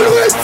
[0.00, 0.34] Always.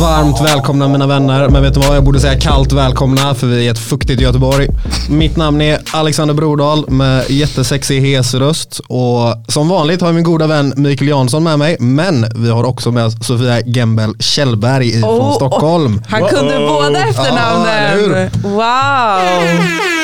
[0.00, 1.96] Varmt välkomna mina vänner, men vet du vad?
[1.96, 4.68] Jag borde säga kallt välkomna för vi är ett fuktigt Göteborg.
[5.10, 10.24] Mitt namn är Alexander Brodal med jättesexig hes röst och som vanligt har jag min
[10.24, 15.10] goda vän Mikael Jansson med mig, men vi har också med Sofia Gembel Kjellberg från
[15.20, 16.02] Oh, Stockholm.
[16.08, 17.68] Han kunde båda efternamnen.
[17.92, 19.95] eller wow.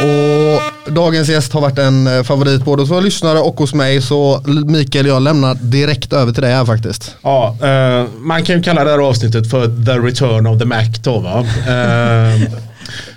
[0.00, 4.02] Och dagens gäst har varit en eh, favorit både hos våra lyssnare och hos mig,
[4.02, 7.16] så Mikael jag lämnar direkt över till dig här faktiskt.
[7.22, 10.84] Ja, eh, man kan ju kalla det här avsnittet för The Return of the Mac
[11.02, 11.38] då va.
[11.40, 12.40] Eh,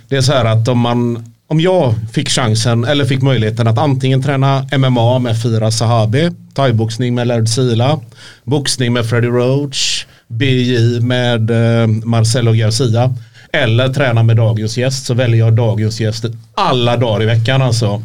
[0.07, 3.77] det är så här att om man om jag fick chansen eller fick möjligheten att
[3.77, 7.99] antingen träna MMA med Fira Sahabi, thaiboxning med Laird Sila,
[8.43, 13.15] boxning med Freddie Roach, BJ med eh, Marcelo Garcia
[13.53, 18.03] eller träna med dagens gäst så väljer jag dagens gäst alla dagar i veckan alltså.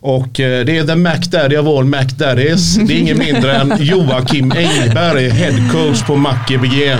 [0.00, 2.74] Och eh, det är the Mac Daddy of all Mac Daddies.
[2.76, 6.96] Det är ingen mindre än Joakim Engberg, head coach på Mac GBG.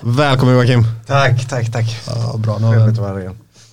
[0.00, 0.84] Välkommen Joakim.
[1.06, 1.96] Tack, tack, tack.
[2.06, 3.30] Ja, bra, nu har vi-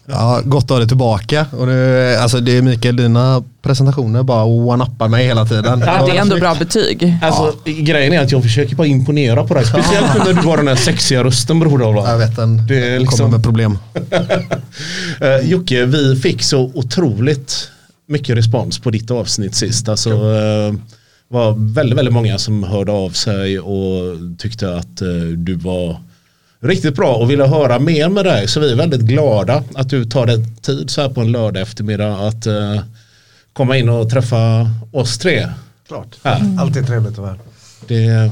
[0.09, 1.45] Ja, gott att ha dig tillbaka.
[1.52, 5.83] Och det, alltså det är Mikael, dina presentationer bara one-uppar mig hela tiden.
[5.86, 7.17] Ja, det är ändå bra betyg.
[7.22, 9.66] Alltså grejen är att jag försöker bara imponera på dig.
[9.66, 11.94] Speciellt när du har den här sexiga rösten broder.
[11.94, 12.11] va?
[12.11, 13.78] Jag vet den Det är liksom- kommer med problem.
[15.22, 17.69] Eh, Jocke, vi fick så otroligt
[18.08, 19.89] mycket respons på ditt avsnitt sist.
[19.89, 20.73] Alltså, eh,
[21.29, 25.07] var väldigt, väldigt många som hörde av sig och tyckte att eh,
[25.38, 25.97] du var
[26.59, 28.47] riktigt bra och ville höra mer med dig.
[28.47, 31.62] Så vi är väldigt glada att du tar dig tid så här på en lördag
[31.62, 32.81] eftermiddag att eh,
[33.53, 35.47] komma in och träffa oss tre.
[35.88, 36.16] Klart.
[36.23, 36.56] Här.
[36.59, 37.40] Alltid trevligt att vara här.
[37.88, 38.31] Det,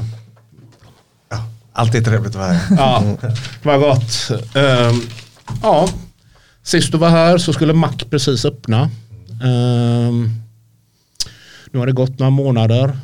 [1.28, 2.76] Ja, alltid trevligt att vara här.
[2.76, 3.16] Ja,
[3.62, 4.30] vad gott.
[4.54, 5.00] Ehm,
[5.62, 5.88] ja,
[6.62, 8.90] sist du var här så skulle Mac precis öppna.
[9.44, 10.30] Ehm,
[11.70, 12.98] nu har det gått några månader.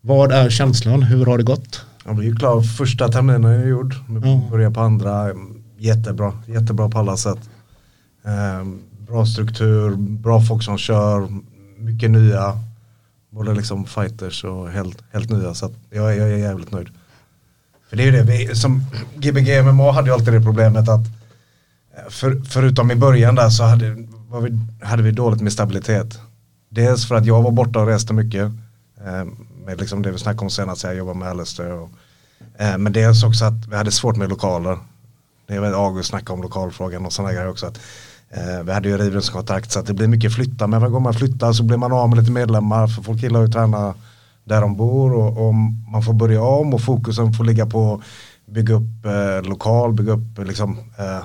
[0.00, 1.02] Vad är känslan?
[1.02, 1.84] Hur har det gått?
[2.04, 2.60] Jag blir ju klar.
[2.62, 3.94] Första terminen är gjord.
[4.08, 4.42] Nu Ja.
[4.50, 5.30] börjar på andra.
[5.78, 6.32] Jättebra.
[6.46, 7.38] Jättebra på alla sätt.
[8.24, 11.28] Ehm, bra struktur, bra folk som kör,
[11.78, 12.58] mycket nya.
[13.30, 15.54] Både liksom fighters och helt, helt nya.
[15.54, 16.88] Så jag, är- jag är jävligt nöjd.
[17.90, 18.84] För det är ju det, vi, som
[19.16, 21.06] Gbg MMA hade ju alltid det problemet att
[21.96, 26.18] eh, för, förutom i början där så hade, vi, hade vi dåligt med stabilitet.
[26.68, 28.52] Dels för att jag var borta och reste mycket.
[29.06, 29.24] Eh,
[29.64, 31.72] med liksom det vi snackade om senast, jag jobbade med Alistair.
[31.72, 31.90] Och,
[32.58, 34.78] eh, men dels också att vi hade svårt med lokaler.
[35.46, 37.66] Det är väl August snackade om lokalfrågan och sådana grejer också.
[37.66, 37.80] Att,
[38.30, 40.66] eh, vi hade ju rivningskontrakt så att det blir mycket flytta.
[40.66, 42.86] Men varje gång man flyttar så blir man av med lite medlemmar.
[42.86, 43.94] För folk gillar ju att träna
[44.44, 45.12] där de bor.
[45.12, 45.54] Och, och
[45.92, 48.00] man får börja om och fokusen får ligga på att
[48.54, 51.24] bygga upp eh, lokal, bygga upp liksom, eh,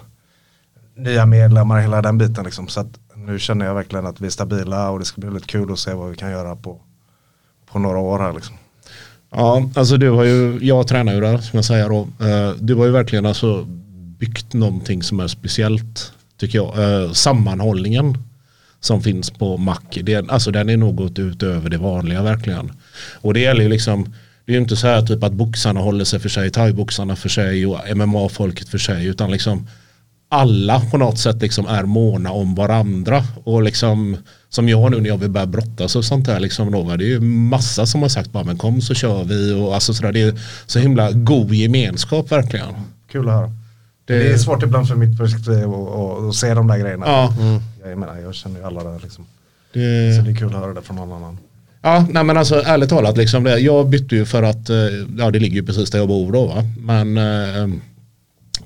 [0.96, 2.46] nya medlemmar, hela den biten.
[2.46, 2.68] Liksom.
[2.68, 5.48] Så att nu känner jag verkligen att vi är stabila och det ska bli väldigt
[5.48, 6.81] kul att se vad vi kan göra på,
[7.72, 8.33] på några år här.
[8.33, 8.55] Liksom.
[9.31, 12.07] Ja, alltså du har ju, jag tränar ju där som jag säger då.
[12.25, 13.66] Eh, du har ju verkligen alltså
[14.19, 17.03] byggt någonting som är speciellt tycker jag.
[17.03, 18.17] Eh, sammanhållningen
[18.79, 22.72] som finns på Mac, det, alltså den är något utöver det vanliga verkligen.
[23.22, 24.13] Och det gäller ju liksom,
[24.45, 27.29] det är ju inte så här typ att boxarna håller sig för sig, thaiboxarna för
[27.29, 29.67] sig och MMA-folket för sig, utan liksom
[30.29, 33.23] alla på något sätt liksom är måna om varandra.
[33.43, 34.17] Och liksom
[34.49, 37.07] som jag nu när jag vill börja brottas och sånt där liksom då, det är
[37.07, 40.21] ju massa som har sagt bara men kom så kör vi och alltså sådär, det
[40.21, 42.67] är så himla god gemenskap verkligen.
[43.11, 43.47] Kul att höra.
[44.05, 47.06] Det- Det, är svårt ibland för mitt perspektiv att- se de där grejerna.
[47.07, 47.33] Ja.
[47.89, 49.25] Jag, menar, jag känner ju alla där liksom.
[49.73, 51.38] Det, Så det är kul att höra det från någon annan.
[51.81, 54.75] Ja, nej men alltså ärligt talat, liksom det, jag bytte ju för att, eh,
[55.18, 56.63] ja det ligger ju precis där jag bor då va.
[56.80, 57.68] Men eh,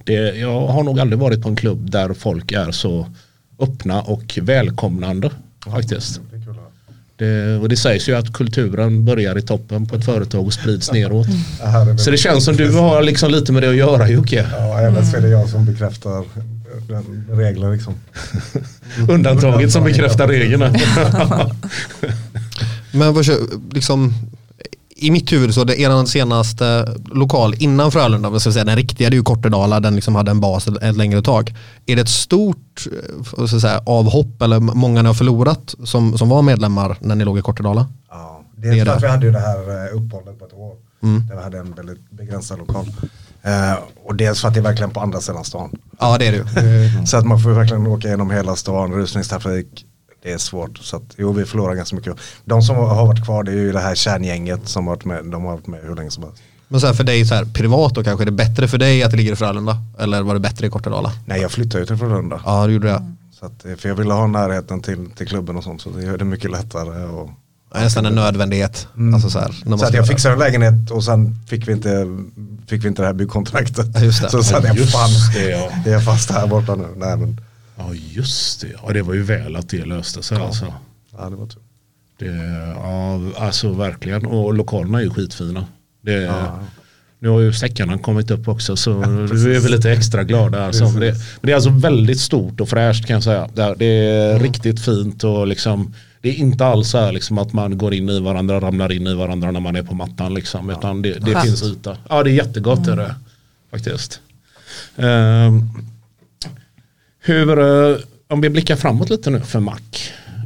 [0.04, 3.08] det, jag har nog aldrig varit på en klubb där folk är så
[3.60, 5.30] öppna och välkomnande
[5.66, 6.22] faktiskt.
[7.18, 10.92] Det och det sägs ju att kulturen börjar i toppen på ett företag och sprids
[10.92, 11.28] neråt.
[11.28, 14.48] Det väl- Så det känns som du har liksom lite med det att göra Jocke.
[14.58, 16.24] Ja, även så är det jag som bekräftar
[16.88, 17.94] den regeln liksom.
[19.10, 20.60] Undantaget som bekräftar regeln.
[22.92, 23.26] Men vad
[23.74, 24.14] liksom,
[25.02, 26.68] i mitt huvud så det er senaste
[27.12, 30.32] lokal innan Frölunda, vad ska säga, den riktiga, det är ju Kortedala, den liksom hade
[30.32, 31.54] en bas ett, längre tag.
[31.86, 36.30] Är det ett stort eh, jag säga, avhopp eller många ni har förlorat som, som
[36.30, 37.88] var medlemmar när ni låg i Kortedala?
[38.10, 39.06] Ja, Det är för att det.
[39.08, 40.74] vi hade ju det här eh, uppehållet på ett år.
[41.04, 41.28] Mm.
[41.28, 42.86] Där vi hade en väldigt begränsad lokal.
[43.42, 43.74] Eh,
[44.06, 45.70] och dels för att det är verkligen på andra sidan stan.
[46.00, 47.06] Ja det är det ju.
[47.06, 49.86] Så att man får verkligen åka genom hela stan, rusningstrafik.
[50.24, 50.78] Det är svårt.
[50.78, 52.16] Så att jo, vi förlorar ganska mycket.
[52.46, 55.26] De som har varit kvar det är ju det här kärngänget som har varit med.
[55.26, 56.42] De har varit med hur länge som helst.
[56.68, 59.04] Men så här, för dig så här, privat då kanske är det bättre för dig
[59.04, 59.78] att det ligger i Frölunda?
[60.00, 61.12] Eller var det bättre i Kortedala?
[61.26, 62.42] Nej, jag flyttade ju till Frölunda.
[62.46, 63.14] Ja det gjorde det.
[63.40, 65.82] Så att, för jag ville ha närheten till, till klubben och sånt.
[65.82, 67.04] Så det gör det mycket lättare.
[67.06, 67.30] Och,
[67.76, 68.88] nästan en nödvändighet.
[69.14, 71.72] Alltså så här, när man så att jag fixade en lägenhet och sen fick vi
[71.72, 72.06] inte,
[72.68, 73.88] fick vi inte det här byggkontraktet.
[73.94, 74.30] Ja, just det.
[74.30, 75.70] Så sa jag Just fan, det, ja.
[75.86, 76.88] det är fast här borta nu.
[76.96, 77.42] Nej, men,
[77.88, 80.74] Ja just det, ja, det var ju väl att det löste sig alltså.
[81.18, 81.62] ja, det var tur.
[82.18, 82.26] Det,
[82.76, 84.26] ja, alltså verkligen.
[84.26, 85.66] Och lokalerna är ju skitfina.
[86.02, 86.34] Det,
[87.20, 90.66] Nu har ju säckarna kommit upp också så vi är väl lite extra glada.
[90.66, 90.84] Alltså.
[90.84, 93.50] Men, det, men det är alltså väldigt stort och fräscht kan jag säga.
[93.54, 97.38] Det är, det är riktigt fint och liksom det är inte alls så här liksom
[97.38, 100.34] att man går in i varandra ramlar in i varandra när man är på mattan.
[100.34, 101.98] Liksom, utan det, det finns yta.
[102.10, 103.16] Ja det är jättegott är det
[103.72, 104.20] faktiskt.
[104.98, 105.70] Ehm,
[107.22, 107.98] hur, eh,
[108.30, 109.78] om vi blickar framåt lite nu för Mac.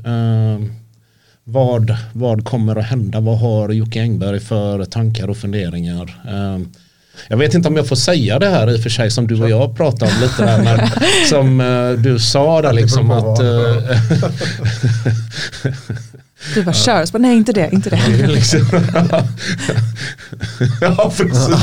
[0.06, 0.74] Ehm,
[1.44, 3.20] vad, vad kommer att hända?
[3.20, 6.22] Vad har Jocke Engberg för tankar och funderingar?
[6.30, 6.70] Ehm,
[7.28, 9.42] jag vet inte om jag får säga det här i och för sig som du
[9.42, 10.64] och jag pratade om lite där.
[10.64, 10.90] Men,
[11.30, 13.76] som eh, du sa där liksom att eh,
[16.56, 18.28] Du bara kör, så bara, nej inte det, inte det.
[18.28, 18.60] liksom,
[20.82, 21.56] ja, precis.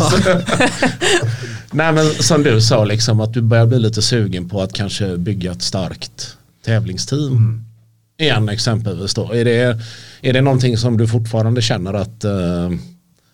[1.72, 5.16] Nej men som du sa, liksom, att du börjar bli lite sugen på att kanske
[5.16, 7.64] bygga ett starkt tävlingsteam.
[8.18, 9.32] Igen exempelvis då.
[9.32, 9.78] Är det,
[10.20, 12.70] är det någonting som du fortfarande känner att, eh,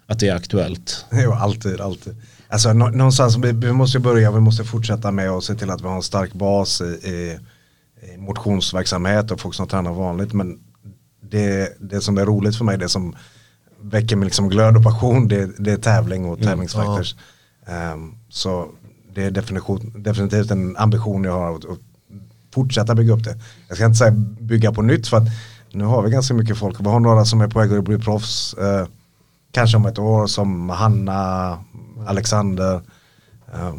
[0.07, 1.05] att det är aktuellt?
[1.13, 2.17] Jo, alltid, alltid.
[2.49, 5.81] Alltså nå- någonstans, vi, vi måste börja, vi måste fortsätta med att se till att
[5.81, 7.39] vi har en stark bas i, i,
[8.15, 10.33] i motionsverksamhet och folk som tränar vanligt.
[10.33, 10.59] Men
[11.31, 13.17] det, det som är roligt för mig, det som
[13.83, 17.13] väcker mig liksom glöd och passion, det, det är tävling och tävlingsfighters.
[17.15, 17.19] Ehm,
[18.29, 18.69] så
[19.15, 19.31] det är
[19.95, 21.65] definitivt en ambition jag har att,
[22.55, 23.39] fortsätta bygga upp det.
[23.69, 24.11] Jag ska inte säga
[24.41, 25.29] bygga på nytt för att
[25.73, 26.81] nu har vi ganska mycket folk.
[26.81, 28.55] Vi har några som är på väg att bli proffs.
[28.55, 28.87] Eh,
[29.53, 31.59] kanske om ett år som Hanna,
[32.07, 32.81] Alexander.
[33.53, 33.75] eh,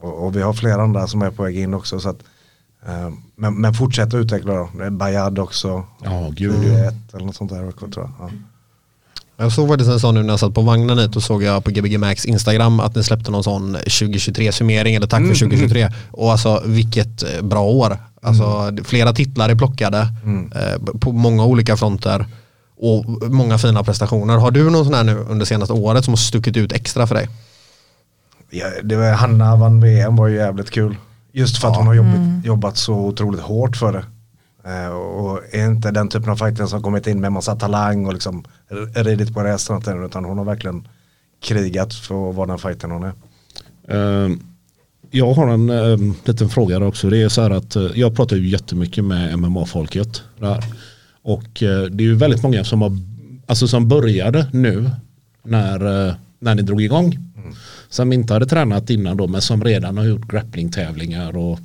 [0.00, 2.00] och, vi har flera andra som är på väg in också.
[2.00, 2.22] Så att,
[2.86, 4.90] eh, men, men fortsätta utveckla då.
[4.90, 5.84] Bayard också.
[6.02, 6.90] Ja, gud ja.
[6.90, 8.12] 10-1 eller något sånt där tror jag.
[8.18, 8.30] Ja.
[9.40, 11.64] Jag såg faktiskt en sån nu när jag satt på vagnen hit och såg jag
[11.64, 15.88] på Gbg Max Instagram att ni släppte någon sån 2023 summering eller tack för 2023
[16.10, 17.98] och alltså vilket eh, bra år.
[18.22, 19.98] Alltså flera titlar är plockade
[20.54, 22.26] eh, på många olika fronter
[22.76, 24.36] och många fina prestationer.
[24.36, 27.14] Har du någon sån här nu under senaste året som har stuckit ut extra för
[27.14, 27.28] dig?
[28.50, 30.96] Ja, det var, Hanna vann VM var ju jävligt kul.
[31.32, 34.04] Just för att hon har jobbat, jobbat så otroligt hårt för det.
[34.64, 38.12] Eh, och är inte den typen av fighter som kommit in med massa talang och
[38.12, 38.44] liksom
[38.94, 40.04] ridit på resten.
[40.04, 40.88] Utan hon har verkligen
[41.42, 43.12] krigat för att vara den fighten hon är.
[43.88, 44.40] Ehm,
[45.10, 47.10] Jag har en um, liten fråga där också.
[47.10, 50.22] Det är så här att eh, jag pratar ju jättemycket med MMA-folket.
[50.38, 50.64] Där.
[51.22, 52.92] Och eh, det är ju väldigt många som, har,
[53.46, 54.90] alltså som började nu
[55.42, 57.18] när, när ni drog igång.
[57.88, 61.58] Som inte hade tränat innan då men som redan har gjort grapplingtävlingar och,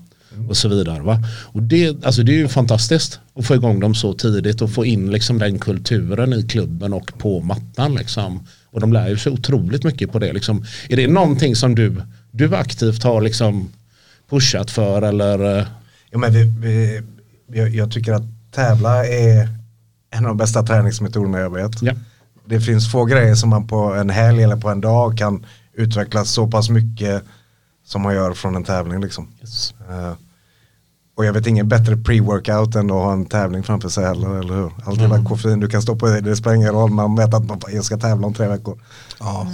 [0.49, 1.01] och så vidare.
[1.01, 1.19] Va?
[1.54, 4.85] Och det, alltså det är ju fantastiskt att få igång dem så tidigt och få
[4.85, 7.95] in liksom den kulturen i klubben och på mattan.
[7.95, 8.47] Liksom.
[8.71, 10.33] Och de lär ju sig otroligt mycket på det.
[10.33, 10.65] Liksom.
[10.89, 12.01] Är det någonting som du,
[12.31, 13.69] du aktivt har liksom
[14.30, 15.57] pushat för eller?
[15.59, 15.65] eh,
[16.11, 16.44] Ja, men vi,
[17.47, 19.49] vi, jag, tycker att tävla är
[20.09, 21.81] en av de bästa träningsmetoderna jag vet.
[21.81, 21.94] Ja.
[22.45, 26.31] Det finns få grejer som man på en helg eller på en dag kan utvecklas
[26.31, 27.23] så pass mycket
[27.85, 29.01] som man gör från en tävling.
[29.01, 29.27] Liksom.
[29.42, 29.73] Yes.
[29.89, 30.13] Eh,
[31.16, 34.54] och jag vet ingen bättre pre-workout än att ha en tävling framför sig heller, eller
[34.54, 34.72] hur?
[34.84, 37.45] Allt jävla koffein du kan stoppa i dig, det spelar ingen roll, man vet att
[37.45, 38.78] man, jag ska tävla om tre veckor.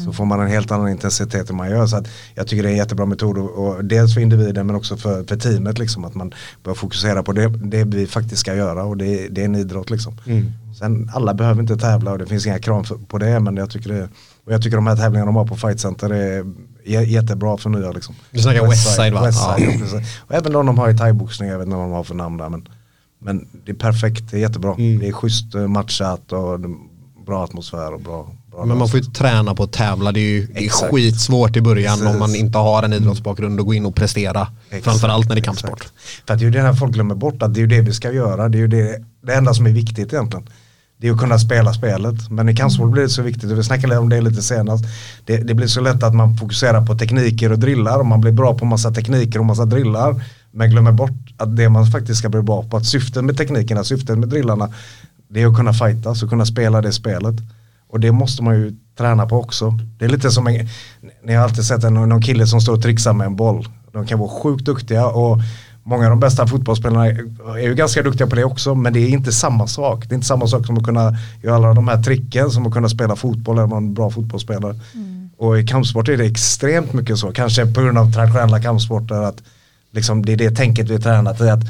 [0.06, 1.86] Så får man en helt annan intensitet än man gör.
[1.88, 4.76] Så att jag tycker det är en jättebra metod, och, och dels för individen men
[4.76, 8.56] också för, för teamet, liksom, att man bör fokusera på det, det vi faktiskt ska
[8.56, 9.90] göra och det, det är en idrott.
[9.90, 10.18] Liksom.
[10.80, 13.94] Sen alla behöver inte tävla och det finns inga krav på det, men jag tycker
[13.94, 14.10] det
[14.46, 16.46] och jag tycker de här tävlingarna de har på Fight Center är
[16.86, 18.16] jättebra för nya liksom.
[18.32, 19.26] Du snackar Westside, va?
[19.26, 20.02] Westside, Ja.
[20.28, 22.38] Och även de de har i thaiboxning, jag vet inte vad de har för namn
[22.38, 22.50] där.
[22.50, 22.68] Men,
[23.20, 24.76] men det är perfekt, det är jättebra.
[24.78, 26.60] Det är schysst eh, matchat och
[27.26, 28.32] bra atmosfär och bra.
[28.52, 30.12] bra Men man får ju träna på att tävla.
[30.12, 30.94] Det är ju det är Exakt.
[30.94, 32.20] skitsvårt i början om Precis.
[32.20, 34.48] man inte har en idrottsbakgrund och gå in och prestera.
[34.70, 35.62] Exakt, Framförallt när det är exakt.
[35.62, 35.92] kampsport.
[36.28, 37.82] För att det är ju det här folk glömmer bort, att det är ju det
[37.82, 38.50] vi ska göra.
[38.50, 40.50] Det är ju det, det enda som är viktigt egentligen
[41.02, 42.30] det är att kunna spela spelet.
[42.30, 44.86] Men i kampsport blir det så viktigt, vi snackade om det lite senast.
[45.26, 48.32] Det, det blir så lätt att man fokuserar på tekniker och drillar och man blir
[48.32, 50.24] bra på massa tekniker och massa drillar.
[50.52, 53.84] Men glömmer bort att det man faktiskt ska bli bra på, att syftet med teknikerna,
[53.84, 54.70] syftet med drillarna,
[55.30, 57.36] det är att kunna fightas och kunna spela det spelet.
[57.88, 59.78] Och det måste man ju träna på också.
[59.98, 60.68] Det är lite som en,
[61.26, 63.68] ni har alltid sett en, någon kille som står och trixar med en boll.
[63.92, 65.38] De kan vara sjukt duktiga och
[65.84, 68.76] många av de bästa fotbollsspelarna är ju ganska duktiga på det också.
[68.76, 70.10] Men det är inte samma sak.
[70.10, 72.74] Det är inte samma sak som att kunna göra alla de här tricken som att
[72.74, 74.76] kunna spela fotboll eller vara en bra fotbollsspelare.
[75.38, 77.32] Och i kampsport är det extremt mycket så.
[77.32, 79.44] Kanske på grund av traditionella kampsporter att
[79.92, 81.50] liksom det är det tänket vi tränat i.
[81.50, 81.64] att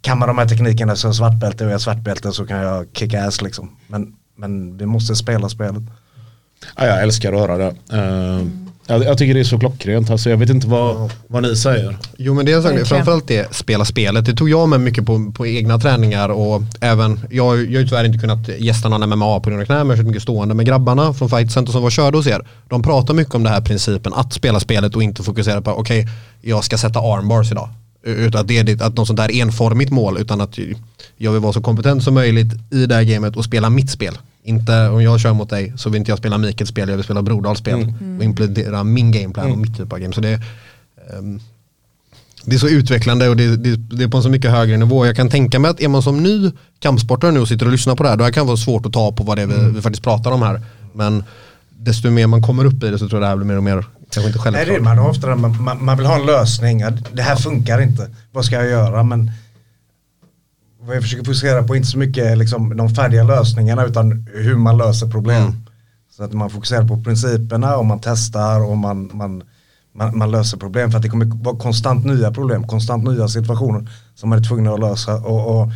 [0.00, 3.24] kan man de här teknikerna jag svartbälte och jag är svartbälte så kan jag kicka
[3.24, 3.70] ass liksom.
[3.86, 5.82] Men, men vi måste spela spelet.
[6.76, 7.74] Ja, jag älskar att höra det.
[7.92, 10.10] Eh, jag, jag tycker det är så klockrent.
[10.10, 11.96] Alltså, jag vet inte vad, vad ni säger.
[12.18, 14.26] Jo men det är en sak, framförallt det spela spelet.
[14.26, 17.72] Det tog jag med mycket på, på egna träningar och även, jag, har ju- jag
[17.72, 19.96] har ju tyvärr inte kunnat gästa någon MMA på grund av knä men jag har
[19.96, 22.46] kört mycket stående med grabbarna från Fight Center som var körde hos er.
[22.68, 26.08] De pratar mycket om den här principen att spela spelet och inte fokusera på okej
[26.42, 27.68] jag ska sätta armbars idag.
[28.04, 30.58] Utan att det är att något sånt där enformigt mål utan att
[31.16, 34.18] jag vill vara så kompetent som möjligt i det här gamet och spela mitt spel.
[34.46, 37.04] Inte om jag kör mot dig så vill inte jag spela Mikels spel, jag vill
[37.04, 40.14] spela Brodals spel och implementera min gameplan och mitt typ av game.
[40.14, 40.40] Så det,
[41.12, 41.40] ehm,
[42.44, 45.06] det är så utvecklande och det, det, det är på en så mycket högre nivå.
[45.06, 47.96] Jag kan tänka mig att är man som ny kampsportare nu och sitter och lyssnar
[47.96, 49.70] på det här, då kan det vara svårt att ta på vad det är vi,
[49.74, 50.62] vi faktiskt pratar om här.
[50.92, 51.24] Men
[51.78, 53.64] desto mer man kommer upp i det så tror jag det här blir mer och
[53.64, 54.96] mer, kanske inte Nej, det är självklart.
[54.96, 56.84] man ofta man, man, man vill ha en lösning.
[57.12, 58.10] Det här funkar inte.
[58.32, 59.02] Vad ska jag göra?
[59.02, 59.30] Men
[60.86, 64.76] vad jag försöker fokusera på inte så mycket liksom, de färdiga lösningarna utan hur man
[64.76, 65.42] löser problem.
[65.42, 65.54] Mm.
[66.10, 69.42] Så att man fokuserar på principerna och man testar och man, man,
[69.92, 70.90] man, man löser problem.
[70.90, 74.72] För att det kommer vara konstant nya problem, konstant nya situationer som man är tvungna
[74.72, 75.14] att lösa.
[75.14, 75.72] Och, och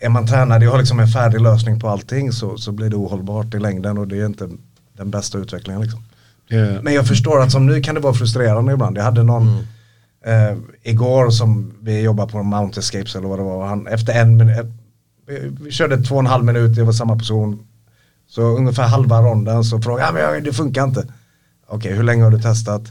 [0.00, 2.96] är man tränad och har liksom en färdig lösning på allting så, så blir det
[2.96, 4.48] ohållbart i längden och det är inte
[4.96, 5.82] den bästa utvecklingen.
[5.82, 6.04] Liksom.
[6.48, 8.98] Det, Men jag förstår att som nu kan det vara frustrerande ibland.
[8.98, 9.66] Jag hade någon
[10.26, 13.66] eh, igår som vi jobbar på Mount Escapes eller vad det var.
[13.66, 14.66] Han, efter en minut,
[15.26, 17.66] vi, vi körde två och en halv minut, det var samma person.
[18.28, 21.06] Så ungefär halva ronden så frågade jag, "Ja, men jag- det funkar inte.
[21.66, 22.82] Okej, hur länge har du testat?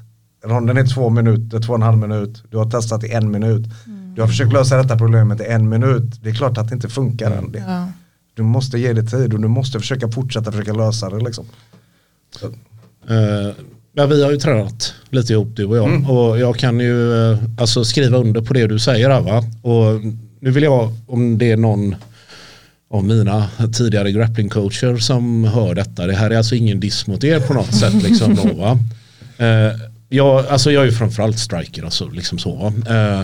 [0.46, 2.44] Ronden är två minuter, två och en halv minut.
[2.50, 3.68] Du har testat i en minut.
[4.16, 6.24] Du har försökt lösa detta problemet i en minut.
[6.24, 7.52] Det är klart att det inte funkar än.
[7.52, 7.88] Det- Ja.
[8.34, 11.46] Du måste ge det tid och du måste försöka fortsätta försöka lösa det liksom.
[12.40, 12.46] Så,
[13.08, 13.54] Eh,
[13.94, 16.10] ja, vi har ju tränat lite ihop du och jag.
[16.10, 19.44] Och jag kan ju eh, alltså, skriva under på det du säger här va.
[19.62, 20.02] Och
[20.40, 21.96] nu vill jag, om det är någon
[22.90, 26.08] av mina tidigare grapplingcoacher som hör detta.
[26.08, 28.04] Det här är alltså ingen diss mot er på något sätt.
[28.04, 28.80] Liksom, då, va?
[29.38, 29.74] Eh,
[30.10, 31.84] jag, alltså, jag är ju framförallt striker.
[31.84, 32.66] Alltså, liksom så?
[32.66, 33.22] Eh,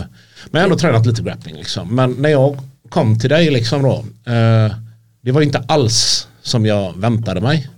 [0.50, 1.56] men jag har ändå tränat lite grappling.
[1.56, 1.94] Liksom.
[1.94, 2.58] Men när jag
[2.88, 4.04] kom till dig liksom då.
[4.32, 4.72] Eh,
[5.22, 7.68] det var inte alls som jag väntade mig.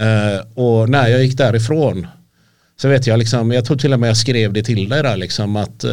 [0.00, 2.06] Eh, och när jag gick därifrån
[2.76, 5.16] så vet jag liksom, jag tror till och med jag skrev det till dig där
[5.16, 5.90] liksom att eh,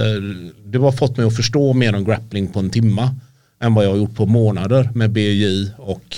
[0.66, 3.16] du har fått mig att förstå mer om grappling på en timma
[3.60, 6.18] än vad jag har gjort på månader med BJ och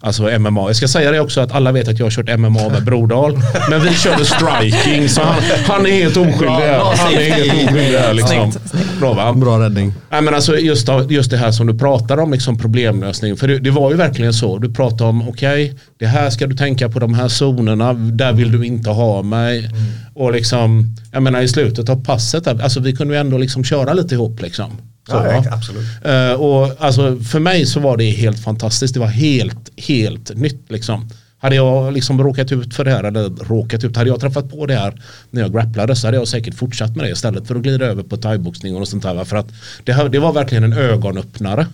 [0.00, 0.60] alltså MMA.
[0.60, 3.38] Jag ska säga det också att alla vet att jag har kört MMA med Brodal
[3.70, 6.78] men vi körde striking så han, han är helt oskyldig här.
[6.96, 8.52] Han är helt oskyldig här liksom.
[9.00, 9.32] Bra va?
[9.32, 9.92] Bra räddning.
[10.10, 13.36] Nej, men alltså just, just det här som du pratar om, liksom problemlösning.
[13.36, 14.58] För det, det var ju verkligen så.
[14.58, 18.52] Du pratade om, okej, det här ska du tänka på de här zonerna, där vill
[18.52, 19.70] du inte ha mig.
[20.14, 23.92] Och liksom, jag menar i slutet av passet, alltså vi kunde ju ändå liksom köra
[23.92, 24.89] lite ihop liksom.
[25.08, 25.86] Så, ja, absolut.
[26.04, 28.94] Eh, och alltså för mig så var det helt fantastiskt.
[28.94, 31.08] Det var helt, helt nytt liksom.
[31.38, 34.66] Hade jag liksom råkat ut för det här, eller råkat ut, hade jag träffat på
[34.66, 37.62] det här när jag grapplade så hade jag säkert fortsatt med det istället för att
[37.62, 39.24] glida över på thaiboxning och sånt där.
[39.24, 39.48] För att
[39.84, 41.66] det, här, det var verkligen en ögonöppnare.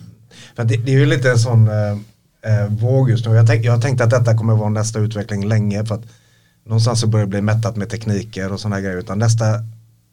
[0.55, 1.91] Det, det är ju lite en sån eh,
[2.53, 3.35] eh, våg just nu.
[3.35, 5.85] Jag, tänk, jag har tänkt att detta kommer vara nästa utveckling länge.
[5.85, 6.03] För att
[6.65, 8.97] någonstans så börjar det bli mättat med tekniker och sådana grejer.
[8.97, 9.45] Utan nästa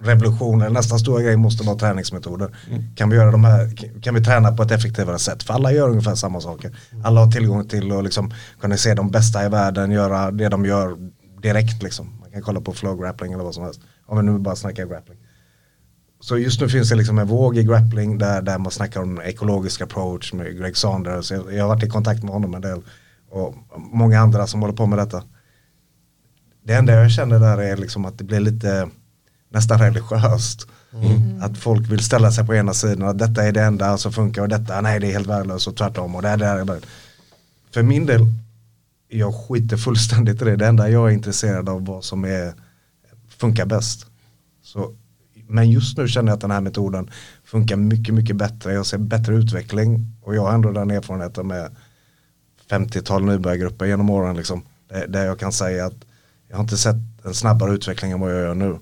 [0.05, 2.57] revolution, eller nästa stora grej måste vara träningsmetoder.
[2.95, 5.43] Kan vi göra de här, kan vi träna på ett effektivare sätt?
[5.43, 6.77] För alla gör ungefär samma saker.
[7.05, 10.65] Alla har tillgång till att liksom kunna se de bästa i världen göra det de
[10.65, 10.97] gör
[11.43, 12.21] direkt liksom.
[12.21, 13.81] Man kan kolla på flow grappling eller vad som helst.
[14.07, 15.19] Om vi nu bara snackar grappling.
[16.21, 19.21] Så just nu finns det liksom en våg i grappling där, där man snackar om
[19.21, 21.31] ekologisk approach med Greg Saunders.
[21.31, 22.83] Jag, jag har varit i kontakt med honom en del
[23.31, 25.23] och många andra som håller på med detta.
[26.65, 28.89] Det enda jag känner där är liksom att det blir lite
[29.55, 30.67] nästan religiöst.
[31.41, 34.43] Att folk vill ställa sig på ena sidan att detta är det enda som funkar
[34.43, 36.81] och detta, nej det är helt värdelöst och tvärtom och det här, det här.
[37.75, 38.21] För min del,
[39.09, 40.57] jag skiter fullständigt i det.
[40.57, 42.55] Det enda jag är intresserad av vad som är,
[43.39, 44.07] funkar bäst.
[44.63, 44.95] Så,
[45.49, 47.11] men just nu känner jag att den här metoden
[47.45, 48.73] funkar mycket, mycket bättre.
[48.73, 51.77] Jag ser bättre utveckling och jag har ändå den erfarenheten med
[52.71, 54.63] 50-tal nybörjargrupper genom åren liksom.
[54.89, 56.05] Där, där jag kan säga att
[56.49, 58.79] jag har inte sett en snabbare utveckling än vad jag gör nu.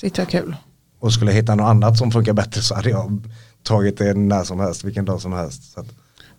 [0.00, 0.56] Shit vad kul.
[1.00, 3.22] Och skulle jag hitta något annat som funkar bättre så hade jag
[3.62, 5.72] tagit det när som helst, vilken dag som helst.
[5.72, 5.86] Så att,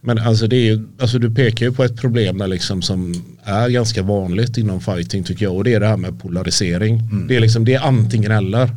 [0.01, 3.13] Men alltså, det är ju, alltså du pekar ju på ett problem där liksom som
[3.43, 7.27] är ganska vanligt inom fighting tycker jag och det är det här med polarisering.
[7.27, 8.69] Det, är liksom, det är antingen eller.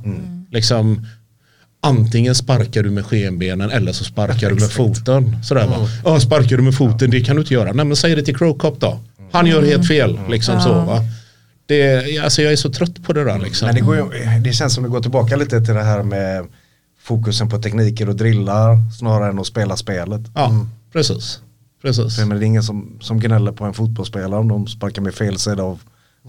[0.50, 1.06] Liksom,
[1.82, 5.36] antingen sparkar du med skenbenen eller så sparkar du med foten.
[5.44, 5.88] Sådär va.
[6.04, 7.72] Ja, sparkar du med foten, det kan du inte göra.
[7.72, 9.00] Nej men säg det till Crowcop då.
[9.32, 10.18] Han gör helt fel.
[10.30, 11.00] Liksom så va.
[11.70, 13.66] Det, alltså jag är så trött på det där liksom.
[13.66, 14.04] Men det, går ju,
[14.40, 16.46] det känns som det går tillbaka lite till det här med
[17.00, 20.20] fokusen på tekniker och drillar snarare än att spela spelet.
[20.34, 21.40] Ja, precis.
[21.82, 22.16] precis.
[22.16, 25.14] För, men det är ingen som, som gnäller på en fotbollsspelare om de sparkar med
[25.14, 25.80] fel sida av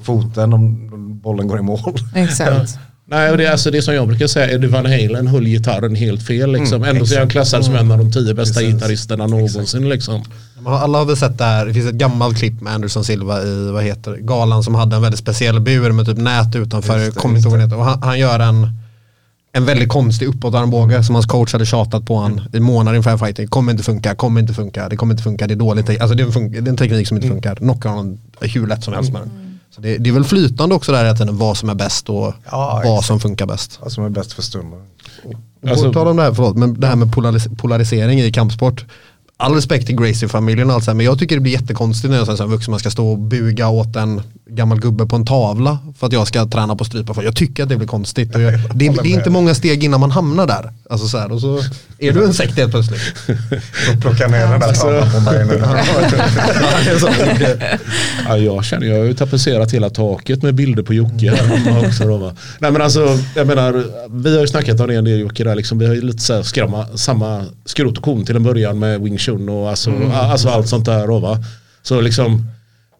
[0.03, 1.97] foten om bollen går i mål.
[2.15, 2.79] Exakt.
[3.11, 5.95] Nej, och det är alltså det som jag brukar säga, Eddie Van Halen höll gitarren
[5.95, 6.51] helt fel.
[6.51, 6.83] Liksom.
[6.83, 8.73] Mm, Ändå så är han klassad som en av de tio bästa Precis.
[8.73, 9.89] gitarristerna någonsin.
[9.89, 10.23] Liksom.
[10.65, 13.71] Alla har väl sett det här, det finns ett gammalt klipp med Anderson Silva i,
[13.71, 17.21] vad heter galan som hade en väldigt speciell bur med typ nät utanför, Just
[17.69, 17.75] det.
[17.75, 18.69] Och han, han gör en,
[19.53, 23.47] en väldigt konstig uppåtarmbåge som hans coach hade tjatat på han i månader inför fighting.
[23.47, 26.01] Kommer inte funka, kommer inte funka, det kommer inte funka, det är dåligt.
[26.01, 27.55] Alltså det är en, det är en teknik som inte funkar.
[27.55, 29.50] Knocka honom hur lätt som helst med den.
[29.75, 32.81] Så det, det är väl flytande också där tiden vad som är bäst och Ja,
[32.85, 33.07] vad exakt.
[33.07, 33.79] som funkar bäst.
[33.81, 34.79] Vad som är bäst för stunden.
[35.69, 38.85] Alltså- På tal om det här, förlåt, men det här med polaris- polarisering i kampsport.
[39.41, 42.17] All respekt till Gracie-familjen och allt så här, men jag tycker det blir jättekonstigt när
[42.17, 45.77] jag som vuxen man ska stå och buga åt en gammal gubbe på en tavla
[45.99, 47.13] för att jag ska träna på strypa.
[47.13, 48.29] För jag tycker att det blir konstigt.
[48.33, 48.41] Jag,
[48.73, 50.73] det, är, det är inte många steg innan man hamnar där.
[50.89, 51.59] Alltså så här, och så
[51.99, 53.01] är du en sekt helt plötsligt.
[53.85, 55.63] Så plocka ner den där tavlan på mig nu.
[58.27, 61.33] Ja, jag känner, jag har ju tapetserat hela taket med bilder på Jocke.
[61.87, 62.35] också då, va.
[62.59, 65.55] Nej men alltså, jag menar, vi har ju snackat om det en del Jocke där,
[65.55, 68.79] liksom, vi har ju lite så här skramma, samma skrot och korn till en början
[68.79, 71.37] med Wing Chun och alltså, alltså allt sånt där va.
[71.81, 72.47] Så liksom,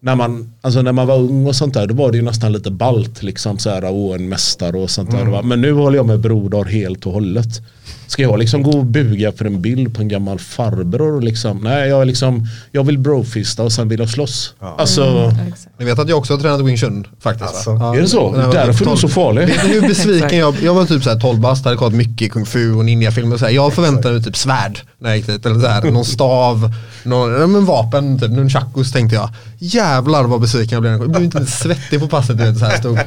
[0.04, 2.52] när man, alltså när man var ung och sånt där, då var det ju nästan
[2.52, 5.24] lite balt liksom så här, och en mästare och sånt där.
[5.24, 5.42] Va?
[5.42, 7.62] Men nu håller jag med Brodar helt och hållet.
[8.06, 11.20] Ska jag liksom gå och buga för en bild på en gammal farbror?
[11.20, 11.58] Liksom?
[11.58, 14.54] Nej, jag, är liksom, jag vill brofista och sen vill jag slåss.
[14.78, 15.78] Alltså, Exakt.
[15.78, 17.96] Ni vet att jag också har tränat Wing Chun faktiskt Alltså, va?
[17.96, 18.34] är det så?
[18.36, 19.46] Ja, Därför är du så farlig.
[19.46, 22.46] Vet ni hur besviken jag Jag var typ såhär 12 bast, hade kollat mycket kung
[22.46, 23.52] fu och ninjafilmer och så här.
[23.52, 25.46] Jag förväntade mig typ svärd när jag gick dit.
[25.46, 29.30] Eller så här, någon stav, någon, ja, men vapen, typ nunchakus tänkte jag.
[29.58, 30.92] Jävlar vad besviken jag blev.
[30.92, 32.38] Jag blev inte svettig på passet.
[32.38, 32.98] Du vet, så här, stod.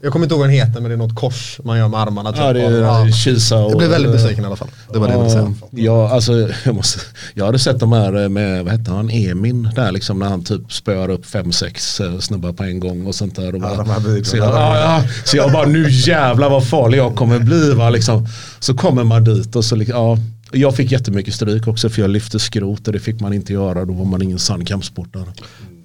[0.00, 2.00] Jag kommer inte ihåg vad den heter men det är något kors man gör med
[2.00, 2.32] armarna.
[2.32, 2.40] Typ.
[2.40, 3.12] Ja, det är Ja.
[3.12, 3.70] Kisa och...
[3.70, 4.68] Jag blev väldigt besviken i alla fall.
[4.92, 5.54] Det var det jag ville säga.
[5.70, 6.32] Ja, alltså,
[6.64, 7.00] jag, måste,
[7.34, 10.72] jag hade sett de här med, vad hette han, Emin där liksom när han typ
[10.72, 13.54] spöar upp fem, sex eh, snubbar på en gång och sånt där.
[13.54, 14.24] Och bara, de här videorna.
[14.24, 17.90] så, jag, ja, ja, så jag bara, nu jävlar vad farlig jag kommer bli va
[17.90, 18.26] liksom.
[18.60, 20.18] Så kommer man dit och så liksom, ja.
[20.52, 23.84] Jag fick jättemycket stryk också för jag lyfte skrot och det fick man inte göra.
[23.84, 25.26] Då var man ingen sann kampsportare.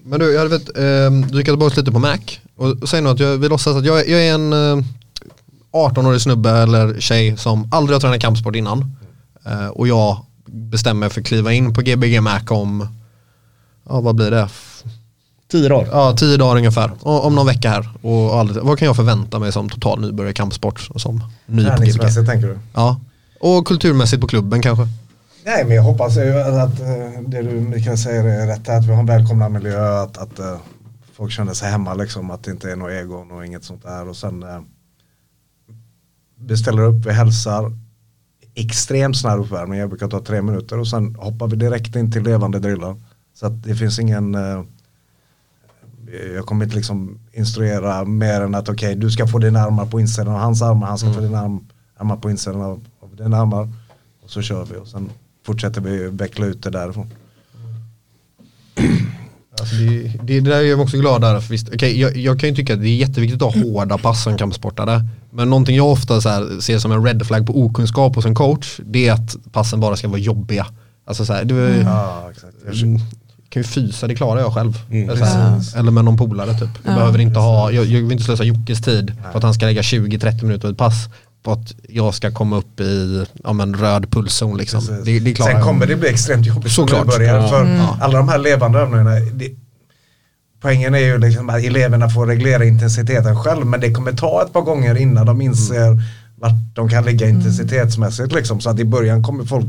[0.05, 2.17] Men du, jag vet, eh, du gick tillbaka lite på Mac.
[2.57, 4.83] Och säg nu att jag vill låtsas att jag, är- jag är en eh,
[5.71, 8.95] 18-årig snubbe eller tjej som aldrig har tränat kampsport innan.
[9.45, 12.87] Eh, och jag bestämmer för att kliva in på Gbg Mac om,
[13.89, 14.49] ja vad blir det?
[15.51, 15.87] Tio dagar.
[15.91, 16.91] Ja, tio dagar ungefär.
[17.01, 17.89] Och, om någon vecka här.
[18.01, 20.87] Och aldrig, vad kan jag förvänta mig som total nybörjare i kampsport?
[20.89, 22.25] Och som ny på Gbg?
[22.25, 22.59] Tänker du?
[22.73, 22.99] Ja.
[23.39, 24.87] Och kulturmässigt på klubben kanske.
[25.47, 28.69] Nej men jag hoppas att, eh, det du Mikael säger är rätt.
[28.69, 30.01] Att vi har en välkomnande miljö.
[30.01, 30.58] Att, att eh,
[31.13, 32.31] folk känner sig hemma liksom.
[32.31, 34.10] Att det inte är något egon och inget sånt där.
[34.10, 34.62] Och sen eh,
[36.36, 37.71] vi ställer upp, vi hälsar.
[38.55, 39.79] Extremt snabb uppvärmning.
[39.79, 40.79] Jag brukar ta tre minuter.
[40.79, 43.01] Och sen hoppar vi direkt in till levande drillar.
[43.34, 44.38] Så att det finns ingen
[46.36, 49.99] jag kommer inte liksom instruera mer än att okej du ska få dina armar på
[49.99, 53.38] insidan av hans armar, han ska få dina arm, armar på insidan av, av dina
[53.38, 53.69] armar.
[54.23, 55.10] Och så kör vi och sen
[55.45, 57.12] fortsätter vi veckla ut det därifrån.
[59.60, 61.39] Alltså det, det, det där är jag också glad där.
[61.39, 63.97] För visst, okay, jag, jag kan ju tycka att det är jätteviktigt att ha hårda
[63.97, 65.01] pass som kampsportare.
[65.31, 68.36] Men någonting jag ofta så här, ser som en red flag på okunskap hos en
[68.36, 70.67] coach, det är att passen bara ska vara jobbiga.
[71.05, 72.53] Alltså så här, du, Ja, exakt.
[72.65, 73.01] Jag, Mm,
[73.49, 74.79] kan ju fysa, det klarar jag själv.
[74.91, 75.10] Mm.
[75.10, 76.69] Eller, så här, eller med någon polare typ.
[76.84, 79.65] Jag, behöver inte ha, jag, jag vill inte slösa Jockes tid för att han ska
[79.65, 81.10] lägga 20-30 minuter på ett pass
[81.45, 84.81] på att jag ska komma upp i ja, men, röd pulszon liksom.
[85.05, 87.08] Det, det Sen kommer det bli extremt jobbigt som Såklart.
[87.08, 87.41] nybörjare.
[87.41, 87.49] Ja.
[87.49, 89.12] För alla de här levande övningarna.
[89.12, 89.49] Det,
[90.62, 93.65] poängen är ju liksom att eleverna får reglera intensiteten själv.
[93.65, 96.01] Men det kommer ta ett par gånger innan de inser
[96.38, 98.34] vart de kan ligga intensitetsmässigt.
[98.34, 98.62] Liksom.
[98.62, 99.65] Så att i början kommer folk,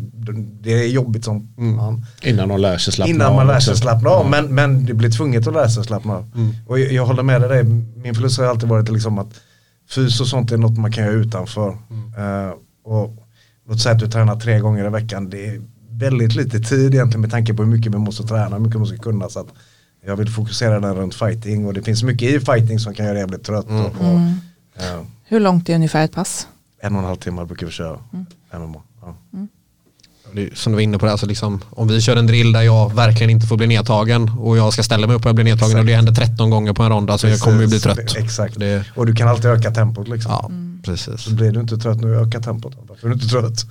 [0.60, 2.06] det är jobbigt som fan.
[2.22, 4.30] Innan de lär sig slappna Innan av man lär sig slappna av.
[4.30, 6.30] Men, men det blir tvunget att lära sig slappna av.
[6.66, 7.64] Och jag, jag håller med dig,
[7.96, 9.28] min filosofi har alltid varit liksom att
[9.88, 11.68] fys och sånt är något man kan göra utanför.
[12.18, 12.52] Eh,
[12.84, 13.16] och
[13.68, 15.30] låt säga att du tränar tre gånger i veckan.
[15.30, 18.58] Det är väldigt lite tid egentligen med tanke på hur mycket vi måste träna, hur
[18.58, 19.28] mycket vi måste kunna.
[19.28, 19.48] Så att
[20.06, 23.18] jag vill fokusera den runt fighting och det finns mycket i fighting som kan göra
[23.18, 23.66] jävligt trött.
[23.66, 24.20] Och, och,
[24.82, 26.48] eh, Hur långt är ungefär ett pass?
[26.80, 27.98] en och en halv timme brukar vi köra
[28.52, 28.82] MMA.
[29.02, 29.16] Ja.
[29.32, 29.46] Är
[30.54, 32.94] som du var inne på, det, alltså liksom, om vi kör en drill där jag
[32.94, 35.78] verkligen inte får bli nedtagen och jag ska ställa mig upp och jag blir nedtagen
[35.78, 37.96] och det händer 13 gånger på en rond, alltså jag kommer ju bli trött.
[38.14, 38.58] det- Exakt.
[38.60, 40.30] Det, Och du kan alltid öka tempot liksom.
[40.32, 40.50] ja,
[40.84, 41.20] precis.
[41.20, 42.76] Så blir du inte trött nu, öka tempot.
[42.88, 43.66] Varför är du inte trött?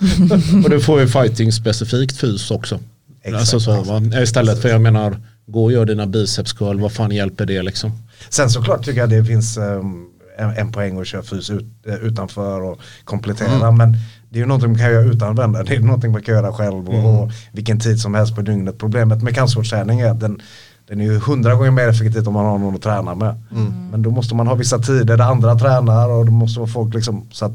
[0.65, 2.79] Och du får ju fighting specifikt fys också.
[3.23, 3.39] Exakt.
[3.39, 4.21] Alltså så, va?
[4.23, 7.91] Istället för jag menar, gå och gör dina biceps curl, vad fan hjälper det liksom?
[8.29, 10.05] Sen såklart tycker jag det finns ehm,
[10.37, 13.71] en, en poäng att köra fys ut, eh, utanför och komplettera.
[13.71, 13.97] Men
[14.29, 15.63] det är ju någonting man kan göra utan vänner.
[15.63, 18.77] Det är någonting man kan göra själv och, och vilken tid som helst på dygnet.
[18.77, 20.41] Problemet med kampsportsträning är att den,
[20.87, 23.43] den är ju hundra gånger mer effektiv om man har någon att träna med.
[23.91, 26.93] Men då måste man ha vissa tider där andra tränar och då måste vara folk
[26.93, 27.53] liksom så att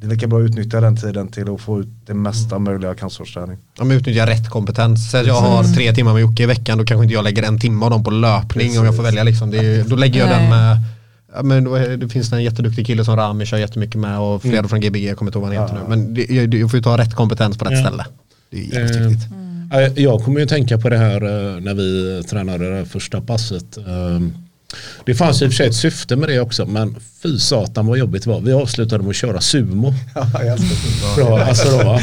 [0.00, 2.90] det är lika bra att utnyttja den tiden till att få ut det mesta möjliga
[2.90, 3.58] av kampsportsträning.
[3.78, 5.10] Om jag utnyttjar rätt kompetens.
[5.10, 7.42] Säg att jag har tre timmar med Jocke i veckan, då kanske inte jag lägger
[7.42, 9.22] en timme av dem på löpning om jag får välja.
[9.22, 9.54] Liksom.
[9.54, 10.50] Är, då lägger jag den Nej.
[10.50, 10.78] med
[11.34, 11.64] Ja, men
[12.00, 15.16] det finns en jätteduktig kille som Rami kör jättemycket med och flera från Gbg, jag
[15.18, 15.88] kommer inte ihåg vad han heter nu.
[15.88, 17.86] Men det, jag, jag får ju ta rätt kompetens på rätt Ja.
[17.86, 18.04] ställe.
[18.50, 19.28] Det är Eh, jätteviktigt.
[19.98, 23.76] Eh, Jag kommer ju tänka på det här eh, när vi tränade det första passet.
[23.78, 23.84] Eh,
[25.04, 27.98] Det fanns i och för sig ett syfte med det också men fy satan vad
[27.98, 28.40] jobbigt det var.
[28.40, 29.94] Vi avslutade med att köra sumo.
[30.14, 30.56] Ja.
[31.16, 32.00] Bra, alltså då?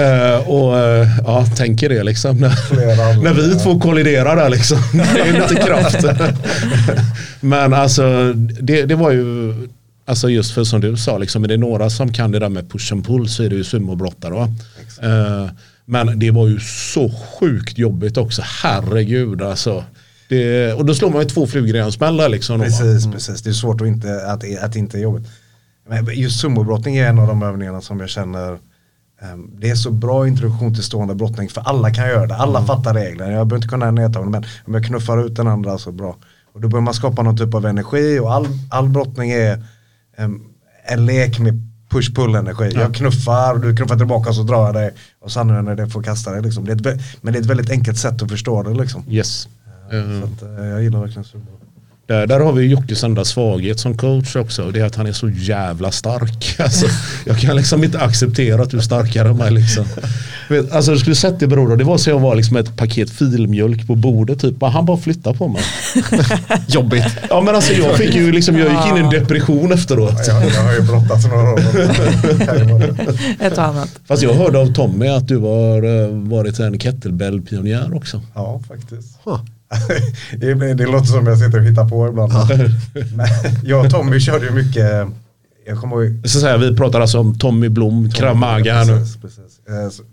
[0.00, 2.38] Eh, och eh, ja, tänker det liksom.
[2.38, 4.78] När, när vi två kolliderar där liksom.
[4.92, 6.04] Det är lite kraft.
[7.40, 9.54] Men alltså det, det var ju
[10.04, 12.70] Alltså just för som du sa, liksom, är det några som kan det där med
[12.70, 14.34] push and pull så är det ju sumobrottare.
[14.34, 14.48] Va?
[15.02, 15.50] Eh,
[15.84, 19.84] men det var ju så sjukt jobbigt också, herregud alltså.
[20.28, 22.58] Det, och då slår man ju två flugor i en smäll liksom.
[22.58, 22.70] då, va?
[22.70, 23.42] Precis, precis.
[23.42, 25.28] Det är svårt att inte, att, att inte är jobbigt.
[25.88, 28.58] Men just sumobrottning är en av de övningarna som jag känner
[29.22, 32.64] ehm, det är så bra introduktion till stående brottning för alla kan göra det, alla
[32.64, 33.32] fattar reglerna.
[33.32, 36.16] Jag behöver inte kunna nedtagning men om jag knuffar ut den andra så bra.
[36.52, 39.64] Och då börjar man skapa någon typ av energi och all, all brottning är
[40.16, 40.42] ehm,
[40.84, 42.72] en lek med push-pull energi.
[42.74, 46.32] Jag knuffar, du knuffar tillbaka så drar jag dig och sen när det får kasta
[46.32, 46.42] dig.
[46.42, 46.64] Liksom.
[46.64, 49.04] Det ett, men det är ett väldigt enkelt sätt att förstå det liksom.
[49.08, 49.48] Yes.
[49.92, 51.44] Eh, Så att, eh, jag gillar verkligen sumo.
[52.06, 54.62] Där, där har vi Jockes enda svaghet som coach också.
[54.62, 56.56] och Det är att han är så jävla stark.
[56.68, 56.86] Alltså,
[57.26, 59.50] jag kan liksom inte acceptera att du är starkare än mig.
[59.50, 59.84] Liksom.
[60.48, 61.76] Vet, alltså du skulle sett det bror.
[61.76, 64.40] Det var så jag var liksom ett paket filmjölk på bordet.
[64.40, 64.62] Typ.
[64.62, 65.62] Han bara flyttar på mig.
[66.68, 67.04] Jobbigt.
[67.30, 70.26] Ja men alltså jag fick ju liksom, jag gick in i en depression efteråt.
[70.26, 71.60] Jag, jag har ju brottats några år.
[73.40, 73.90] Ett och annat.
[74.06, 78.22] Fast jag hörde av Tommy att du har eh, varit en kettlebell-pionjär också.
[78.34, 79.18] Ja, faktiskt.
[79.24, 79.40] Huh.
[80.38, 82.32] Det, det låter som jag sitter och hittar på ibland.
[83.16, 83.26] Men
[83.64, 85.06] jag och Tommy körde ju mycket,
[85.66, 88.92] jag kommer ihåg Så säga, vi pratar alltså om Tommy Blom, Krav Maga här nu.
[89.22, 89.60] Precis.
[89.68, 90.04] Eh,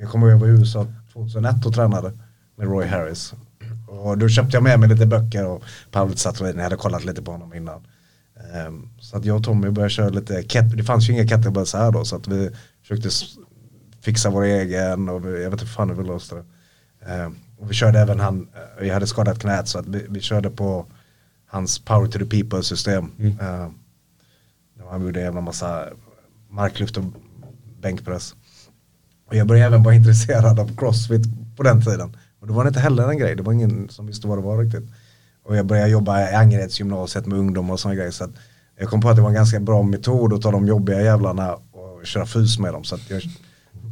[0.00, 2.12] Jag kommer ihåg att jag var i USA 2001 och tränade
[2.58, 3.34] med Roy Harris.
[3.88, 7.22] Och då köpte jag med mig lite böcker och Paolo Satolini, jag hade kollat lite
[7.22, 7.80] på honom innan.
[8.54, 10.42] Ehm, Så att jag och Tommy började köra lite,
[10.76, 12.50] det fanns ju inga kettlebells här då så att vi
[12.82, 13.08] försökte
[14.00, 16.44] fixa vår egen och jag vet inte hur fan hur vi löste det.
[17.64, 18.48] Och vi körde även han,
[18.80, 20.86] eh, jag hade skadat knät så att vi, vi körde på
[21.46, 23.10] hans power to the people system.
[23.20, 23.74] Ehm,
[24.74, 25.84] där Han gjorde en jävla massa
[26.50, 27.04] marklyft och
[27.80, 28.34] bänkpress.
[29.28, 31.22] Och jag började även vara intresserad av crossfit
[31.56, 32.16] på den tiden.
[32.40, 34.42] Och då var det inte heller en grej, det var ingen som visste vad det
[34.42, 34.90] var riktigt.
[35.44, 38.10] Och jag började jobba i Angeredsgymnasiet med ungdomar och sådana grejer.
[38.10, 38.30] Så att
[38.78, 41.54] jag kom på att det var en ganska bra metod att ta de jobbiga jävlarna
[41.54, 42.84] och köra fys med dem.
[42.84, 43.22] Så, jag,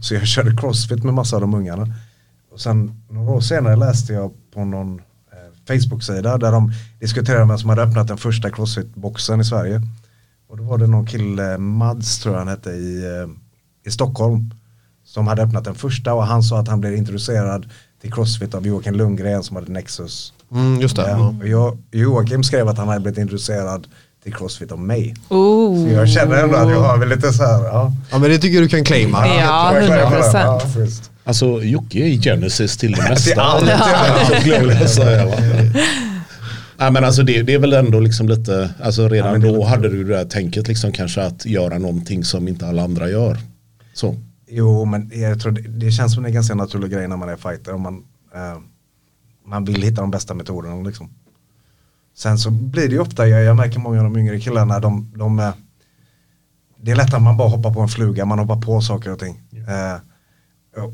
[0.02, 1.86] så jag körde crossfit med massa av de ungarna.
[2.52, 4.98] Och sen några år senare läste jag på någon
[5.32, 9.82] eh, Facebook-sida där de diskuterade vem som hade öppnat den första crossfit-boxen i Sverige.
[10.48, 13.28] Och då var det någon kille, Mads tror jag han hette, i, eh,
[13.88, 14.54] i Stockholm.
[15.04, 17.66] Som hade öppnat den första och han sa att han blev introducerad
[18.00, 20.32] till crossfit av Joakim Lundgren som hade Nexus.
[20.52, 21.10] Mm, just det.
[21.10, 23.86] Ja, och jag, Joakim skrev att han hade blivit introducerad
[24.22, 25.14] till crossfit av mig.
[25.28, 25.84] Oh.
[25.84, 27.92] Så jag känner ändå att jag har väl lite så här, ja.
[28.10, 29.26] ja men det tycker du kan claima.
[29.26, 29.34] Ja,
[29.74, 30.38] Jag klarar 100 det.
[30.38, 31.11] Ja, procent.
[31.24, 33.30] Alltså Jocke är Genesis till det mesta.
[33.30, 33.68] Till allt.
[36.78, 39.88] Ja, men alltså det, det är väl ändå liksom lite, alltså redan Ja, då hade
[39.88, 43.38] du det där tänket liksom kanske att göra någonting som inte alla andra gör.
[43.94, 44.16] Så.
[44.48, 47.36] Jo, men jag tror det, det känns som en ganska naturlig grej när man är
[47.36, 47.74] fighter.
[47.74, 48.04] Om man,
[48.34, 48.58] eh,
[49.46, 51.10] man vill hitta de bästa metoderna liksom.
[52.16, 55.12] Sen så blir det ju ofta, jag, jag märker många av de yngre killarna, de,
[55.16, 55.52] de
[56.82, 59.18] det är lätt att man bara hoppar på en fluga, man hoppar på saker och
[59.18, 59.40] ting.
[59.52, 60.00] Eh,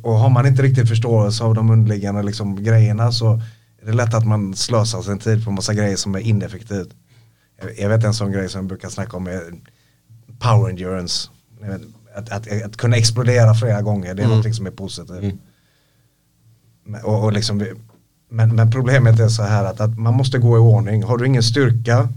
[0.03, 3.35] och, har man inte riktigt förståelse av de underliggande liksom, grejerna så
[3.83, 6.88] är det lätt att man slösar sin tid på massa grejer som är ineffektivt.
[7.79, 9.43] Jag, vet en sån grej som jag brukar snacka om är
[10.38, 11.31] power endurance.
[12.17, 15.35] Att, att, att kunna explodera flera gånger, det är någonting som är positivt.
[16.85, 17.67] Men- Och, och liksom,
[18.31, 21.03] men, men problemet är så här att, att man måste gå i ordning.
[21.03, 22.09] Har du ingen styrka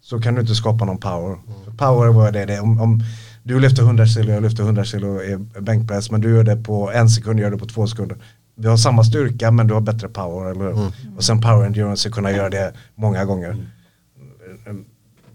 [0.00, 1.38] så kan du inte skapa någon power.
[1.64, 2.44] För Power vad är det?
[2.46, 3.02] det är om, om
[3.42, 6.92] du lyfter 100 kilo, jag lyfter 100 kilo i bänkpress men du gör det på
[6.92, 8.16] en sekund, jag gör det på två sekunder.
[8.54, 10.92] Vi har samma styrka men du har bättre power, eller hur?
[11.16, 13.56] Och sen power endurance, att kunna göra det många gånger.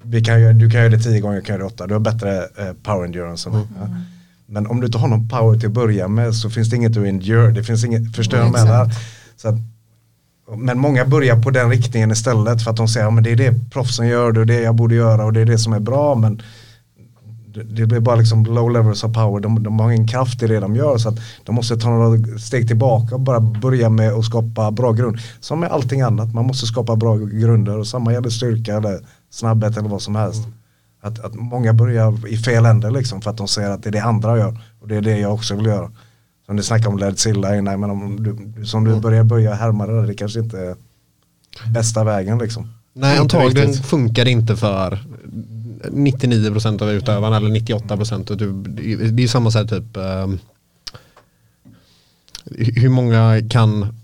[0.02, 1.88] Vi kan du kan göra det tio gånger, jag kan göra det åtta.
[1.88, 3.50] Du har bättre eh, power endurance.
[3.50, 3.88] mig, Ja.
[4.46, 6.98] Men om du inte har någon power till att börja med så finns det inget
[6.98, 7.52] att endure.
[7.52, 8.92] Det finns inget, förstår vad menar?
[9.36, 9.56] Så att,
[10.58, 13.54] men många börjar på den riktningen istället för att de säger att det är det
[13.72, 16.16] proffsen gör, det är det jag borde göra och det är det som är bra.
[16.16, 16.42] Men
[17.54, 19.40] det, blir bara liksom low levels of power.
[19.42, 22.38] De, de har ingen kraft i det de gör så att de måste ta några
[22.40, 25.18] steg tillbaka och bara börja med att skapa bra grund.
[25.40, 29.78] Som med allting annat, man måste skapa bra grunder och samma gäller styrka eller snabbhet
[29.78, 30.48] eller vad som helst.
[31.02, 33.92] Att, att många börjar i fel ände liksom för att de säger att det är
[33.92, 35.92] det andra gör och det är det jag också vill göra.
[36.46, 39.54] Som ni snackade om Led Silla, nej men om du, du- som du börjar börja
[39.54, 40.76] härma det där, det kanske inte är
[41.74, 42.68] bästa vägen liksom.
[42.96, 45.00] Nej, antagligen funkar det inte för
[45.92, 48.52] 99% av utövarna eller 98% och du,
[49.12, 50.40] det är ju samma så här typ ehm,
[52.56, 54.00] hur många kan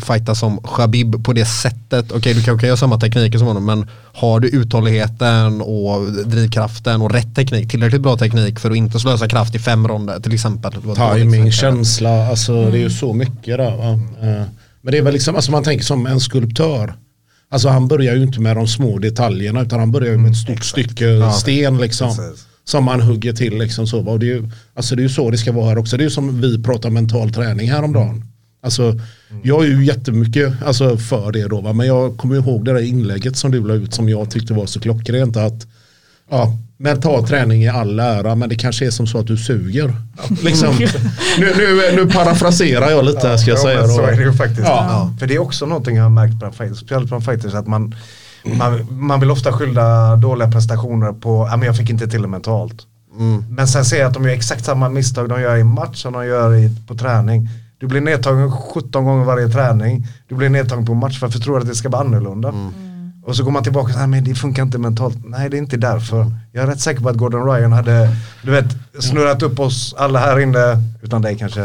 [0.00, 2.12] fighta som Khabib på det sättet?
[2.12, 7.02] Okej, du kanske kan göra samma tekniker som honom, men har du uthålligheten och drivkraften
[7.02, 10.34] och rätt teknik, tillräckligt bra teknik för att inte slösa kraft i fem ronder till
[10.34, 10.72] exempel?
[10.72, 11.52] Timing, exempel.
[11.52, 13.76] känsla, alltså det är ju så mycket där.
[13.76, 13.92] Va?
[13.92, 14.46] Eh,
[14.80, 16.94] Men det är väl liksom, alltså man tänker som en skulptör.
[17.52, 20.36] Alltså han börjar ju inte med de små detaljerna utan han börjar ju med ett
[20.36, 22.16] stort stycke sten liksom.
[22.16, 22.46] Precis.
[22.64, 24.08] Som man hugger till liksom så.
[24.08, 25.96] Och det, är ju, alltså det är ju så det ska vara här också.
[25.96, 28.24] Det är ju som vi pratar mental träning häromdagen.
[28.62, 28.98] Alltså,
[29.42, 31.60] jag är ju jättemycket alltså, för det då.
[31.60, 31.72] Va?
[31.72, 34.66] Men jag kommer ihåg det där inlägget som du la ut som jag tyckte var
[34.66, 35.36] så klockrent.
[35.36, 35.66] Att,
[36.30, 39.94] ja, mental träning i all ära men det kanske är som så att du suger.
[40.42, 40.74] Liksom.
[41.38, 43.86] nu, nu, nu parafraserar jag lite här ska jag Ja, säga.
[43.88, 44.68] Så är det ju faktiskt.
[44.68, 45.10] Ja.
[45.18, 47.94] För det är också någonting jag har märkt bland fighters, speciellt bland fighters, att man,
[48.44, 52.28] man, man vill ofta skylla dåliga prestationer på, ja men jag fick inte till det
[52.28, 52.86] mentalt.
[53.48, 56.12] Men sen ser jag att de gör exakt samma misstag de gör i match som
[56.12, 57.48] de gör i, på träning.
[57.78, 61.60] Du blir nedtagen 17 gånger varje träning, du blir nedtagen på match, varför tror du
[61.60, 62.54] att det ska vara annorlunda?
[63.24, 65.16] Och så går man tillbaka och säger, men det funkar inte mentalt.
[65.24, 66.26] Nej, det är inte därför.
[66.52, 68.64] Jag är rätt säker på att Gordon Ryan hade, du vet,
[69.00, 71.60] snurrat upp oss alla här inne, utan dig kanske.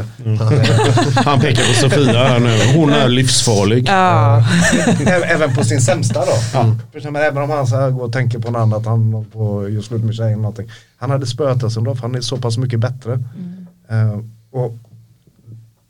[1.15, 2.79] Han pekar på Sofia här nu.
[2.79, 3.87] Hon är livsfarlig.
[3.87, 4.45] Ja,
[5.25, 6.59] Även på sin sämsta då.
[7.03, 9.69] Man, även om han så här går och tänker på något annat, han på och
[9.69, 10.71] gör slut med tjejen eller någonting.
[10.97, 13.13] Han hade spöat oss ändå för han är så pass mycket bättre.
[13.89, 14.19] Eh,
[14.51, 14.77] och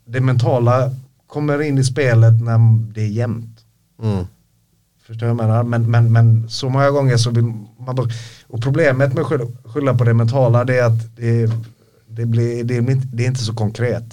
[0.05, 0.91] det mentala
[1.27, 2.59] kommer in i spelet när
[2.93, 3.59] det är jämnt.
[4.03, 4.25] Mm.
[5.07, 5.63] Förstår jag menar?
[5.63, 7.43] Men, men, men så många gånger så vill
[7.85, 8.07] man bara,
[8.47, 9.27] och problemet med att
[9.65, 11.51] skylla, på det mentala det är att det,
[12.07, 14.03] det, blir, det, inte- det är inte så konkret.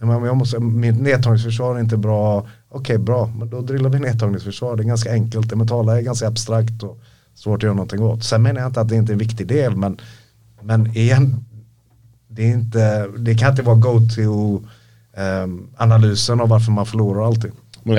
[0.00, 4.82] Jag måste, mitt nedtagningsförsvar är inte bra, okej bra, men då drillar vi nedtagningsförsvar, det
[4.82, 6.98] är ganska enkelt, det mentala är ganska abstrakt och
[7.34, 8.24] svårt att göra någonting åt.
[8.24, 10.00] Sen menar jag inte att det inte är en viktig del, men,
[10.62, 11.44] men igen,
[12.28, 14.68] det, är inte, det kan inte vara go-to-analysen
[15.16, 17.52] ehm, analysen av varför man förlorar alltid.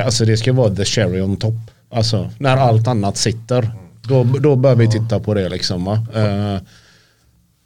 [0.06, 1.54] Alltså det ska vara the cherry on top.
[1.94, 3.72] Alltså när allt annat sitter.
[4.02, 5.88] Då, då bör vi titta på det liksom.
[5.88, 6.68] Eh,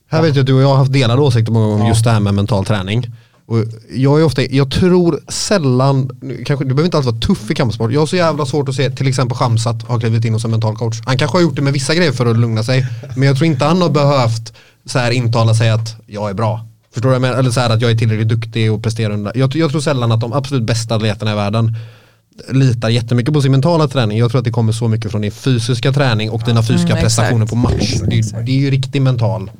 [0.09, 2.03] Här vet jag att du och jag har haft delade åsikter många gånger om just
[2.03, 3.11] det här med mental träning.
[3.47, 3.57] Och
[3.95, 6.09] jag, är ofta, jag tror sällan,
[6.45, 7.91] kanske, du behöver inte alltid vara tuff i kampsport.
[7.91, 10.51] Jag har så jävla svårt att se till exempel Shamsat har klivit in hos en
[10.51, 11.01] mental coach.
[11.05, 12.87] Han kanske har gjort det med vissa grejer för att lugna sig.
[13.15, 14.53] Men jag tror inte han har behövt
[14.85, 16.65] så här intala sig att jag är bra.
[16.93, 17.27] Förstår du?
[17.27, 19.37] Eller så här att jag är tillräckligt duktig och presterar under.
[19.37, 21.75] Jag, jag tror sällan att de absolut bästa atleterna i världen
[22.49, 24.17] litar jättemycket på sin mentala träning.
[24.17, 27.03] Jag tror att det kommer så mycket från din fysiska träning och dina fysiska Mm,
[27.03, 27.49] prestationer exakt.
[27.49, 27.95] på match.
[28.07, 29.51] Det, är- det är ju riktig mental.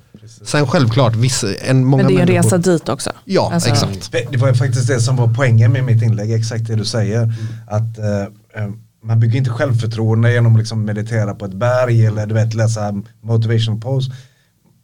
[0.46, 3.12] Sen självklart, vissa, en, många men det är en människor- resa dit också.
[3.26, 4.12] Ja, Alltså, exakt.
[4.32, 7.34] Det var faktiskt det som var poängen med mitt inlägg, exakt det du säger.
[7.68, 8.22] Att eh,
[8.64, 8.70] eh,
[9.04, 12.94] man bygger inte självförtroende genom att liksom meditera på ett berg eller du vet läsa
[13.22, 14.12] motivational post.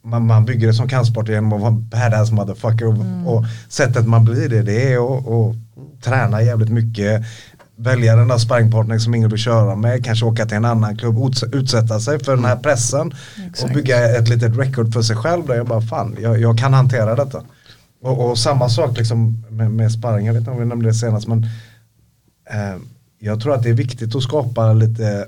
[0.03, 4.25] Man, man bygger det som kampsport genom att vara badass motherfucker och, och sättet man
[4.25, 5.55] blir det, det är att att
[6.03, 7.21] träna jävligt mycket.
[7.83, 11.17] Välja den där sparringpartner som ingen vill köra med, kanske åka till en annan klubb,
[11.17, 13.73] uts- utsätta sig för den här pressen och Exakt.
[13.73, 17.15] bygga ett litet record för sig själv där jag bara fan, jag, jag kan hantera
[17.15, 17.43] detta.
[18.01, 20.93] Och, och samma sak liksom med, med sparring, jag vet inte om vi nämnde det
[20.93, 21.43] senast men
[22.49, 22.75] eh,
[23.19, 25.27] jag tror att det är viktigt att skapa lite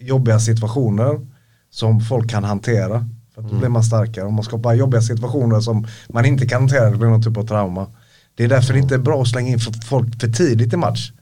[0.00, 1.26] jobbiga situationer
[1.70, 3.06] som folk kan hantera.
[3.34, 4.24] För att då blir man starkare.
[4.24, 7.46] Om man skapar jobbiga situationer som man inte kan hantera, det blir någon typ av
[7.46, 7.86] trauma.
[8.34, 10.76] Det är därför det inte är bra att slänga in för folk för tidigt i
[10.76, 11.12] match.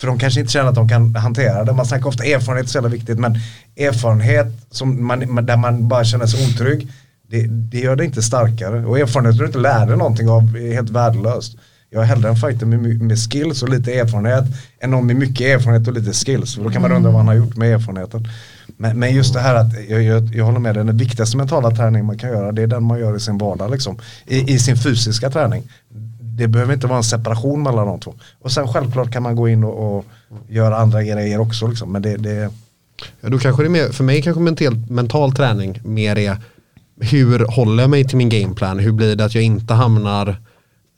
[0.00, 1.72] För de kanske inte känner att de kan hantera det.
[1.72, 3.34] Man snackar ofta erfarenhet är så jävla viktigt men
[3.76, 6.88] erfarenhet som man, där man bara känner sig otrygg
[7.30, 8.86] det, det gör det inte starkare.
[8.86, 11.56] Och erfarenhet du inte lär dig någonting av är helt värdelöst.
[11.90, 14.44] Jag är hellre en fighter med, med skills och lite erfarenhet
[14.80, 16.54] än någon med mycket erfarenhet och lite skills.
[16.54, 18.28] För då kan man undra vad han har gjort med erfarenheten.
[18.76, 21.70] Men, men just det här att, jag, jag, jag håller med dig, den viktigaste mentala
[21.70, 23.98] träningen man kan göra det är den man gör i sin vardag liksom.
[24.26, 25.62] I, i sin fysiska träning.
[26.38, 28.14] Det behöver inte vara en separation mellan de två.
[28.42, 30.04] Och sen självklart kan man gå in och, och
[30.48, 31.92] göra andra grejer också liksom.
[31.92, 32.50] Men det, det
[33.20, 36.36] Ja, då kanske det är mer, för mig kanske mental, mental träning mer är
[37.00, 38.78] hur håller jag mig till min gameplan?
[38.78, 40.36] Hur blir det att jag inte hamnar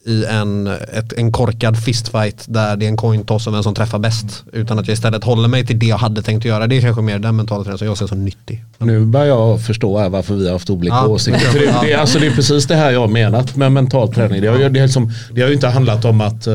[0.07, 3.75] i en, ett, en korkad fistfight där det är en coin toss om vem som
[3.75, 4.45] träffar bäst.
[4.53, 6.67] Utan att jag istället håller mig till det jag hade tänkt att göra.
[6.67, 8.65] Det är kanske mer den mentala träningen som jag ser som nyttig.
[8.79, 11.07] Nu börjar jag förstå här varför vi har haft olika Ja.
[11.07, 11.53] åsikter.
[11.53, 14.41] Det, det, är- alltså, det är precis det här jag har menat med mental träning.
[14.43, 16.55] Det har, det, liksom, det har ju inte handlat om att eh,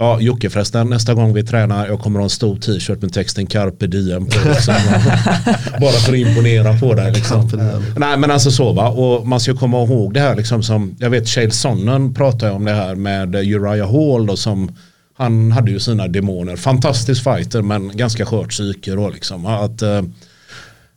[0.00, 3.46] Ja, Jocke förresten, nästa gång vi tränar, jag kommer ha en stor t-shirt med texten
[3.46, 4.48] Carpe Diem på.
[4.48, 4.74] Liksom.
[5.80, 7.12] Bara för att imponera på dig.
[7.12, 7.50] Liksom.
[7.96, 11.10] Nej men alltså så va, och man ska komma ihåg det här liksom som, jag
[11.10, 14.76] vet Chael Sonnen pratade om det här med Uriah Hall då som
[15.16, 19.46] han hade ju sina demoner, fantastisk fighter men ganska skört psyke då liksom.
[19.46, 20.02] Att, eh,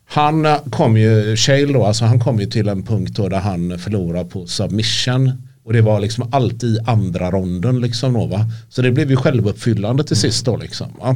[0.06, 3.80] han kom ju, Shale då, alltså han kom ju till en punkt då där han
[3.80, 5.51] förlorade på submission.
[5.64, 8.46] Och det var liksom alltid i andra ronden liksom då va.
[8.70, 11.16] Så det blev ju självuppfyllande till sist då liksom va.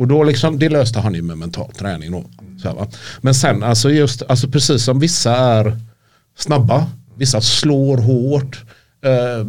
[0.00, 2.24] Och då liksom, det löste han ju med mental träning då.
[2.62, 2.86] Så här, va?
[3.20, 5.78] Men sen alltså just, alltså precis som vissa är
[6.38, 8.64] snabba, vissa slår hårt.
[9.04, 9.46] Eh,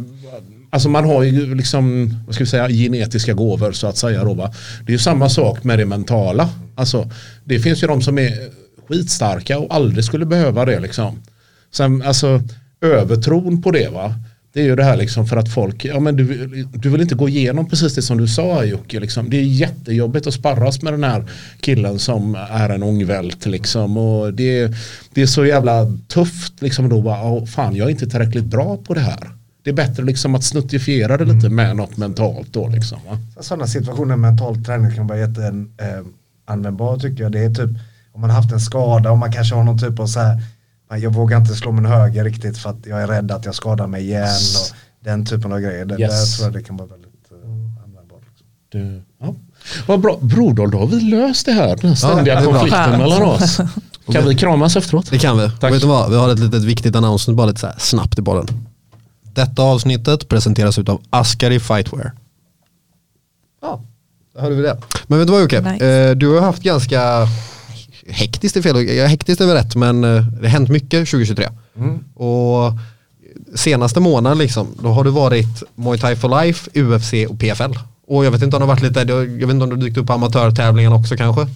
[0.70, 4.34] alltså man har ju liksom, vad ska vi säga, genetiska gåvor så att säga då
[4.34, 4.54] va.
[4.86, 6.48] Det är ju samma sak med det mentala.
[6.74, 7.10] Alltså
[7.44, 8.32] det finns ju de som är
[8.88, 11.22] skitstarka och aldrig skulle behöva det liksom.
[11.70, 12.42] Sen alltså
[12.80, 14.14] övertron på det va.
[14.54, 16.24] Det är ju det här liksom för att folk, ja men du,
[16.74, 19.00] du vill inte gå igenom precis det som du sa Jocke.
[19.00, 19.30] Liksom.
[19.30, 21.24] Det är jättejobbigt att sparras med den här
[21.60, 23.96] killen som är en ångvält liksom.
[23.96, 24.72] Och det,
[25.14, 28.76] det är så jävla tufft liksom då bara, "Åh, fan jag är inte tillräckligt bra
[28.76, 29.30] på det här.
[29.64, 32.98] Det är bättre liksom att snuttifiera det lite med något mentalt då liksom.
[33.08, 33.18] Va?
[33.40, 37.32] Sådana situationer med mental träning kan vara jätteanvändbar tycker jag.
[37.32, 37.70] Det är typ
[38.12, 40.40] om man har haft en skada och man kanske har någon typ av så här,
[40.92, 43.54] "Nej, jag vågar inte slå min höger riktigt för att jag är rädd att jag
[43.54, 44.24] skadar mig igen.
[44.24, 45.84] Och den typen av grejer.
[45.84, 46.10] Det, Yes.
[46.10, 48.22] Där tror jag det kan vara väldigt uh, användbart.
[48.28, 48.46] Liksom.
[48.68, 49.34] Du, ja.
[49.86, 52.52] Vad bra, Brodol då har vi löst det här, den ständiga det bra.
[52.52, 53.60] konflikten mellan oss.
[54.12, 55.10] Kan vi kramas efteråt?
[55.10, 55.50] Det kan vi.
[55.60, 55.72] Tack.
[55.72, 56.10] Vet du vad?
[56.10, 58.46] Vi har ett litet viktigt announcement bara lite så här snabbt i bollen.
[59.22, 62.12] Detta avsnittet presenteras utav Askari Fightwear.
[63.62, 63.82] Ja,
[64.34, 64.78] där hörde vi det.
[65.06, 65.60] Men vet du vad Jocke?
[65.60, 65.86] Nice.
[65.86, 67.28] Eh, du har haft ganska
[68.08, 71.48] hektiskt är fel, ja, hektiskt är väl rätt men eh, det har hänt mycket 2023.
[72.14, 72.72] Och
[73.54, 77.78] senaste månaden liksom, då har du varit Muay Thai for Life, UFC och PFL.
[78.06, 79.96] Och jag vet inte om det har varit lite, jag vet inte om du dykt
[79.96, 81.46] upp på amatörtävlingarna också kanske?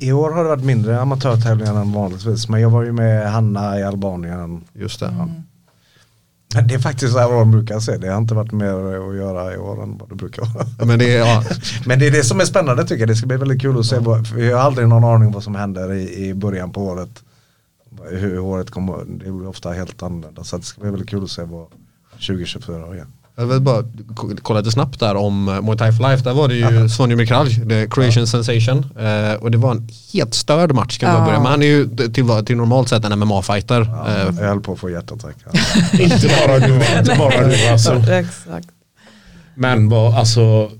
[0.00, 2.48] I år har det varit mindre amatörtävlingar än vanligtvis.
[2.48, 4.64] Men jag var ju med Hanna i Albanien.
[4.74, 5.28] Just det.
[6.54, 7.96] Men Det är faktiskt så här vad de brukar se.
[7.96, 8.74] Det har inte varit mer
[9.08, 10.86] att göra i år än vad det brukar vara.
[10.86, 11.44] Men det är, ja,
[11.86, 13.08] Men det är det som är spännande tycker jag.
[13.08, 13.98] Det ska bli väldigt kul att se.
[13.98, 17.22] Vad, jag har aldrig någon aning vad som händer i, i början på året.
[18.10, 19.04] Hur året kommer.
[19.24, 20.44] Det blir ofta helt annorlunda.
[20.44, 21.66] Så det ska bli väldigt kul att se vad
[22.12, 23.12] 2024 har igen.
[23.38, 23.84] Jag vill bara
[24.42, 26.24] kolla lite snabbt där om uh, Muay Thai for Life.
[26.24, 28.78] Där var det ju Sonny Mikraj, the Creation Sensation.
[28.98, 31.26] Eh, och det var en helt störd match kan man Ja.
[31.26, 33.80] börja Men han är ju till, till normalt sett en MMA-fighter.
[33.80, 35.36] Eh, Jag höll på att få hjärtattack.
[35.92, 37.92] inte bara du, inte bara du alltså.
[37.94, 38.68] Exakt.
[39.54, 40.70] Men vad, alltså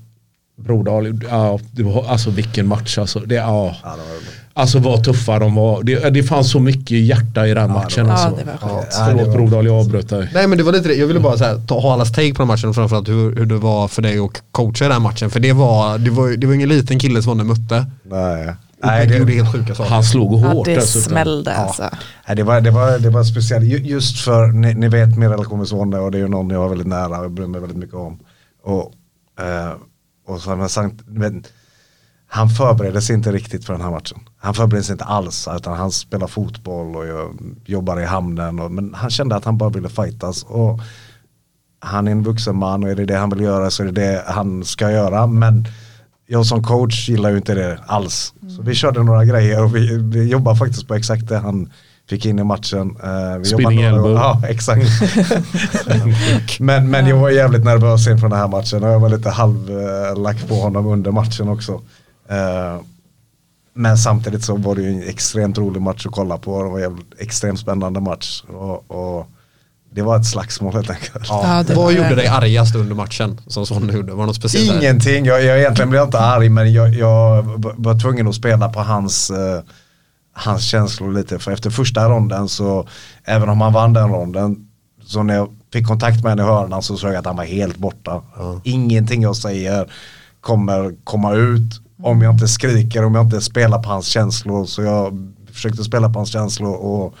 [0.63, 3.19] Brodal, ja, det var, alltså vilken match alltså.
[3.19, 5.83] Det, ja, Ja, det var alltså vad tuffa de var.
[5.83, 8.05] Det, det fanns så mycket hjärta i den matchen.
[8.07, 8.29] Ja, alltså.
[8.29, 10.29] det var Ja, ja, det Förlåt var- Brodal, jag avbröt dig.
[10.33, 12.33] Nej men det var lite det, jag ville bara så här, ta, ha allas take
[12.33, 15.29] på den matchen framförallt hur, hur det var för dig att coacha den matchen.
[15.29, 17.85] För det var, det var, det var ingen liten kille som var mötte.
[18.03, 18.53] Nej.
[18.83, 19.89] Nej, det gjorde helt sjuka saker.
[19.89, 21.11] Han slog Ja, hårt det dessutom.
[21.11, 21.83] smällde alltså.
[22.27, 23.65] nej, det, var, det, var, det var speciellt.
[23.65, 26.49] Ju- Just för, ni, ni vet min relation med Sonne och det är ju någon
[26.49, 28.19] jag har väldigt nära och bryr mig väldigt mycket om.
[28.63, 28.91] Och,
[29.45, 29.71] eh,
[30.29, 31.43] och så men, Sankt, men,
[32.31, 34.19] han förberedde sig inte riktigt för den här matchen.
[34.37, 37.33] Han förberedde sig inte alls utan han spelar fotboll och
[37.65, 38.59] jobbar i hamnen.
[38.59, 40.43] Och, men han kände att han bara ville fightas.
[40.43, 40.79] Och
[41.79, 44.01] han är en vuxen man och är det det han vill göra så är det
[44.01, 45.27] det han ska göra.
[45.27, 45.67] Men
[46.27, 48.33] jag som coach gillar ju inte det alls.
[48.55, 51.71] Så vi körde några grejer och vi, vi jobbar faktiskt på exakt det han
[52.09, 52.97] fick in i matchen.
[53.03, 54.11] Eh, vi Spinning elbow.
[54.13, 54.85] Ja, exakt.
[56.59, 60.47] men, men jag var jävligt nervös inför den här matchen och jag var lite halvlack
[60.47, 61.71] på honom under matchen också.
[62.29, 62.81] Eh,
[63.73, 66.63] men samtidigt så var det ju en extremt rolig match att kolla på.
[66.63, 68.43] Det var en extremt spännande match.
[68.47, 69.27] Och, och
[69.93, 71.25] det var ett slagsmål helt enkelt.
[71.29, 74.11] Ja, det Vad var gjorde dig argast under matchen som Sonny gjorde?
[74.13, 74.81] Var det något speciellt?
[74.81, 78.69] Ingenting, jag, jag egentligen blev inte arg men jag, jag var- var tvungen att spela
[78.69, 79.61] på hans, eh,
[80.39, 81.39] hans känslor lite.
[81.39, 82.87] För efter första ronden så,
[83.23, 84.67] även om han vann den ronden,
[85.05, 87.43] så när jag fick kontakt med henne i hörnan så såg jag att han var
[87.43, 88.21] helt borta.
[88.63, 89.91] Ingenting jag säger
[90.41, 94.65] kommer komma ut om jag inte skriker, om jag inte spelar på hans känslor.
[94.65, 97.15] Så jag försökte spela på hans känslor och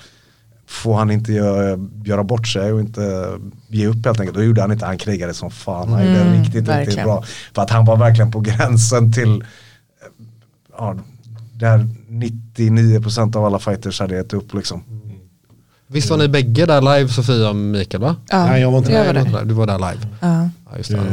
[0.67, 3.27] få han inte göra, göra bort sig och inte
[3.67, 4.37] ge upp helt enkelt.
[4.37, 5.89] Då gjorde han inte, han krigade som fan.
[5.89, 7.05] Han gjorde det riktigt, riktigt verkligen.
[7.05, 7.23] bra.
[7.55, 9.43] För att han var verkligen på gränsen till
[10.77, 10.95] ja,
[11.59, 14.83] där 99% av alla fighters hade gett upp liksom.
[15.87, 18.15] Visst var ni bägge där live Sofia och Mikael va?
[18.29, 19.23] Ja, Nej, jag var inte jag där.
[19.23, 19.39] var Du var där.
[19.39, 20.07] där, Du var där live.
[20.19, 20.49] Ja.
[20.71, 20.97] Ja, just det.
[20.97, 21.03] Eh,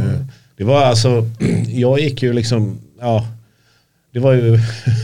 [0.57, 1.27] Det var alltså,
[1.67, 3.27] jag gick ju liksom, ja,
[4.17, 4.59] det var ju,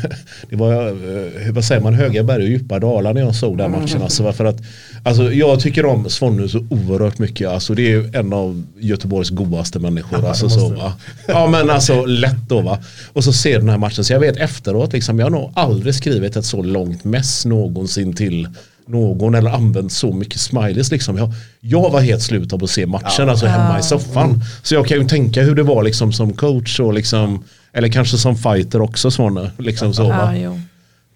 [0.50, 3.70] det var, eh, vad säger man, höga berg och djupa dalar när jag såg den
[3.70, 4.02] matchen.
[4.02, 4.56] Alltså, för att,
[5.02, 7.48] alltså, jag tycker om Svonne så oerhört mycket.
[7.48, 10.28] Alltså, det är en av Göteborgs godaste människor.
[10.28, 10.92] alltså, så, va?
[11.28, 12.78] Ja men alltså lätt då va.
[13.12, 15.94] Och så ser den här matchen, så jag vet efteråt, liksom, jag har nog aldrig
[15.94, 18.48] skrivit ett så långt mess någonsin till
[18.86, 21.16] någon eller använt så mycket smileys liksom.
[21.16, 24.40] Jag, jag var helt slut av att se matchen, alltså hemma i soffan.
[24.62, 28.18] Så jag kan ju tänka hur det var liksom som coach och liksom, eller kanske
[28.18, 29.50] som fighter också Svonne.
[29.58, 30.36] Liksom så, Ja, va?
[30.36, 30.60] jo.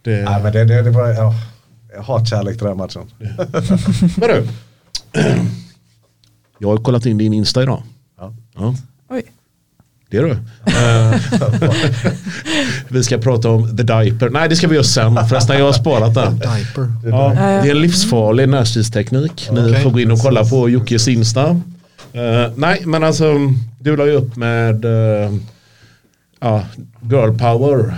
[0.02, 1.34] Det, Nej men det, det, det var, ja,
[2.02, 3.02] hatkärlek till den här matchen.
[4.16, 4.46] Men du,
[6.58, 7.82] jag har kollat in din Insta idag.
[8.18, 8.32] Ja.
[8.58, 8.74] Ja,
[9.10, 9.22] Oj.
[10.10, 10.36] det är du.
[12.88, 14.28] Vi ska prata om the diaper.
[14.30, 16.38] Nej det ska vi göra sen förresten, jag har sparat den.
[16.38, 16.92] Diaper.
[17.10, 19.48] Ja, det är en livsfarlig närstridsteknik.
[19.52, 19.82] Ni Okej.
[19.82, 21.48] får gå in och kolla på Jockes Insta.
[22.12, 23.34] Eh, nej, men alltså
[23.78, 25.30] du la ju upp med eh,
[26.40, 26.64] ja,
[27.10, 27.94] girl power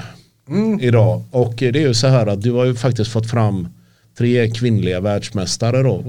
[0.81, 1.23] idag.
[1.31, 3.69] Och det är ju så här att du har ju faktiskt fått fram
[4.19, 6.05] tre kvinnliga världsmästare då.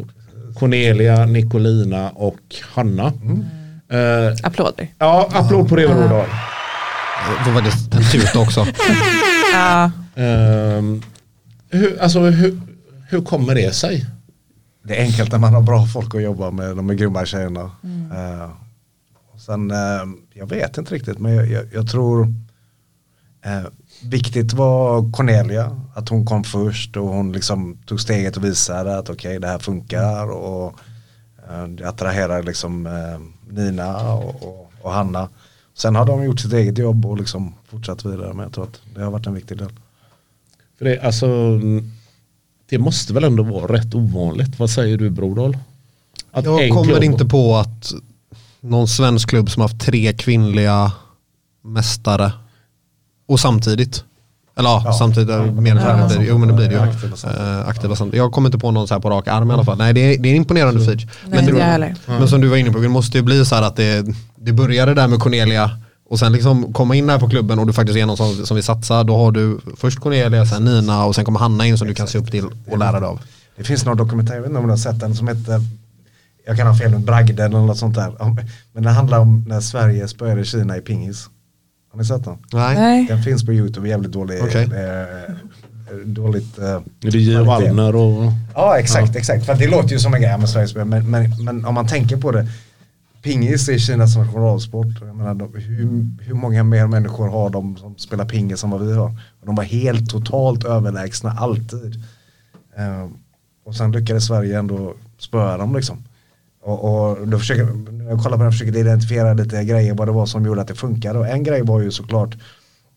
[0.55, 2.39] Cornelia, Nicolina och
[2.73, 3.05] Hanna.
[3.91, 4.87] Eh, Applåder.
[4.97, 6.25] ja, applåd på det vad då.
[7.45, 8.65] Det var faktiskt en tuta också.
[9.53, 9.91] Ja.
[10.15, 11.01] Ehm,
[11.69, 12.61] hur, alltså, hur,
[13.09, 14.05] hur kommer det sig?
[14.83, 17.71] Det är enkelt när man har bra folk att jobba med, de är grymma tjejerna.
[18.13, 18.49] Eh, och
[19.49, 22.33] sen, eh, jag vet inte riktigt men jag, jag, jag tror
[23.45, 23.63] eh,
[24.03, 29.09] viktigt var Cornelia, att hon kom först och hon liksom tog steget och visade att
[29.09, 30.79] okej det här funkar och
[31.49, 33.19] eh, det attraherar liksom eh,
[33.53, 35.29] Nina och, och, och Hanna.
[35.73, 38.81] Sen har de gjort sitt eget jobb och liksom fortsatt vidare men jag tror att
[38.95, 39.71] det har varit en viktig del.
[40.77, 41.27] För det, alltså,
[42.69, 44.59] det måste väl ändå vara rätt ovanligt.
[44.59, 45.57] Vad säger du Brodal?
[46.31, 47.93] Att Jag kommer klubb- inte på att
[48.61, 50.91] någon svensk klubb som haft tre kvinnliga
[51.63, 52.31] mästare
[53.27, 54.03] och samtidigt.
[54.57, 54.93] Eller ja, Ja.
[54.93, 56.25] samtidigt, mer än det.
[56.29, 56.79] Jo men det blir det ju.
[56.81, 57.47] Aktiva samtidigt.
[57.47, 58.17] Eh, aktiva samtidigt.
[58.17, 59.77] Jag kommer inte på någon så här på rak arm i alla fall.
[59.77, 61.05] Nej det är, det är en imponerande inte
[61.51, 61.95] jag heller.
[62.07, 64.05] men som du var inne på, det måste ju bli så här att det,
[64.35, 65.71] det började där med Cornelia
[66.09, 68.55] och sen liksom komma in här på klubben och du faktiskt är någon som, som
[68.55, 69.03] vill satsa.
[69.03, 72.07] Då har du först Cornelia, sen Nina och sen kommer Hanna in som du kan
[72.07, 73.19] se upp till och lära dig av.
[73.57, 75.61] Det finns någon dokumentär, jag vet inte om du har sett den som heter
[76.49, 78.13] Jag kan ha fel med Bragden eller något sånt där
[78.73, 81.29] Men det handlar om när Sverige spöade Kina i pingis
[81.91, 82.37] Har ni sett den?
[82.53, 83.05] Nej.
[83.07, 84.63] Den finns på YouTube, jävligt dålig Okej.
[84.63, 85.35] eh,
[86.05, 87.43] Dåligt eh, Det är J.
[87.43, 88.31] Wallner och...
[88.55, 89.45] Ja exakt, exakt.
[89.45, 92.17] För det låter ju som en grej med Sveriges men, men, men om man tänker
[92.17, 92.47] på det
[93.21, 94.87] Pingis är Kinas nationalsport.
[95.01, 98.87] Jag menar, de, hur, hur många mer människor har de som spelar pingis än vad
[98.87, 99.09] vi har?
[99.39, 102.03] Och de var helt totalt överlägsna alltid.
[102.77, 103.07] Eh,
[103.65, 106.03] och sen lyckades Sverige ändå spöa dem liksom.
[106.61, 110.11] Och, och då försöker, när jag kollar på den försöker identifiera lite grejer vad det
[110.11, 111.19] var som gjorde att det funkade.
[111.19, 112.37] Och en grej var ju såklart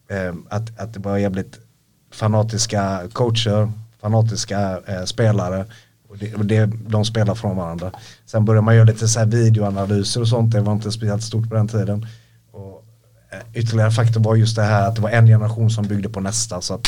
[0.09, 1.59] eh, att, att det var jävligt
[2.13, 5.65] fanatiska coacher, fanatiska eh, spelare.
[6.09, 7.91] Och det, och det, de spelar från varandra.
[8.27, 10.53] Sen började man göra lite så här videoanalyser och sånt.
[10.53, 12.07] Det var inte speciellt stort på den tiden.
[12.53, 12.85] Och,
[13.31, 16.21] eh, ytterligare faktor var just det här att det var en generation som byggde på
[16.21, 16.61] nästa.
[16.61, 16.87] Så att,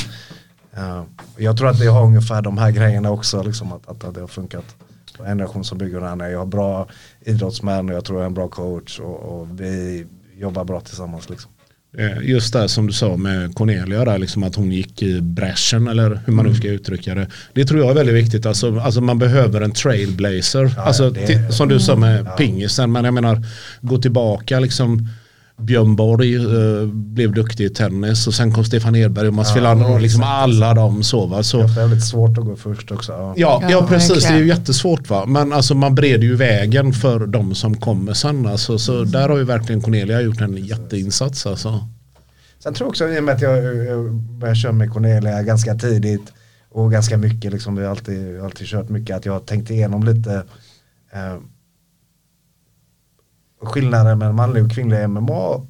[0.76, 1.02] eh,
[1.36, 3.42] jag tror att det har ungefär de här grejerna också.
[3.42, 4.64] Liksom, att, att, att det har funkat.
[5.18, 6.28] En generation som bygger den här.
[6.28, 6.88] Jag har bra
[7.24, 9.00] idrottsmän och jag tror jag är en bra coach.
[9.00, 10.06] Och, och vi
[10.38, 11.30] jobbar bra tillsammans.
[11.30, 11.50] Liksom.
[11.98, 15.88] Eh, Just det som du sa med Cornelia där, liksom att hon gick i bräschen
[15.88, 17.26] eller hur man nu ska uttrycka det.
[17.52, 18.46] Det tror jag är väldigt viktigt.
[18.46, 20.72] Alltså, alltså man behöver en trailblazer.
[20.76, 22.30] Ja, alltså, det- som du sa med Ja.
[22.30, 22.92] pingisen.
[22.92, 23.42] Men jag menar,
[23.80, 25.08] gå tillbaka liksom.
[25.60, 29.54] Björn Borg eh, blev duktig i tennis och sen kom Stefan Edberg och Mats Ja,
[29.54, 31.36] Wilander och liksom alla de så va.
[31.38, 33.12] Det Så, är ofta väldigt svårt att gå först också.
[33.12, 33.34] Ja.
[33.36, 34.10] Ja, ja, Ja, precis.
[34.10, 34.32] verkligen.
[34.32, 35.26] Det är ju jättesvårt va.
[35.26, 38.46] Men alltså man bereder ju vägen för de som kommer sen.
[38.46, 41.46] Alltså, så där har ju verkligen Cornelia gjort en jätteinsats.
[41.46, 41.88] Alltså.
[42.62, 45.74] Sen tror jag också i och med att jag, jag började köra med Cornelia ganska
[45.74, 46.32] tidigt
[46.70, 50.04] och ganska mycket, liksom, vi har alltid, alltid kört mycket, att jag har tänkt igenom
[50.04, 50.34] lite
[51.12, 51.36] eh,
[53.64, 55.66] skillnaden mellan manlig och kvinnlig MMA.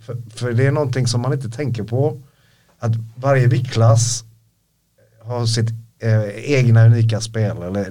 [0.00, 2.22] För, för det är någonting som man inte tänker på.
[2.78, 4.24] Att varje viktklass
[5.22, 5.70] har sitt
[6.02, 7.86] eh, egna unika spel eller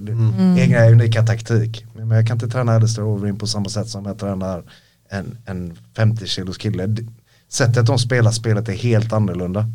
[0.59, 1.85] egna unika taktik.
[1.95, 4.63] Men jag kan inte träna Alistair Overeem på samma sätt som jag tränar
[5.09, 6.95] en, en 50 kilos kille.
[7.49, 9.65] Sättet de spelar spelet är helt annorlunda.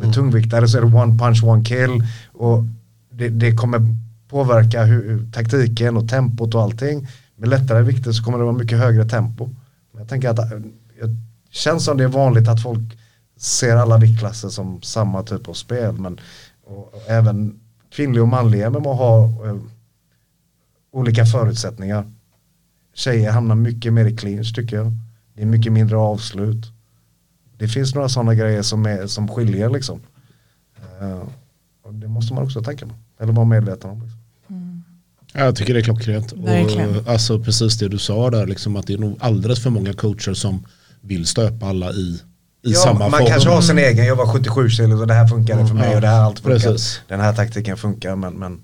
[0.00, 2.02] Med tungviktare så är det one punch, one kill
[2.32, 2.64] och
[3.10, 3.80] det, det kommer
[4.28, 7.08] påverka hur, taktiken och tempot och allting.
[7.36, 9.50] Med lättare vikter så kommer det vara mycket högre tempo.
[9.98, 10.58] Jag tänker att eh,
[11.00, 11.16] det
[11.50, 12.98] känns som det är vanligt att folk
[13.36, 15.92] ser alla viktklasser som samma typ av spel.
[15.92, 16.20] Men
[16.64, 17.60] och, och även
[17.90, 19.56] kvinnliga och manliga MMA har eh,
[20.92, 22.12] olika förutsättningar.
[22.94, 24.92] Tjejer hamnar mycket mer i clinch tycker jag.
[25.34, 26.66] Det är mycket mindre avslut.
[27.58, 30.00] Det finns några sådana grejer som, är, som skiljer liksom.
[31.00, 31.22] Eh,
[31.82, 32.94] och det måste man också tänka på.
[33.18, 34.02] Eller vara medveten om.
[34.02, 34.20] Liksom.
[35.36, 36.32] Ja, Jag tycker det är klockrent.
[36.32, 36.96] Verkligen.
[36.96, 39.92] Och, alltså precis det du sa där, liksom att det är nog alldeles för många
[39.92, 40.64] coacher som
[41.00, 42.20] vill stöpa alla i, i
[42.62, 43.26] Ja, samma man form.
[43.26, 45.94] kanske har sin egen, jag var 77 kilo och det här funkar för mig Ja,
[45.94, 46.58] och det här allt funkar.
[46.58, 47.00] precis.
[47.08, 48.60] Den här taktiken funkar men, men,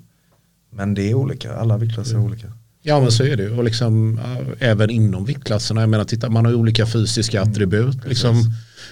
[0.73, 2.47] men det är olika, alla viktklasser är olika.
[2.85, 3.51] Ja men så är det.
[3.51, 4.21] Och liksom,
[4.59, 5.81] även inom viktklasserna.
[5.81, 7.97] Jag menar, titta, man har ju olika fysiska attribut.
[8.07, 8.35] Liksom,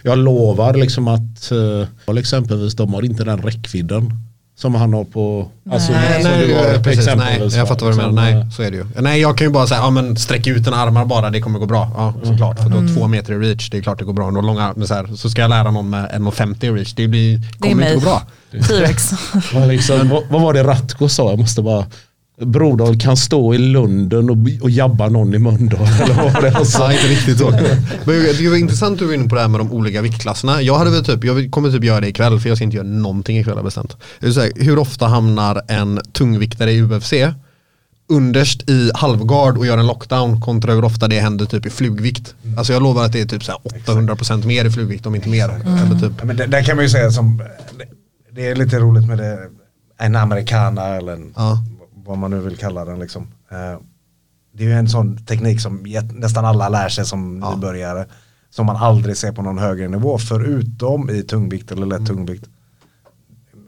[0.03, 1.53] jag lovar liksom att
[2.09, 4.13] uh, exempelvis de har inte den räckvidden
[4.61, 5.49] som han har på...
[5.71, 6.23] Alltså, Nej.
[6.25, 8.13] Nej, du har nej, precis, nej, jag fattar vad du menar.
[8.13, 8.87] Nej, så är det ju.
[8.99, 11.59] Nej, jag kan ju bara säga, ja men sträck ut dina armar bara, det kommer
[11.59, 11.91] gå bra.
[11.97, 12.59] Ja, såklart.
[12.59, 14.27] För du har två meter i reach, det är klart det går bra.
[14.27, 17.09] Och långa, men så, här, så ska jag lära någon med 1,50 i reach, det
[17.09, 18.23] blir, Det kommer inte gå bra.
[18.69, 19.13] T-rex.
[19.55, 21.31] vad, liksom, vad, vad var det Ratko sa?
[21.31, 21.87] Jag måste bara...
[22.41, 25.81] Brodal kan stå i Lunden och, och jabba någon i Mölndal.
[26.03, 26.85] Eller vad var det han sa?
[26.85, 27.51] Ja, inte riktigt så.
[27.51, 30.63] Men det var intressant att du var inne på det här med de olika viktklasserna.
[30.63, 32.87] Jag hade väl typ, jag kommer typ göra det ikväll för jag ska inte göra
[32.87, 33.97] någonting ikväll har bestämt.
[34.35, 37.13] Säga, hur ofta hamnar en tungviktare i UFC
[38.11, 42.35] underst i halvgard och gör en lockdown kontra hur ofta det händer typ i flugvikt.
[42.57, 43.61] Alltså jag lovar att det är typ så här
[43.95, 45.49] 800% mer i flugvikt om inte mer.
[45.49, 46.13] Eller typ.
[46.19, 47.43] Ja, men det, där kan man ju säga som,
[47.79, 47.85] det,
[48.33, 49.39] det är lite roligt med det,
[49.99, 51.59] en americana eller en, Ja.
[52.11, 53.23] Vad man nu vill kalla den liksom.
[53.49, 53.81] Eh,
[54.53, 58.07] det är ju en sån teknik som nästan alla lär sig som nybörjare.
[58.51, 62.49] Som man aldrig ser på någon högre nivå förutom i tungvikt eller lätt tungvikt.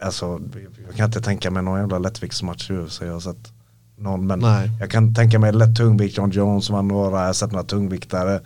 [0.00, 0.40] Alltså
[0.86, 3.00] jag kan inte tänka mig någon jävla lättviktsmatch i UFC.
[3.00, 3.52] Jag har sett
[3.96, 4.70] någon men Nej.
[4.80, 8.40] jag kan tänka mig lätt tungvikt, John Jones var några, jag har sett några tungviktare.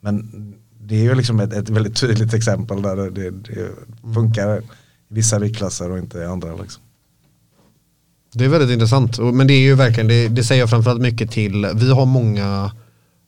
[0.00, 3.70] Men det är ju liksom ett, ett väldigt tydligt exempel där det, det, det
[4.14, 4.62] funkar i
[5.08, 6.56] vissa viktklasser och inte i andra.
[6.56, 6.82] Liksom.
[8.36, 9.18] Det är väldigt intressant.
[9.18, 12.70] Men det är ju verkligen, det, det säger jag framförallt mycket till, vi har många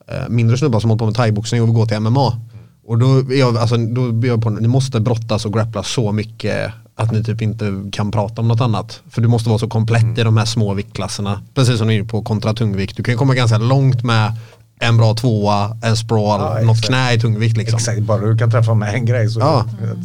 [0.09, 2.41] eh, mindre snubbar som håller på med thaiboxning och vill gå till MMA.
[2.87, 6.13] Och då är jag, alltså, då är jag på, ni måste brottas och grappla så
[6.13, 9.01] mycket att ni typ inte kan prata om något annat.
[9.11, 11.43] För du måste vara så komplett i de här små viktklasserna.
[11.55, 12.97] Precis som du är inne på kontra tungvikt.
[12.97, 14.33] Du kan komma ganska långt med
[14.81, 17.77] en bra tvåa, en sprawl, Ja, något knä i tungvikt liksom.
[17.77, 19.65] Exakt, bara du kan träffa med en grej så Ja.
[19.81, 20.05] good.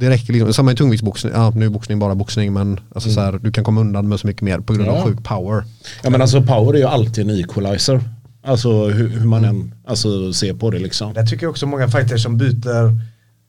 [0.00, 3.20] Det räcker liksom, samma i tungviktsboxning, ja nu är boxning bara boxning men alltså så
[3.20, 4.92] här, du kan komma undan med så mycket mer på grund Ja.
[4.92, 5.64] av sjuk power.
[6.02, 8.00] Ja men alltså power är ju alltid en equalizer.
[8.42, 11.14] Alltså hur, hur man än alltså, ser på det liksom.
[11.14, 12.98] Där tycker jag också många fighters som byter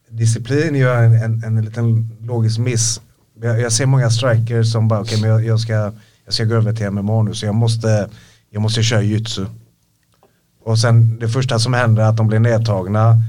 [0.09, 3.01] disciplin gör en, en, en liten logisk miss.
[3.41, 5.73] Jag, jag ser många strikers som bara, okej men jag, jag, ska,
[6.25, 8.09] jag ska gå över till MMA nu så jag måste,
[8.49, 9.45] jag måste köra jujutsu.
[10.65, 13.21] Och sen det första som händer är att de blir nedtagna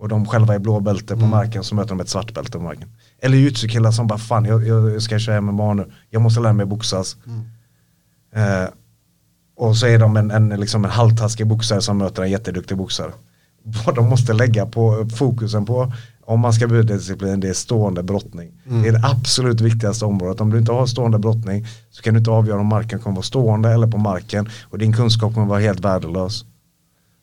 [0.00, 2.88] och de själva är blåbälte på marken så möter de ett svartbälte på marken.
[3.22, 6.66] Eller jujutsu-killar som bara fan jag, jag ska köra MMA nu, jag måste lära mig
[6.66, 7.16] boxas.
[8.34, 8.68] Eh,
[9.56, 13.12] och så är de en, en, liksom en halvtaskig boxare som möter en jätteduktig boxare.
[13.86, 15.92] Vad de måste lägga på fokusen på
[16.24, 18.52] om man ska byta disciplin det är stående brottning.
[18.64, 20.40] Det är det absolut viktigaste området.
[20.40, 23.22] Om du inte har stående brottning så kan du inte avgöra om marken kommer vara
[23.22, 26.44] stående eller på marken och din kunskap kommer vara helt värdelös.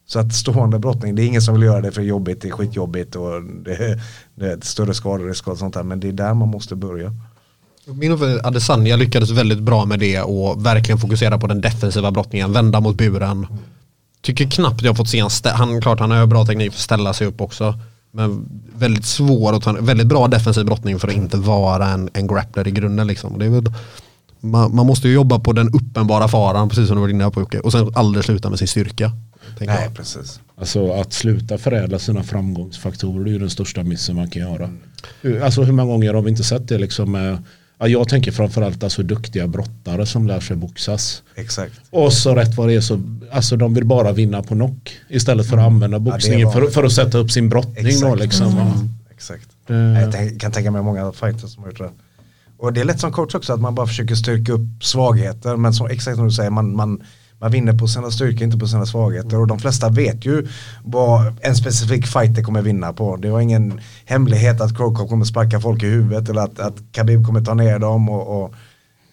[0.07, 2.51] Så att stående brottning, det är ingen som vill göra det för jobbigt, det är
[2.51, 3.99] skitjobbigt och det,
[4.35, 5.83] det är större skaderisk och sånt där.
[5.83, 7.13] Men det är där man måste börja.
[7.85, 12.11] Min uppfattning är Adesanya lyckades väldigt bra med det och verkligen fokusera på den defensiva
[12.11, 13.47] brottningen, vända mot buren.
[14.21, 17.13] Tycker knappt jag fått se en han, klart han har bra teknik för att ställa
[17.13, 17.79] sig upp också.
[18.11, 22.27] Men väldigt svår att ta, väldigt bra defensiv brottning för att inte vara en, en
[22.27, 23.39] grappler i grunden liksom.
[23.39, 23.73] Det är väl,
[24.39, 27.39] man, man måste ju jobba på den uppenbara faran, precis som du var inne på
[27.39, 29.11] Jocke, och sen aldrig sluta med sin styrka.
[29.59, 29.95] Nej, jag.
[29.95, 30.39] precis.
[30.59, 34.69] Alltså att sluta förädla sina framgångsfaktorer det är ju den största missen man kan göra.
[35.21, 37.43] Hur- Alltså hur många gånger har vi inte sett det liksom med,
[37.79, 41.23] ja, jag tänker framförallt alltså duktiga brottare som lär sig boxas.
[41.35, 41.73] Exakt.
[41.89, 45.49] Och så rätt vad det är så, alltså de vill bara vinna på knock istället
[45.49, 48.19] för att använda boxningen var- för, för att sätta upp sin brottning då Exakt.
[48.19, 48.47] liksom.
[48.57, 48.89] Mm.
[49.11, 49.47] Exakt.
[49.67, 51.89] Det- Jag kan tänka mig många fighters som har gjort det.
[52.59, 55.55] Och det är lätt som coach också att man bara försöker styrka upp svagheter.
[55.55, 57.03] Men som exakt som du säger, man, man,
[57.39, 59.39] man vinner på sina styrkor, inte på sina svagheter.
[59.39, 60.47] Och de flesta vet ju
[60.83, 63.15] vad en specifik fighter kommer vinna på.
[63.15, 67.25] Det var ingen hemlighet att Krokop kommer sparka folk i huvudet eller att, att Khabib
[67.25, 68.09] kommer ta ner dem.
[68.09, 68.53] Och, och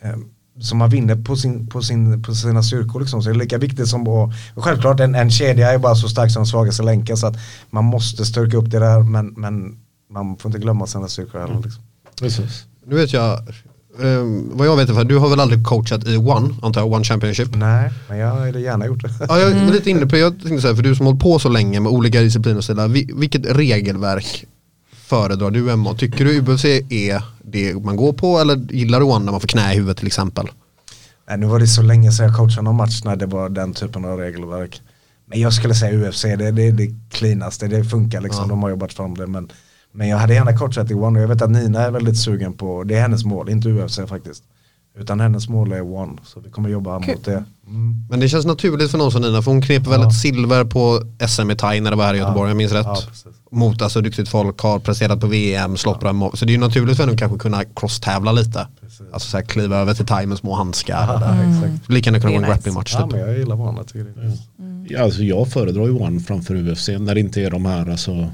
[0.00, 0.16] eh,
[0.60, 3.00] som man vinner på, sin, på, sin, på sina styrkor.
[3.00, 3.22] Liksom.
[3.22, 6.08] Så det är lika viktigt som att, och självklart en, en kedja är bara så
[6.08, 7.36] stark som den svagaste länken så att
[7.70, 9.78] man måste styrka upp det där men, men
[10.10, 11.60] man får inte glömma sina styrkor heller.
[11.62, 11.82] Liksom.
[12.20, 12.64] Precis.
[12.86, 13.38] Nu vet jag,
[14.02, 16.92] eh, vad jag vet är för du har väl aldrig coachat i One, antar jag,
[16.92, 17.48] One Championship?
[17.56, 19.10] Nej, men jag hade gärna gjort det.
[19.28, 21.48] Ja, jag är lite inne på jag tänkte säga, för du som hållit på så
[21.48, 24.44] länge med olika discipliner och sådär, vi- vilket regelverk
[25.06, 25.94] föredrar du Emma?
[25.94, 29.48] Tycker du UFC är det man går på eller gillar du One när man får
[29.48, 30.46] knä i huvudet till exempel?
[31.28, 33.72] Nej, nu var det så länge sedan jag coachade någon match när det var den
[33.74, 34.82] typen av regelverk.
[35.26, 38.70] Men jag skulle säga UFC, det, det är det cleanaste, det funkar liksom, de har
[38.70, 39.26] jobbat fram det.
[39.26, 39.48] Men,
[39.94, 42.52] men jag hade gärna coachat i One och jag vet att Nina är väldigt sugen
[42.52, 44.42] på, det är hennes mål, inte UFC faktiskt.
[44.98, 47.44] Utan hennes mål är One, så vi kommer jobba mot det.
[47.66, 48.06] Mm.
[48.10, 51.02] Men det känns naturligt för någon som Nina, för hon knep väl ett silver på
[51.28, 52.86] SM i Thai när det var här i Göteborg, jag minns rätt.
[52.86, 53.26] Ja, precis.
[53.50, 56.36] Mot alltså duktigt folk, har presterat på VM, slått bra mål.
[56.36, 58.66] Så det är ju naturligt för henne att kanske kunna crosstävla lite.
[59.12, 61.06] Alltså så här, kliva över till Thai med små handskar.
[61.08, 61.50] Ja, där.
[61.50, 61.90] exakt.
[61.90, 62.52] Lika gärna kunna gå en nice.
[62.52, 63.12] grapplingmatch Ja, typ.
[63.12, 64.38] men jag gillar One, jag tycker det är
[64.88, 68.30] Ja, Alltså jag föredrar ju One framför UFC när det inte är de här alltså,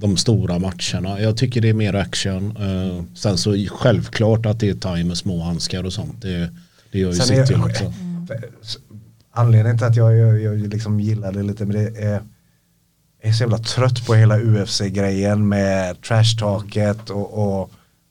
[0.00, 1.20] de stora matcherna.
[1.20, 2.56] Jag tycker det är mer action.
[2.56, 6.22] Eh, sen så självklart att det är time med små handskar och sånt.
[6.22, 6.50] Det,
[6.92, 7.92] det gör ju sitt till också.
[9.32, 12.22] Anledningen till att jag, jag, jag liksom gillar det lite, men det är
[13.22, 17.70] jag är så jävla trött på hela UFC-grejen med trash-taket och, och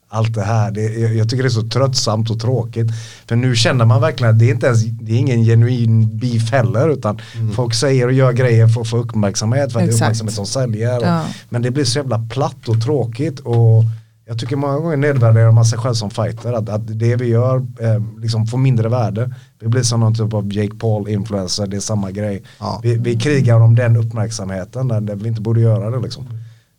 [0.09, 0.71] allt det här.
[0.71, 2.87] Det, jag, tycker det är så tröttsamt och tråkigt.
[3.27, 6.51] För nu känner man verkligen att det är inte ens, det är ingen genuin beef
[6.51, 7.21] heller utan
[7.55, 10.45] folk säger och gör grejer för att få uppmärksamhet för att det är uppmärksamhet som
[10.45, 11.01] säljer.
[11.01, 11.25] Ja.
[11.49, 13.83] Men det blir så jävla platt och tråkigt och
[14.29, 16.53] jag tycker många gånger nedvärderar man sig själv som fighter.
[16.53, 19.33] Att, att det vi gör eh, liksom får mindre värde.
[19.59, 22.43] Vi blir som någon typ av Jake Paul-influencer, det är samma grej.
[22.59, 22.79] Ja.
[22.83, 26.27] Vi, vi krigar om den uppmärksamheten där, vi inte borde göra det liksom.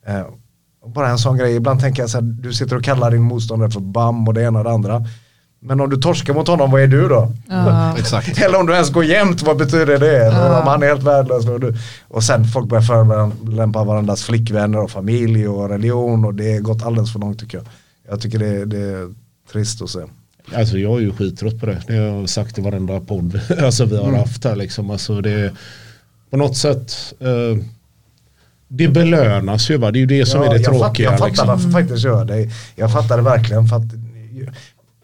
[0.07, 0.23] Eh,
[0.87, 3.71] bara en sån grej, ibland tänker jag så här, du sitter och kallar din motståndare
[3.71, 5.05] för bam och det ena och det andra.
[5.63, 7.33] Men om du torskar mot honom, vad är du då?
[7.49, 7.95] Ja.
[7.99, 8.39] Exakt.
[8.43, 10.17] Eller om du ens går jämnt, vad betyder det?
[10.27, 11.47] Eller om han är helt värdelös.
[11.49, 11.75] Och, du,
[12.09, 16.83] och sen folk börjar förolämpa varandras flickvänner och familj och religion och det har gått
[16.83, 17.67] alldeles för långt tycker jag.
[18.11, 19.15] Jag tycker det, det är
[19.53, 20.01] trist att se.
[20.55, 21.83] Alltså jag är ju skittrött på det.
[21.87, 24.21] Det har jag sagt i varenda podd alltså, vi har Mm.
[24.21, 24.57] haft här.
[24.57, 24.91] Liksom.
[24.91, 25.53] Alltså, det,
[26.31, 27.65] på något sätt eh,
[28.73, 29.91] det belönas ju va.
[29.91, 31.11] Det är ju det som är det jag, fatt, tråkiga.
[31.11, 31.49] jag fattar liksom.
[31.49, 32.49] varför fighters gör det.
[32.77, 33.69] Jag fattar det verkligen.
[33.69, 33.83] För att,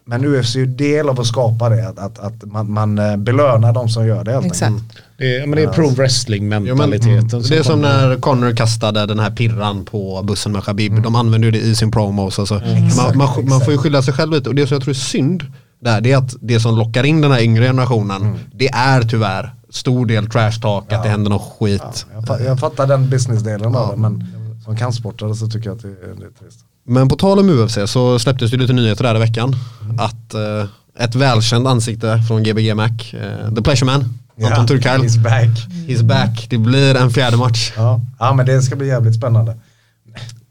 [0.05, 1.87] men UFC är ju del av att skapa det.
[1.87, 4.71] Att, att, att man, man eh, belönar de som gör det helt Exakt.
[4.71, 5.03] enkelt.
[5.17, 7.41] Det är, men det är pro wrestling Jo, men, mentaliteten.
[7.41, 11.01] det är som när Connor kastade den här pirran på bussen med Khabib.
[11.01, 12.39] De använder ju det i sin promos.
[12.39, 12.53] Alltså.
[12.97, 14.49] Man, man, man får ju skylla sig själv lite.
[14.49, 15.43] Och det som jag tror är synd
[15.79, 19.56] där, det är att det som lockar in den här yngre generationen, det är tyvärr
[19.69, 22.05] stor del trash talk, att det händer något skit.
[22.13, 23.97] Jag, fa- jag fattar den businessdelen av det.
[24.01, 24.25] Men
[24.65, 26.59] som kampsportare så tycker jag att det, är- det är trist.
[26.89, 29.55] Men på tal om UFC så släpptes det lite nyheter där i veckan.
[29.99, 34.13] Att eh, ett välkänt ansikte från Gbg Mac, eh, The Pleasure Man, Anton
[34.57, 35.67] Ja, Turkal, He's back.
[35.87, 36.47] he's back.
[36.49, 37.73] Det blir en fjärde match.
[37.77, 38.01] Ja.
[38.19, 39.57] ja men det ska bli jävligt spännande.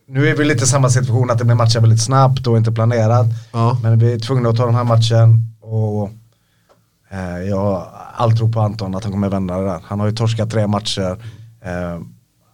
[0.08, 2.72] Nu är vi lite i samma situation att det blir matcher väldigt snabbt och inte
[2.72, 3.26] planerat.
[3.52, 3.78] Ja.
[3.82, 6.10] Men vi är tvungna att ta den här matchen och
[7.48, 9.80] jag har all tro på Anton att han kommer vända det där.
[9.84, 11.18] Han har ju torskat tre matcher.
[11.64, 12.00] Eh,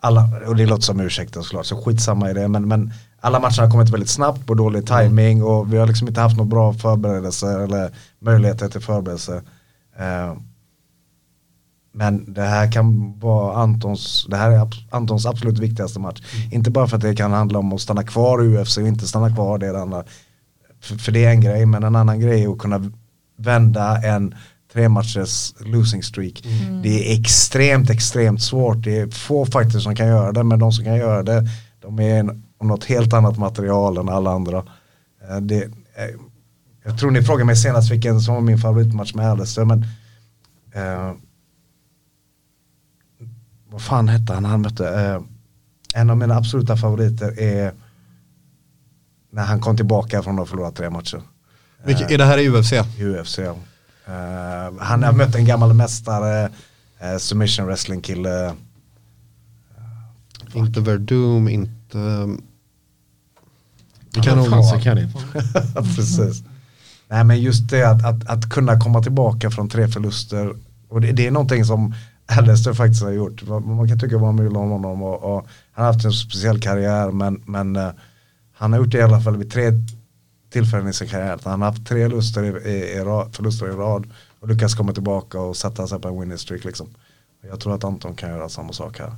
[0.01, 2.49] alla, och det låter som ursäkten såklart, så skitsamma i det.
[2.49, 6.09] Men, men alla matcherna har kommit väldigt snabbt på dålig timing och vi har liksom
[6.09, 9.43] inte haft några bra förberedelser eller möjligheter till förberedelse.
[9.99, 10.35] Eh,
[11.95, 16.23] men det här kan vara Antons, det här är Antons absolut viktigaste match.
[16.53, 19.09] Inte bara för att det kan handla om att stanna kvar i UFC och inte
[19.09, 20.05] stanna kvar det andra.
[20.81, 22.91] För, för det är en grej, men en annan grej är att kunna
[23.37, 24.35] vända en
[24.73, 26.45] tre matchers losing streak.
[26.83, 28.85] Det är extremt, extremt svårt.
[28.85, 31.49] Det är få fighters som kan göra det, men de som kan göra det,
[31.81, 34.59] de är en, något helt annat material än alla andra.
[35.31, 35.71] Eh, Det, eh,
[36.85, 39.83] jag tror ni frågade mig senast vilken som var min favoritmatch med Alistair, men
[40.75, 41.13] eh,
[43.71, 44.89] vad fan hette han han mötte?
[44.89, 45.21] Eh,
[45.95, 47.73] en av mina absoluta favoriter är
[49.33, 51.23] när han kom tillbaka från att ha förlorat tre matcher.
[51.85, 52.73] Vilket, är det här i UFC?
[52.99, 53.57] UFC ja.
[54.07, 56.51] Eh, han har mött en gammal mästare,
[57.05, 58.55] uh, submission wrestling kille.
[60.55, 61.99] Inte Verdum, inte...
[64.11, 64.81] Det Kan kan nog vara.
[65.97, 66.43] Precis.
[67.09, 70.55] Nej men just det att, att, att kunna komma tillbaka från tre förluster.
[70.89, 71.95] Och det, det är någonting som
[72.27, 73.43] Alistair faktiskt har gjort.
[73.49, 75.03] Man man kan tycka vad man vill om honom.
[75.03, 77.79] Och, och han har haft en speciell karriär men, men
[78.53, 79.73] han har gjort det i alla fall vid tre
[80.53, 81.39] tillfällen i sin karriär.
[81.45, 84.07] Han har haft tre luster i, i, i förluster i rad
[84.41, 86.65] och lyckats komma tillbaka och sätta sig på en winning streak.
[86.65, 86.87] Liksom.
[87.51, 89.13] Jag tror att Anton kan göra samma sak här.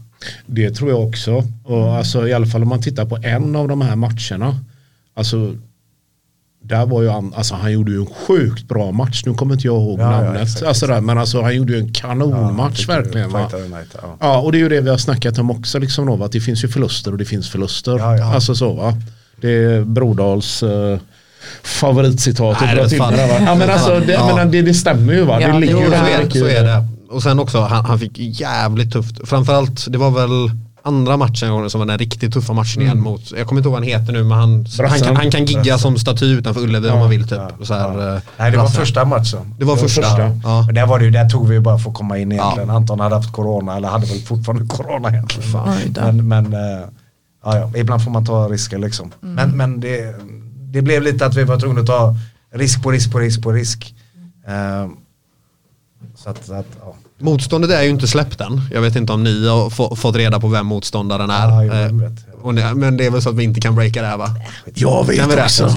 [0.46, 1.42] Det tror jag också.
[1.64, 4.58] Och alltså, I alla fall om man tittar på en av de här matcherna.
[5.14, 5.56] Alltså,
[6.62, 9.22] där var ju han, alltså han gjorde ju en sjukt bra match.
[9.26, 10.42] Nu kommer inte jag ihåg Ja, ja, namnet.
[10.42, 13.30] exakt, alltså där, men alltså han gjorde ju en kanonmatch ju verkligen.
[13.30, 13.50] Va?
[13.52, 14.16] United, ja.
[14.20, 15.78] Ja, och det är ju det vi har snackat om också.
[15.78, 17.98] Liksom då, att det finns ju förluster och det finns förluster.
[17.98, 18.34] Ja, ja.
[18.34, 18.94] Alltså så va.
[19.40, 20.98] Det är Brodals uh,
[21.62, 22.56] favoritcitat.
[22.60, 23.14] Nej, att det dra är till fan.
[23.14, 23.40] med det, va?
[23.46, 24.36] ja, men alltså, det, Ja.
[24.36, 25.40] men det, det stämmer ju va.
[25.40, 26.86] Ja, det det ligger Jo, ju där så är det.
[27.10, 29.28] Och sen också, han, han fick jävligt tufft.
[29.28, 30.50] Framförallt, det var väl
[30.86, 33.82] andra matchen som var den riktigt tuffa matchen igen mot, jag kommer inte ihåg vad
[33.82, 36.98] han heter nu, men han, han, kan, han kan gigga som staty utanför Ullevi om
[36.98, 37.38] man vill typ.
[37.62, 39.54] Så här, eh, Nej det var första matchen.
[39.58, 40.02] Det var första.
[40.02, 40.30] första.
[40.44, 40.62] Ja.
[40.66, 42.70] Men där, var det där tog vi bara för att komma in egentligen.
[42.70, 45.50] Anton hade haft corona, eller hade väl fortfarande corona egentligen.
[45.92, 46.86] Men, men eh,
[47.44, 49.12] ja, ja, ibland får man ta risker liksom.
[49.20, 50.14] Men, men det,
[50.74, 52.16] det blev lite att vi var tvungna att ta
[52.52, 53.94] risk på risk på risk på risk.
[54.46, 54.88] Eh,
[56.16, 56.94] så att, så att ja.
[57.18, 58.60] Motståndet är ju inte släppt än.
[58.72, 61.48] Jag vet inte om ni har få, fått reda på vem motståndaren är.
[61.48, 62.12] Ja, jag vet.
[62.42, 64.28] och det, men det är väl så att vi inte kan breaka det här va?
[64.74, 65.68] Jag vet Kan vi också.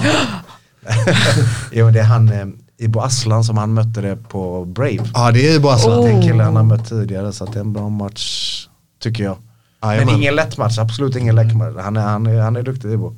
[1.72, 2.46] jo, men det är han eh,
[2.78, 5.10] Ibo Aslan som han mötte det på Brave.
[5.14, 6.02] Ja det är ju bara Aslan.
[6.02, 8.66] Den killen han har mött tidigare så att det är en bra match
[9.02, 9.36] tycker jag.
[9.80, 10.14] Men Jajamän.
[10.14, 11.74] ingen lätt match, absolut ingen lätt match.
[11.82, 13.16] Han är, han är, han är duktig Ibo.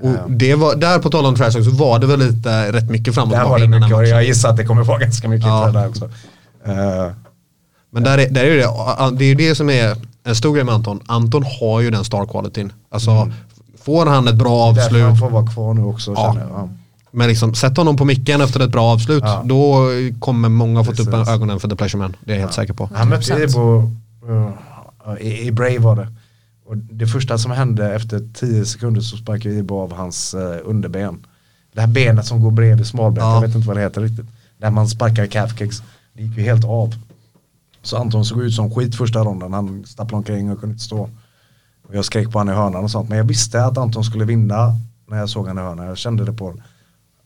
[0.00, 3.14] Och det var, där på tal om trash så var det väl lite rätt mycket
[3.14, 4.08] fram och tillbaka var det innan mycket matchen.
[4.10, 5.70] jag gissar att det kommer vara ganska mycket Ja.
[5.72, 6.04] där också.
[6.66, 7.12] Eh,
[7.90, 10.64] Men där är, där är det, det är ju det som är en stor grej
[10.64, 11.00] med Anton.
[11.06, 12.72] Anton har ju den star qualityn.
[12.90, 13.32] Alltså
[13.84, 16.36] får han ett bra därför avslut, han får vara kvar nu också Ja.
[16.50, 16.68] Ja.
[17.10, 19.42] men liksom sätt honom på micken efter ett bra avslut, Ja.
[19.44, 19.86] då
[20.20, 22.16] kommer många få upp ögonen för The Pleasure Man.
[22.24, 22.90] Det är jag helt säker på.
[22.94, 23.44] Han mötte 100%.
[23.50, 23.90] Ibo
[24.32, 26.08] uh, i, i Brave var det.
[26.68, 31.26] Och det första som hände efter 10 sekunder så sparkade Ibo av hans uh, underben.
[31.72, 33.34] Det här benet som går bredvid smalbenet, Ja.
[33.34, 34.26] jag vet inte vad det heter riktigt.
[34.58, 35.82] Där man sparkar calf kicks.
[36.12, 36.94] Det gick ju helt av.
[37.82, 39.52] Så Anton såg ut som skit första ronden.
[39.52, 41.10] Han stapplade omkring och kunde inte stå.
[41.88, 43.08] Och jag skrek på honom i hörnan och sånt.
[43.08, 45.86] Men jag visste att Anton skulle vinna när jag såg honom i hörnan.
[45.86, 46.62] Jag kände det på honom.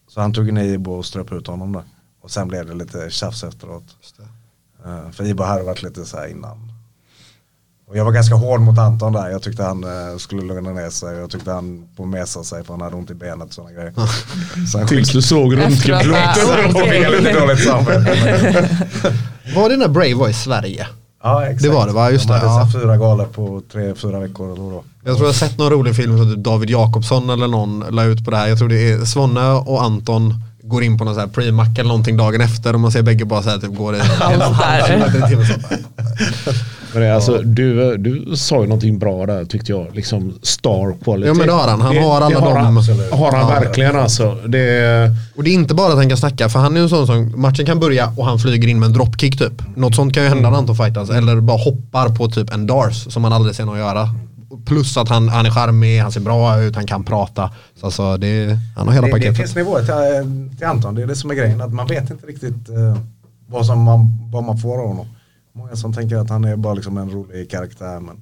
[0.09, 1.82] Så han tog ner Ibo och ströp ut honom där.
[2.20, 3.84] Och sen blev det lite tjafs efteråt.
[4.84, 6.72] Eh, för Ibo hade varit lite så här innan.
[7.93, 9.30] Och jag var ganska hård mot Anton där.
[9.30, 11.16] Jag tyckte han eh, skulle lugna ner sig.
[11.16, 13.93] Jag tyckte han på mesa sig för han hade ont i benet och sådana grejer.
[14.72, 16.12] Så han Tills du såg röntgenplåten.
[16.12, 16.68] ja.
[16.72, 18.68] fick lite dåligt samvete.
[19.57, 20.86] Var det när Brave var i Sverige?
[21.22, 21.62] Ja exakt.
[21.62, 22.11] Det var det, va?
[22.11, 22.70] Just De det, hade ja.
[22.72, 24.84] så fyra galor på tre, fyra veckor eller då.
[25.05, 28.05] Jag tror jag har sett någon rolig film som typ David Jakobsson eller någon la
[28.05, 28.49] ut på det här.
[28.49, 31.88] Jag tror det är Svonne och Anton går in på någon sån här pre-mack eller
[31.88, 33.99] någonting dagen efter och man ser bägge bara så här typ går i
[34.32, 34.40] en halv
[36.93, 39.86] Men det alltså, du, du sa ju någonting bra där tyckte jag.
[39.97, 41.28] Liksom star quality.
[41.28, 41.80] Ja, men det har han.
[41.80, 43.11] Han har alla det har de- Han, Absolut.
[43.12, 43.61] har han Ja.
[43.61, 44.34] verkligen alltså.
[44.49, 46.88] Det, Och det är inte bara att han kan snacka, för han är ju en
[46.88, 49.76] sån som matchen kan börja och han flyger in med en dropkick typ.
[49.76, 51.11] Något sånt kan ju hända när Anton fightas.
[51.11, 54.09] Eller bara hoppar på typ en dars som man aldrig ser någon göra.
[54.66, 57.51] Plus att han, han är charmig, han ser bra ut, han kan prata.
[57.80, 59.36] Så alltså det, han har hela det, det paketet.
[59.36, 61.61] finns nivåer till, till Anton, det är det som är grejen.
[61.61, 62.97] Att man vet inte riktigt eh,
[63.47, 65.07] vad, som man, vad man får av honom.
[65.53, 68.21] Många som tänker att han är bara liksom en rolig karaktär men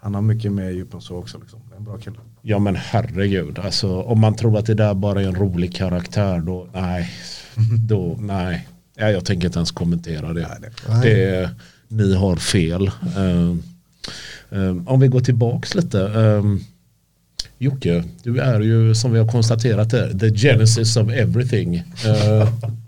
[0.00, 1.38] han har mycket mer djup än så också.
[1.38, 1.60] Liksom.
[1.68, 2.16] Det är en bra kille.
[2.42, 3.58] ja men herregud.
[3.58, 7.10] Alltså, om man tror att det där bara är en rolig karaktär då nej.
[7.88, 8.68] Då, nej.
[8.96, 10.48] Ja, jag tänker inte ens kommentera det.
[11.02, 11.50] det
[11.88, 12.90] ni har fel.
[13.16, 13.62] Ehm,
[14.50, 15.98] ehm, om vi går tillbaks lite.
[15.98, 16.60] Um,
[17.58, 21.76] Jocke, du är ju som vi har konstaterat här, the genesis of everything.
[21.76, 22.48] Eh,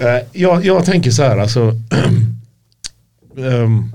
[0.00, 1.80] Eh, jag, jag tänker så här, alltså.
[3.38, 3.92] Ehm,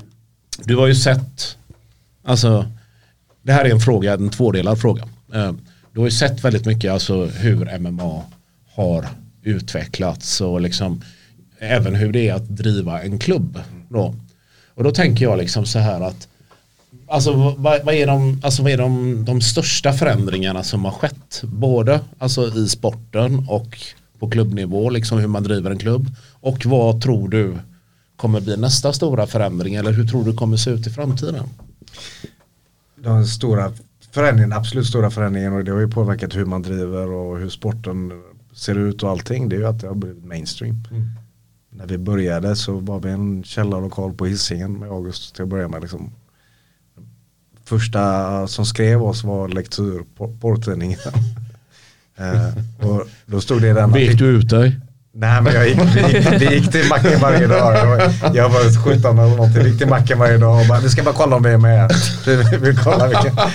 [0.63, 1.57] du har ju sett,
[2.23, 2.71] alltså.
[3.41, 5.03] Det här är en fråga, en tvådelad fråga.
[5.33, 5.59] Ehm,
[5.93, 8.23] du har ju sett väldigt mycket, alltså hur MMA
[8.75, 9.07] har
[9.43, 11.01] utvecklats och liksom
[11.59, 13.59] även hur det är att driva en klubb.
[13.89, 14.15] Då.
[14.75, 16.27] Och då tänker jag liksom så här att
[17.13, 21.41] Alltså vad, vad är, de, alltså vad är de, de största förändringarna som har skett?
[21.43, 23.77] Både alltså, i sporten och
[24.19, 26.07] på klubbnivå, liksom hur man driver en klubb.
[26.31, 27.57] Och vad tror du
[28.15, 31.45] kommer bli nästa stora förändring eller hur tror du kommer se ut i framtiden?
[32.95, 33.71] Den stora
[34.11, 38.11] förändringen, absolut stora förändringen och det har ju påverkat hur man driver och hur sporten
[38.53, 39.49] ser ut och allting.
[39.49, 40.83] Det är ju att det har blivit mainstream.
[41.69, 45.67] När vi började så var vi en källarlokal på Hisingen med August till att börja
[45.67, 45.81] med.
[45.81, 46.11] Liksom.
[47.73, 50.99] Första som skrev oss var lektur på porrtidningen.
[52.17, 54.79] eh, och då stod det i den Vek du ut dig?
[55.13, 57.75] Nej men jag gick, vi, gick, vi gick till macken varje dag.
[57.75, 59.63] Jag var, jag var 17 eller någonting.
[59.63, 61.57] Vi gick till macken varje dag och bara, vi ska bara kolla om vi är
[61.57, 61.91] med.
[62.25, 63.33] Vi, vi, vi kollar vilka.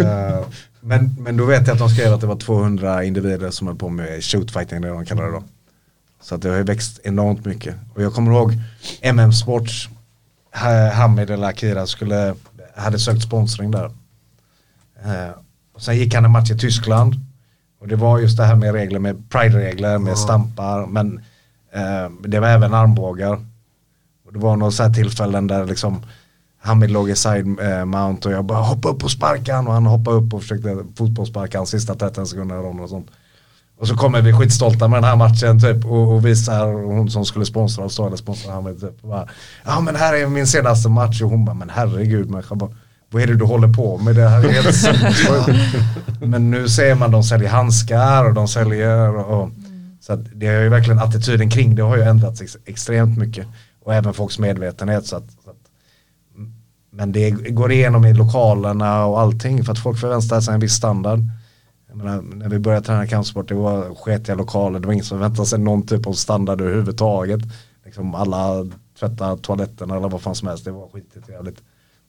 [0.00, 0.40] Eh,
[0.80, 3.76] men, men då vet jag att de skrev att det var 200 individer som höll
[3.76, 5.42] på med shootfighting, det de kallar det då.
[6.22, 7.74] Så att det har ju växt enormt mycket.
[7.94, 8.52] Och jag kommer ihåg
[9.02, 9.88] MM Sports,
[10.92, 12.34] Hamid eller Akira skulle,
[12.76, 13.84] hade sökt sponsring där.
[15.04, 15.30] Eh,
[15.74, 17.14] och sen gick han en match i Tyskland.
[17.80, 20.86] Och det var just det här med regler med pride-regler, med stampar.
[20.86, 21.20] Men
[21.72, 23.46] eh, det var även armbågar.
[24.26, 26.02] Och det var några så här tillfällen där liksom
[26.58, 29.72] Hamid låg i side eh, mount och jag bara hoppa upp och sparka han och
[29.72, 33.10] han hoppade upp och försökte fotbollssparka han sista 13 sekunderna eller och sånt.
[33.78, 37.24] Och så kommer vi skitstolta med den här matchen typ och, och visar hon som
[37.24, 39.04] skulle sponsra oss eller sponsra Hamid typ.
[39.04, 39.28] Och
[39.64, 42.70] ja men här är min senaste match och hon bara men herregud människa bara,
[43.10, 44.14] vad är det du håller på med?
[44.14, 45.50] Det här är helt sinnessjukt."
[46.20, 49.50] Men nu ser man de säljer handskar och de säljer och
[50.00, 53.46] så att det har ju verkligen attityden kring det har ju ändrats ex extremt mycket
[53.84, 55.56] och även folks medvetenhet så att, så att
[56.90, 60.74] men det går igenom i lokalerna och allting för att folk förväntar sig en viss
[60.74, 61.20] standard.
[61.96, 65.18] Jag menar, när vi började träna kampsport det var sketiga lokaler, det var ingen som
[65.18, 67.40] väntade sig någon typ av standard överhuvudtaget.
[67.84, 68.66] Liksom alla
[69.00, 71.58] tvättar toaletterna eller vad fan som helst, det var skitigt jävligt.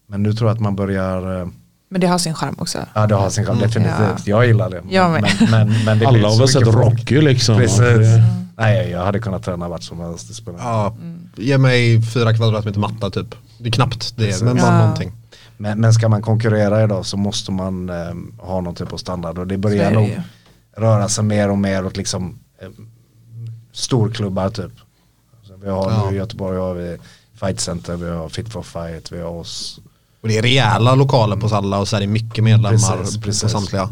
[0.08, 1.48] Men nu tror jag att man börjar, eh,
[1.90, 2.78] Men det har sin charm också.
[2.96, 4.82] ja det har sin charm definitivt, jag gillar det.
[4.90, 5.12] Jag.
[5.12, 6.64] Men, men, men det Alla har så väl sett.
[6.64, 7.58] Rocky liksom.
[7.58, 7.78] Precis.
[7.80, 8.24] Det-
[8.60, 10.42] Nej jag hade kunnat träna vart som helst.
[10.60, 10.96] Ja,
[11.36, 13.36] ge mig fyra kvadratmeter matta typ.
[13.60, 14.80] Det är knappt det, men bara Ja.
[14.80, 15.12] någonting.
[15.58, 19.38] Men, men ska man konkurrera idag så måste man eh, ha någon typ av standard
[19.38, 20.22] och det börjar nog
[20.78, 22.70] röra sig mer och mer åt liksom eh,
[23.72, 24.72] storklubbar typ.
[25.44, 26.08] Så vi har Ja.
[26.10, 26.98] nu i Göteborg har vi
[27.40, 29.80] Fight Center, vi har Fit for Fight, vi har oss.
[30.22, 33.22] Och det är rejäla lokaler på alla och så är det mycket medlemmar Precis, på
[33.24, 33.52] precis.
[33.52, 33.90] samtliga.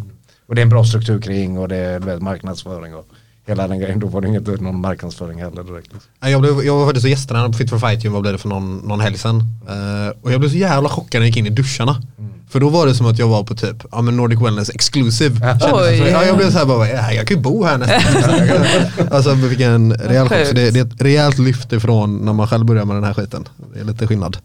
[0.48, 3.08] Och det är en bra struktur kring och det är vet, marknadsföring och
[3.48, 4.00] hela den grejen.
[4.00, 5.94] Då var det inget någon marknadsföring heller direkt.
[5.94, 6.30] Liksom.
[6.32, 8.78] Jag, blev, jag var faktiskt gästtränare på Fit for Fight, vad blev det för någon,
[8.78, 9.42] någon helg sedan.
[9.70, 12.02] Eh, och jag blev så jävla chockad när jag gick in i duscharna.
[12.50, 15.40] För då var det som att jag var på typ ja, men Nordic Wellness exclusive.
[15.40, 17.14] Kändes ja, jag blev så här bara, här?
[17.14, 19.08] jag kan ju bo här nästan.
[19.12, 20.48] alltså vilken rejäl chock.
[20.48, 23.14] Så det, det är ett rejält lyft ifrån när man själv börjar med den här
[23.14, 23.48] skiten.
[23.74, 24.38] Det är lite skillnad.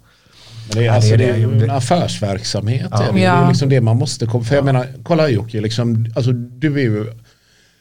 [0.69, 2.89] Men det är, Ja, alltså, det är ju en affärsverksamhet.
[2.91, 2.99] Ja.
[2.99, 3.43] Det, är, det är Ja.
[3.43, 4.45] ju liksom det man måste komma.
[4.45, 7.07] För jag menar, kolla Jocke, liksom, alltså, du är ju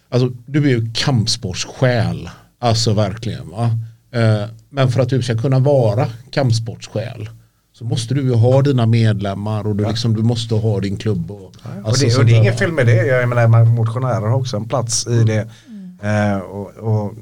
[0.10, 2.30] alltså, du är ju kampsportssjäl.
[2.60, 3.50] Alltså verkligen.
[3.50, 3.72] Va?
[4.12, 7.30] Eh, men för att du ska kunna vara kampsportssjäl
[7.74, 11.32] så måste du ju ha dina medlemmar och du, liksom, du måste ha din klubb.
[11.32, 11.56] Och, och,
[11.86, 13.06] alltså, det, och det är där, inget fel med det.
[13.06, 15.50] Jag menar motionärer har också en plats i det.
[16.02, 17.14] Eh, och, och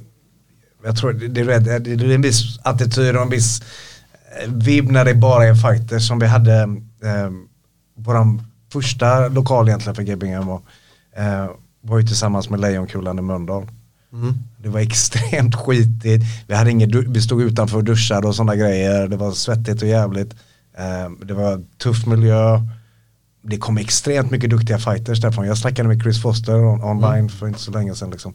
[0.83, 3.61] jag tror det, det, det är en viss attityd och en viss
[4.41, 6.61] eh, vibb när det bara är fighter som vi hade
[7.03, 7.31] eh,
[7.95, 8.41] våran
[8.73, 10.61] första lokal egentligen för Gbingham var,
[11.82, 13.67] var ju tillsammans med Lejonkulan i Mölndal.
[14.57, 16.23] Det var extremt skitigt.
[16.47, 19.07] Vi, hade ingen, du- vi stod utanför och duschade och sådana grejer.
[19.07, 20.34] Det var svettigt och jävligt.
[20.78, 22.61] Eh, det var tuff miljö.
[23.41, 25.47] Det kom extremt mycket duktiga fighters därifrån.
[25.47, 28.09] Jag snackade med Chris Foster on, online för inte så länge sedan.
[28.11, 28.34] Liksom.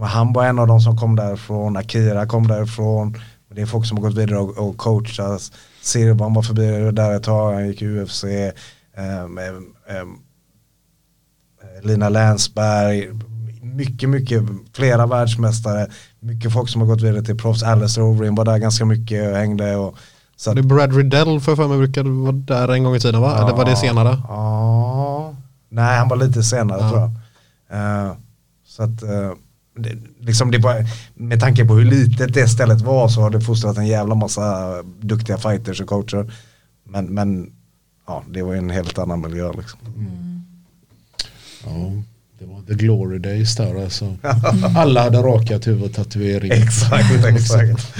[0.00, 1.76] Han var en av de som kom därifrån.
[1.76, 3.14] Akira kom därifrån.
[3.54, 5.52] Det är folk som har gått vidare och, och coachas.
[5.82, 7.52] Sirban var förbi där ett tag.
[7.54, 8.24] Han gick i UFC.
[8.24, 9.38] Ehm, ehm,
[9.88, 10.08] ehm,
[11.82, 13.08] Lina Länsberg,
[13.62, 14.42] mycket, mycket,
[14.72, 15.86] flera världsmästare,
[16.20, 19.36] mycket folk som har gått vidare till proffs, Alistair Overeem var där ganska mycket och
[19.36, 19.96] hängde och
[20.36, 23.00] så Det är Brad Riddell för jag för mig brukade vara där en gång i
[23.00, 23.38] tiden va?
[23.42, 24.22] Eller var det senare?
[24.28, 25.34] Ja,
[25.68, 26.90] nej han var lite senare Ja.
[26.90, 27.10] tror jag.
[28.06, 28.12] Eh,
[28.66, 29.32] så att, eh,
[29.76, 33.40] det, liksom det var, med tanke på hur litet det stället var så har det
[33.40, 36.32] fostrat en jävla massa duktiga fighters och coacher.
[36.84, 37.52] Men, men
[38.06, 39.78] ja, det var ju en helt annan miljö liksom.
[41.68, 42.02] Ja,
[42.38, 44.16] det var the glory days där alltså.
[44.76, 46.52] Alla hade rakat huvud tatuering.
[46.52, 47.94] Exakt, exakt.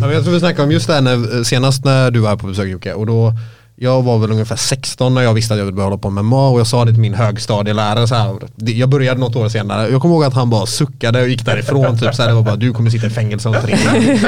[0.00, 2.46] Ja, jag tror vi snackade om just det här när, senast när du var på
[2.46, 3.32] besök Jocke och då
[3.76, 6.24] jag var väl ungefär 16 när jag visste att jag ville börja hålla på med
[6.24, 9.88] MMA och jag sa det till min högstadielärare så här, Jag började något år senare,
[9.88, 12.42] jag kommer ihåg att han bara suckade och gick därifrån typ så här, det var
[12.42, 13.76] bara du kommer sitta i fängelse om tre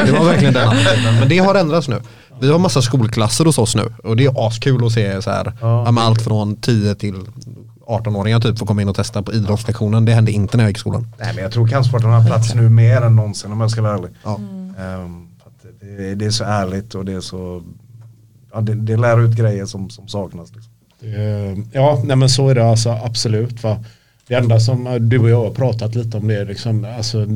[0.06, 1.18] Det var verkligen den attityden.
[1.20, 2.00] Men det har ändrats nu
[2.40, 5.52] Vi har massa skolklasser hos oss nu och det är askul att se så här,
[5.60, 5.84] ja.
[5.84, 7.14] men allt från 10 till
[7.86, 10.04] 18-åringar typ får komma in och testa på idrottslektionen.
[10.04, 11.08] Det hände inte när jag gick i skolan.
[11.18, 13.94] Nej men jag tror kampsporten har plats nu mer än någonsin om jag ska vara
[13.94, 14.10] ärlig.
[14.24, 14.40] Ja.
[14.78, 17.62] Ehm, för att det, det är så ärligt och det är så,
[18.52, 20.52] ja, det, det lär ut grejer som, som saknas.
[20.54, 20.72] Liksom.
[21.00, 23.62] Eh, Ja, nej men så är det alltså absolut.
[23.62, 23.84] Va?
[24.28, 27.26] Det enda som eh, du och jag har pratat lite om det är liksom, alltså,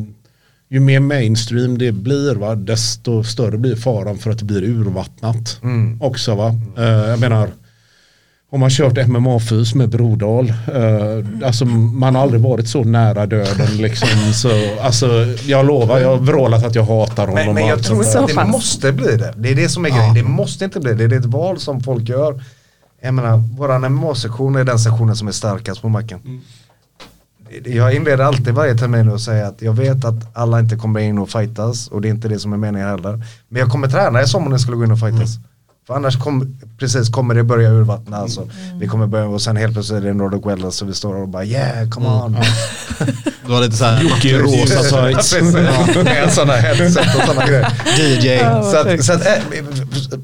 [0.70, 5.60] ju mer mainstream det blir va, desto större blir faran för att det blir urvattnat
[6.00, 6.34] också.
[6.34, 6.54] Va?
[6.78, 7.48] Eh, jag menar,
[8.50, 13.76] om man kört MMA-fys med Brodal, eh, alltså man har aldrig varit så nära döden
[13.76, 14.08] liksom.
[14.34, 15.06] Så, alltså,
[15.46, 17.44] jag lovar, jag har vrålat att jag hatar honom.
[17.44, 18.22] Men, men jag tror där.
[18.22, 19.34] att det måste bli det.
[19.36, 20.14] Det är det som är grejen.
[20.14, 21.06] Det måste inte bli det.
[21.06, 22.42] Det är ett val som folk gör.
[23.02, 26.42] Jag menar, våran MMA-sektion är den sektionen som är starkast på macken.
[27.64, 31.18] Jag inleder alltid varje termin och säger att jag vet att alla inte kommer in
[31.18, 33.24] och fightas och det är inte det som är meningen heller.
[33.48, 35.36] Men jag kommer träna i sommar när jag skulle gå in och fightas.
[35.36, 35.49] Mm.
[35.86, 38.48] För annars kom, precis kommer det börja urvattna alltså.
[38.80, 41.28] Vi kommer börja och sen helt plötsligt är det Nordic Wellness så vi står och
[41.28, 42.36] bara yeah, come on.
[43.50, 45.34] Det var lite såhär Jocke rosa tights.
[46.04, 47.66] Med sådana headset och sådana grejer.
[47.98, 48.38] DJ.
[48.70, 49.64] Så, att, så, att, eh,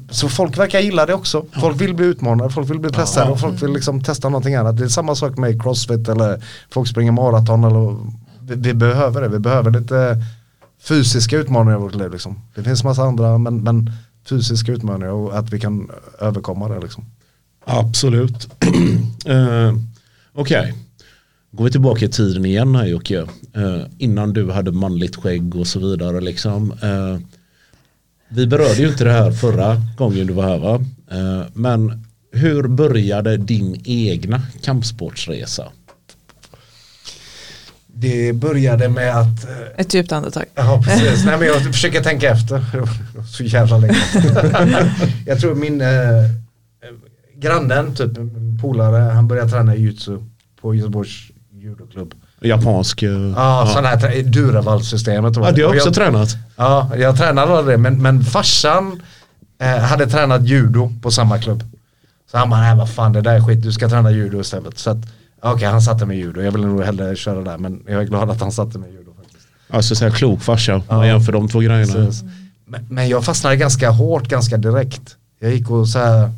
[0.09, 1.45] så folk verkar gilla det också.
[1.61, 4.77] Folk vill bli utmanade, folk vill bli pressade och folk vill liksom testa någonting annat.
[4.77, 6.41] Det är samma sak med crossfit eller
[6.71, 7.63] folk springer maraton.
[7.63, 7.97] Eller,
[8.41, 10.17] vi, vi behöver det, vi behöver lite
[10.83, 12.11] fysiska utmaningar i vårt liv.
[12.11, 12.41] Liksom.
[12.55, 13.91] Det finns massa andra men, men
[14.29, 16.79] fysiska utmaningar och att vi kan överkomma det.
[16.79, 17.05] Liksom.
[17.65, 18.49] Absolut.
[19.29, 19.73] uh,
[20.33, 20.73] Okej,
[21.51, 23.19] går vi tillbaka i tiden igen här Jocke.
[23.53, 26.21] Eh, innan du hade manligt skägg och så vidare.
[26.21, 26.71] Liksom.
[26.71, 27.19] Eh,
[28.29, 30.85] vi berörde ju inte det här förra gången du var här va?
[31.11, 35.71] Eh, men hur började din egna kampsportsresa?
[37.99, 40.45] Det började med att eh, Ett djupt andetag.
[40.55, 41.25] Ja, precis.
[41.25, 42.65] Nej, men jag försöker tänka efter.
[42.71, 43.97] Det Så jävla länge.
[45.25, 45.87] jag tror min eh,
[47.35, 50.17] grannen, typ en polare, han började träna jujutsu
[50.61, 52.13] på Göteborgs judoklubb.
[52.41, 53.03] Japansk?
[53.03, 53.73] uh, Ja, ja.
[53.73, 55.35] sån här Duraval-systemet.
[55.35, 56.29] Ja, du har Och också jag, tränat.
[56.55, 59.01] Ja, jag tränade aldrig det, men, men farsan
[59.61, 61.63] eh, hade tränat judo på samma klubb.
[62.31, 64.77] Så han bara, nej vad fan det där är skit, du ska träna judo istället.
[64.79, 64.97] Så att,
[65.53, 68.05] okej han satte mig i judo, jag ville nog hellre köra där, men jag är
[68.05, 69.47] glad att han satte mig i judo faktiskt.
[69.69, 70.75] Alltså så här klok farsa.
[70.75, 70.95] Om Ja.
[70.95, 71.93] man jämför de två grejerna.
[71.93, 72.23] Precis.
[72.89, 75.15] Men, jag fastnade ganska hårt, ganska direkt.
[75.39, 76.31] Jag gick och så här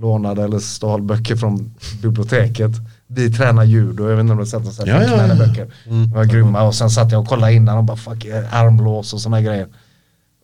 [0.00, 2.70] lånade eller stal böcker från biblioteket.
[3.06, 5.34] Vi tränar judo, jag vet inte om du har sett några Ja, ja, ja.
[5.34, 5.66] böcker.
[5.84, 9.20] De var grymma och sen satt jag och kollade innan och bara fuck, armlås och
[9.20, 9.66] sådana grejer.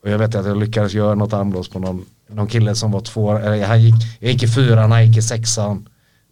[0.03, 3.01] Och jag vet att jag lyckades göra något armlås på någon, någon kille som var
[3.01, 5.89] två, eller han gick, jag gick i fyran, han gick i sexan.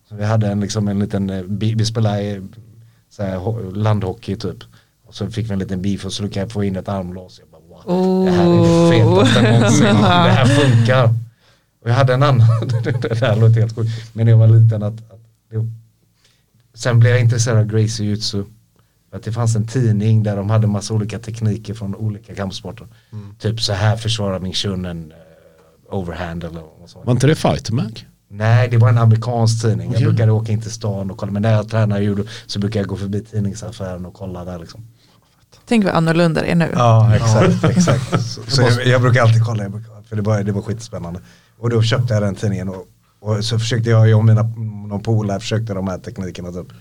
[0.08, 2.42] Så vi hade en, liksom en liten, eh, vi spelade i,
[3.10, 4.56] så här, ho- landhockey typ.
[5.06, 7.40] Och så fick vi en liten beef och så lyckades jag få in ett armlås.
[7.40, 9.86] Jag bara, wow, det här är det fetaste någonsin.
[9.86, 9.92] Det
[10.32, 11.04] här funkar.
[11.82, 12.46] Och jag hade en annan,
[13.02, 15.70] det här låter helt sjukt, men när jag var liten att, att det,
[16.74, 18.44] Sen blev jag intresserad av Gracie Jutsu.
[19.10, 22.86] För att det fanns en tidning där de hade massa olika tekniker från olika kampsporter.
[23.38, 26.60] Typ så här försvarar min shun en eh, overhand eller
[26.94, 27.04] vad.
[27.04, 28.06] Var inte det Fighter Mag?
[28.28, 29.92] Nej, det var en amerikansk tidning.
[29.92, 31.32] Jag brukade åka in till stan och kolla.
[31.32, 34.86] Men när jag tränar judo så brukar jag gå förbi tidningsaffären och kolla där liksom.
[35.68, 36.70] Tänk vad annorlunda det är nu.
[36.74, 37.64] Ja, exakt.
[37.64, 38.22] exakt.
[38.22, 39.64] Så, så jag, jag brukar alltid kolla,
[40.08, 41.20] för det var, det var skitspännande.
[41.58, 42.86] Och då köpte jag den tidningen och,
[43.20, 44.42] och så försökte jag, jag och mina
[44.88, 46.72] någon polare försökte de här teknikerna typ.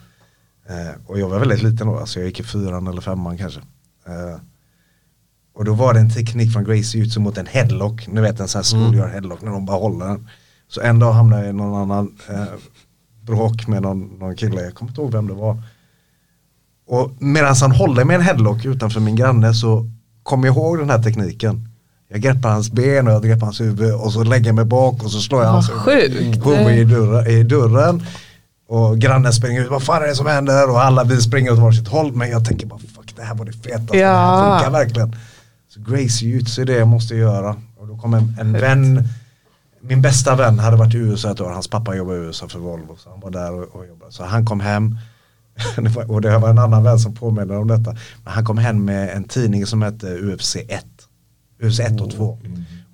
[0.70, 3.60] Eh, och jag var väldigt liten då, alltså jag gick i fyran eller femman kanske.
[4.08, 4.40] Eh,
[5.54, 8.48] och då var det en teknik från Gracie Jutsu mot en headlock, ni vet en
[8.48, 10.28] sån här schoolyard headlock när de bara håller den.
[10.70, 12.44] Så en dag hamnade jag i någon annan eh,
[13.22, 15.62] bråk med någon, någon kille, jag kommer inte ihåg vem det var.
[16.88, 19.90] Och medan han håller med en headlock utanför min granne så
[20.24, 21.70] kommer jag ihåg den här tekniken.
[22.10, 25.04] Jag greppar hans ben och jag greppar hans huvud och så lägger jag mig bak
[25.04, 26.12] och så slår jag hans huvud
[26.80, 28.04] i dörren, i dörren.
[28.68, 30.70] Och grannen springer ut, vad fan är det som händer?
[30.70, 32.12] Och alla vi springer åt varsitt håll.
[32.14, 34.10] Men jag tänker bara, fuck det här var det fetaste, det Ja.
[34.18, 35.16] här funkar verkligen.
[35.70, 37.56] Så Gracie Jutsu är det jag måste göra.
[37.78, 39.08] Och då kom en, en vän,
[39.88, 42.60] min bästa vän hade varit i USA ett år, hans pappa jobbade i USA för
[42.60, 42.96] Volvo.
[42.98, 44.12] Så han var där och, och jobbade.
[44.12, 44.98] Så han kom hem,
[46.08, 47.92] och det var en annan vän som påminde om detta.
[48.24, 50.86] Men han kom hem med en tidning som hette UFC 1.
[51.64, 52.40] UFC 1 och 2.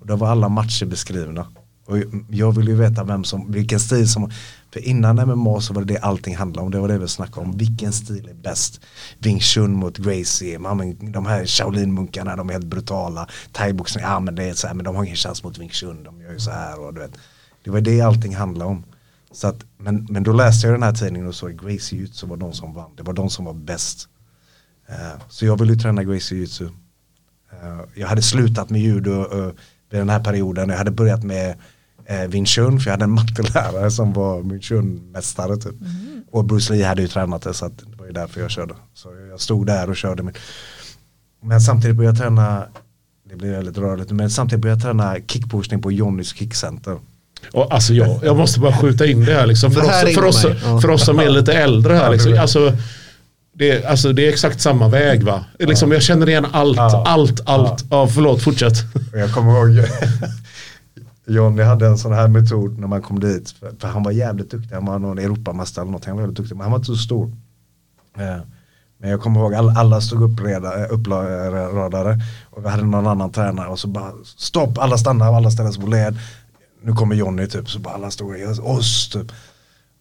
[0.00, 1.46] Och då var alla matcher beskrivna.
[1.86, 1.98] Och
[2.30, 4.30] jag vill ju veta vem som, vilken stil som,
[4.72, 7.46] för innan MMA så var det det allting handlade om, det var det vi snackade
[7.46, 8.80] om, vilken stil är bäst?
[9.18, 14.34] Wing Chun mot Gracie, men de här Shaolin-munkarna de är helt brutala, thaiboxning, ja men
[14.34, 16.38] det är så här, men de har ingen chans mot Wing Chun, de gör ju
[16.38, 17.18] så här och du vet.
[17.64, 18.84] Det var det allting handlade om.
[19.32, 22.36] Så att, men, men då läste jag den här tidningen och såg Gracie Jutsu var
[22.36, 24.08] de som vann, det var de som var bäst.
[24.90, 26.64] Uh, så jag ville ju träna Gracie Jutsu.
[26.64, 26.70] Uh,
[27.62, 29.52] eh, jag hade slutat med judo uh,
[29.90, 30.68] vid den här perioden.
[30.68, 31.56] Jag hade börjat med
[32.28, 35.74] Wing Chun för jag hade en mattelärare som var Wing Chun-mästare typ.
[36.30, 38.74] Och Bruce Lee hade ju tränat det så att det var ju därför jag körde.
[38.94, 40.22] Så jag stod där och körde.
[40.22, 40.38] Med.
[41.42, 42.64] Men samtidigt började jag träna,
[43.30, 46.98] det blir väldigt rörligt, men samtidigt började jag träna kickpushning på Johnnys kickcenter.
[47.52, 49.72] Och alltså jag, jag måste bara skjuta in det här liksom.
[49.72, 50.56] För, Det här oss, för, oss.
[50.64, 50.80] Ja.
[50.80, 52.04] för oss som är lite äldre här.
[52.04, 52.38] Ja, Liksom.
[52.38, 52.72] Alltså,
[53.54, 55.44] det, alltså, det är exakt samma väg va?
[55.58, 57.04] Liksom, Jag känner igen allt, Ja.
[57.06, 57.84] allt, allt.
[57.90, 58.08] Ja.
[58.14, 58.74] förlåt, fortsätt.
[59.12, 59.86] Jag kommer ihåg
[61.26, 63.50] Johnny hade en sån här metod när man kom dit.
[63.50, 64.74] För, för han var jävligt duktig.
[64.74, 66.04] Han var någon Europamästare eller något.
[66.04, 66.56] Han var väldigt duktig.
[66.56, 67.36] Men han var inte så stor.
[68.18, 68.36] Eh,
[68.98, 70.84] men jag kommer ihåg alla, alla stod uppradade.
[72.10, 72.18] Eh,
[72.50, 73.68] och vi hade någon annan tränare.
[73.68, 74.78] Och så bara stopp.
[74.78, 76.18] Alla stannar och alla ställer sig på led.
[76.82, 77.70] Nu kommer Johnny typ.
[77.70, 79.32] Så bara alla stod i oss typ.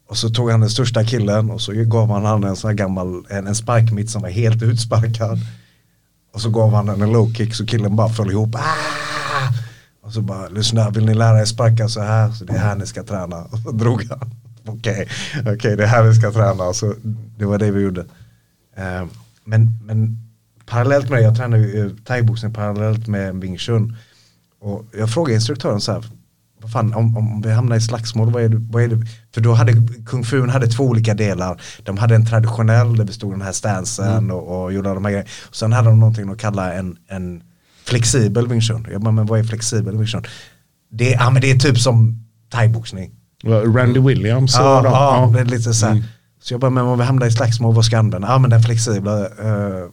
[0.09, 2.75] Och så tog han den största killen och så gav han han en sån här
[2.75, 5.39] gammal, en, en spike mitt som var helt utsparkad.
[6.33, 8.55] Och så gav han den en low kick så killen bara föll ihop.
[8.55, 9.00] Ah!
[10.11, 12.31] Och så bara, lyssna, vill ni lära er sparka så här?
[12.31, 13.37] Så det är här ni ska träna.
[13.43, 14.31] Och så drog han.
[14.65, 15.07] Okej,
[15.39, 16.73] okej det är här vi ska träna.
[16.73, 16.93] Så
[17.37, 18.01] det var det vi gjorde.
[18.77, 19.05] Eh,
[19.43, 20.17] men, men
[20.65, 23.95] parallellt med det, jag tränar ju eh, thaiboxning parallellt med Wing Chun.
[24.61, 26.05] Och jag frågade instruktören så här,
[26.61, 29.07] vad fan, om, om vi hamnar i slagsmål, vad är, det, vad är det?
[29.33, 29.73] För då hade
[30.05, 31.61] kung fu hade två olika delar.
[31.83, 35.29] De hade en traditionell, det bestod den här stansen och, och gjorde de här grejerna.
[35.49, 37.43] Och sen hade de någonting att kalla en, en
[37.83, 38.87] flexibel Chun.
[38.91, 40.23] Jag bara, men vad är flexibel Chun?
[40.91, 43.11] Det, ja, men det är typ som thaiboxning.
[43.75, 44.55] Randy Williams.
[44.55, 45.31] Ja, och ja, ja.
[45.33, 45.93] det är lite så här.
[45.93, 46.03] Mm.
[46.43, 48.27] Så jag bara, men om vi hamnar i slagsmål, vad ska jag använda?
[48.27, 49.89] Ja, men den flexibla, uh,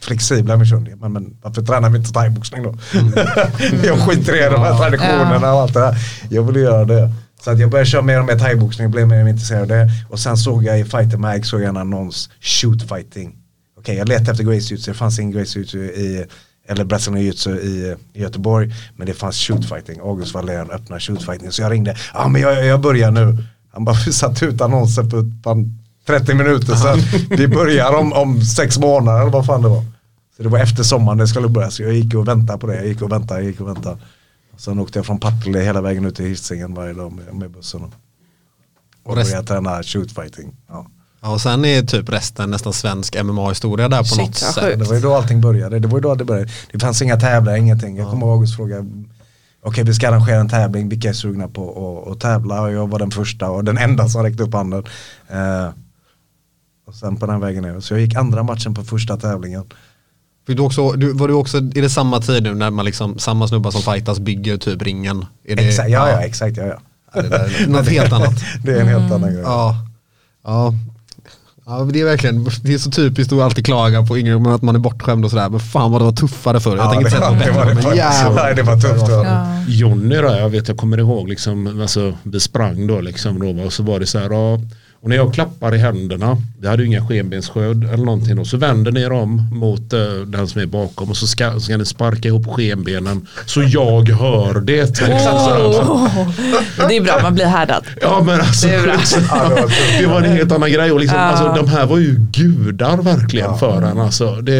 [0.00, 0.98] flexibla missionen.
[0.98, 2.74] Men, men varför tränar vi inte thaiboxning då?
[3.84, 5.96] jag skiter i de här traditionerna och allt det där.
[6.30, 7.12] Jag vill göra det.
[7.44, 9.90] Så att jag började köra mer och mer thaiboxning, blev mer intresserad av det.
[10.10, 13.36] Och sen såg jag i Fighter Mag, såg jag en annons, shoot fighting.
[13.78, 16.26] Okej, jag letade efter Grace Jiu-Jitsu, det fanns ingen Grace Jiu-Jitsu i,
[16.68, 18.74] eller Brazilian Jiu-Jitsu i, i Göteborg.
[18.96, 21.52] Men det fanns shoot fighting, August Wallén öppnade shoot fighting.
[21.52, 23.44] Så jag ringde, ja men jag, jag börjar nu.
[23.72, 26.98] Han bara, vi satte ut annonsen för fan 30 minuter sedan.
[27.30, 29.84] Vi börjar om, om sex månader eller vad fan det var.
[30.36, 31.70] Så det var efter sommaren det skulle börja.
[31.70, 32.74] Så jag gick och väntade på det.
[32.74, 33.98] Jag gick och väntade, jag gick och väntade.
[34.56, 37.82] Sen åkte jag från Partille hela vägen ut till Hisingen varje dag med, med bussen.
[37.82, 37.92] Och,
[39.02, 40.56] och började träna shoot fighting.
[40.68, 40.86] Ja.
[41.20, 44.64] Ja, och sen är typ resten nästan svensk MMA-historia där på Shit, något sätt.
[44.64, 44.78] sjukt.
[44.78, 45.78] Det var ju då allting började.
[45.78, 46.50] Det var ju då det började.
[46.72, 47.96] Det fanns inga tävlingar, ingenting.
[47.96, 48.84] Jag kommer ihåg August fråga
[49.62, 52.62] Okej vi ska arrangera en tävling, vilka är sugna på att, att tävla?
[52.62, 54.84] Och jag var den första och den enda som räckte upp handen.
[55.28, 55.68] Eh,
[56.86, 57.80] och sen på den vägen ner.
[57.80, 59.64] Så jag gick andra matchen på första tävlingen.
[60.46, 63.18] Fick du också, du, var du också i det samma tid nu när man liksom,
[63.18, 65.24] samma snubbar som fightas bygger typ ringen?
[65.44, 66.78] Är det, Exakt, ja, ja, exakt, ja, ja.
[67.14, 68.34] Ja, det där är något helt annat.
[68.64, 69.42] Det är en helt annan grej.
[69.42, 69.76] Ja.
[70.44, 70.74] Ja.
[71.70, 74.52] Ja, men det är verkligen, det är så typiskt att alltid klaga på yngre, men
[74.52, 75.48] att man är bortskämd och sådär.
[75.48, 76.76] Men fan vad det var tuffare förr.
[76.76, 78.44] Jag Ja, tänker inte säga det det var det men jävlar.
[78.44, 79.08] Nej, det var tufft.
[79.08, 79.46] Ja.
[79.68, 83.72] Jonny då, jag vet jag kommer ihåg liksom, alltså, vi sprang då liksom då, och
[83.72, 84.60] så var det så här, ja,
[85.02, 88.56] och när jag klappar i händerna, det hade ju inga skenbenssköld eller någonting då, så
[88.56, 91.76] vänder ni er om mot eh, den som är bakom och så ska, så ska
[91.76, 94.82] ni sparka ihop skenbenen så jag hör det.
[94.82, 95.10] Liksom.
[95.10, 96.88] Oh.
[96.88, 97.84] Det är bra, man blir härdad.
[98.00, 101.24] Ja men alltså, Det det var en helt annan grej och liksom, Ja.
[101.24, 104.00] alltså, de här var ju gudar verkligen för en.
[104.00, 104.54] Alltså, det,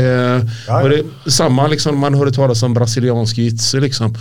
[0.67, 1.03] Ja, och ja.
[1.25, 4.15] det, samma liksom, man hörde talas om brasiliansk jitsu liksom.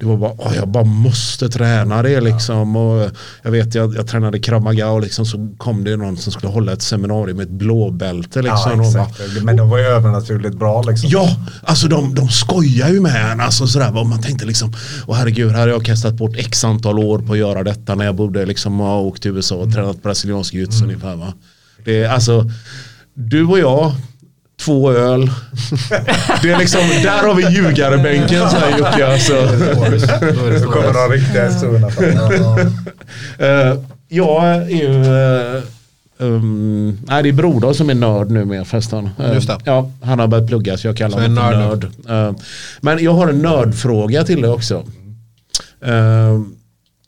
[0.00, 2.76] Det var bara, åh, jag bara måste träna det liksom.
[2.76, 3.10] Och
[3.42, 6.72] jag vet, jag, jag tränade kramaga och liksom, så kom det någon som skulle hålla
[6.72, 8.42] ett seminarium med ett blåbälte.
[8.42, 9.42] Liksom, Ja, och bara, exakt.
[9.42, 11.08] Men de var ju övernaturligt bra liksom.
[11.12, 13.40] Ja, alltså de, de skojar ju med en.
[13.40, 14.72] Alltså sådär, och man tänkte liksom,
[15.06, 18.04] åh herregud, här har jag kastat bort x antal år på att göra detta när
[18.04, 20.84] jag borde liksom ha åkt till USA och tränat brasiliansk jiu Mm.
[20.84, 21.32] ungefär va.
[21.84, 22.50] Det alltså,
[23.14, 23.92] du och jag,
[24.64, 25.20] två öl.
[26.42, 29.06] Det är liksom, där har vi ljugarebänken så här Jocke.
[29.12, 29.48] Alltså.
[30.60, 32.08] Så kommer de riktiga historierna fram.
[33.38, 35.04] Eh, jag är ju,
[35.56, 35.62] eh,
[36.18, 39.10] um, nej det är Brodal som är nörd nu med förresten.
[39.18, 39.58] Eh, Just det.
[39.64, 41.86] Ja, han har börjat plugga så jag kallar honom nörd.
[42.06, 42.34] nörd
[42.80, 44.84] men jag har en nördfråga till dig också.
[45.84, 46.40] Eh,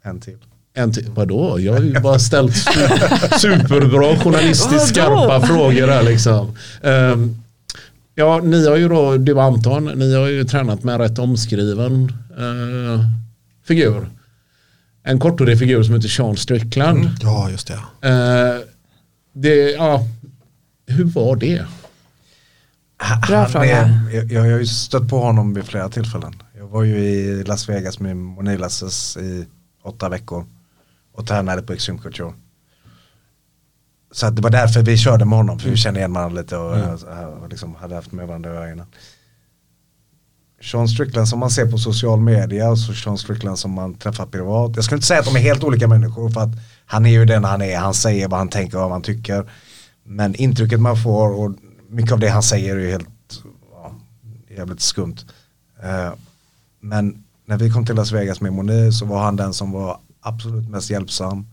[0.05, 0.37] En till.
[0.75, 1.61] en till, vadå?
[1.61, 6.57] Jag har ju bara ställt su- superbra journalistiskt skarpa frågor här liksom.
[6.83, 7.43] Ehm,
[8.19, 11.19] ja, ni har ju då, du och Anton, ni har ju tränat med en rätt
[11.19, 13.01] omskriven eh,
[13.65, 14.09] figur.
[15.03, 17.09] En korthårig figur som heter Sean Strickland.
[17.23, 18.09] Ja, just det.
[18.09, 18.61] Eh,
[19.33, 20.07] det, ja,
[20.87, 21.65] hur var det?
[23.29, 23.65] Bra fråga.
[23.67, 26.35] är- jag, jag har ju stött på honom vid flera tillfällen.
[26.59, 29.47] Jag var ju i Las Vegas med Monilasses i
[29.83, 30.45] åtta veckor
[31.13, 32.33] och tränade på Extreme Couture.
[34.17, 36.77] Så det var därför vi körde med honom, för vi kände igen varandra lite och,
[36.77, 37.29] Mm.
[37.43, 38.87] och liksom hade haft med varandra att göra innan.
[40.63, 44.27] Sean Strickland som man ser på social media och så Sean Strickland som man träffar
[44.27, 44.73] privat.
[44.77, 46.51] Jag skulle inte säga att de är helt olika människor för att
[46.87, 49.51] han är ju den han är, han säger vad han tänker och vad han tycker.
[50.05, 51.53] Men intrycket man får och
[51.89, 53.09] mycket av det han säger är ju helt
[53.73, 53.95] ja,
[54.57, 55.17] jävligt skumt.
[55.83, 56.13] Eh,
[56.81, 59.99] men när vi kom till Las Vegas med Moni så var han den som var
[60.21, 61.47] absolut mest hjälpsam.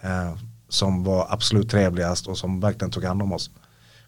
[0.00, 0.32] Eh,
[0.72, 3.50] som var absolut trevligast och som verkligen tog hand om oss.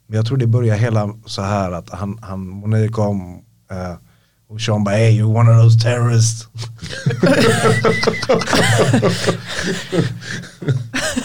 [0.07, 3.95] Men jag tror det började hela så här att han, han Moni kom eh,
[4.49, 6.49] och Sean bara hey you're one of those terrorists.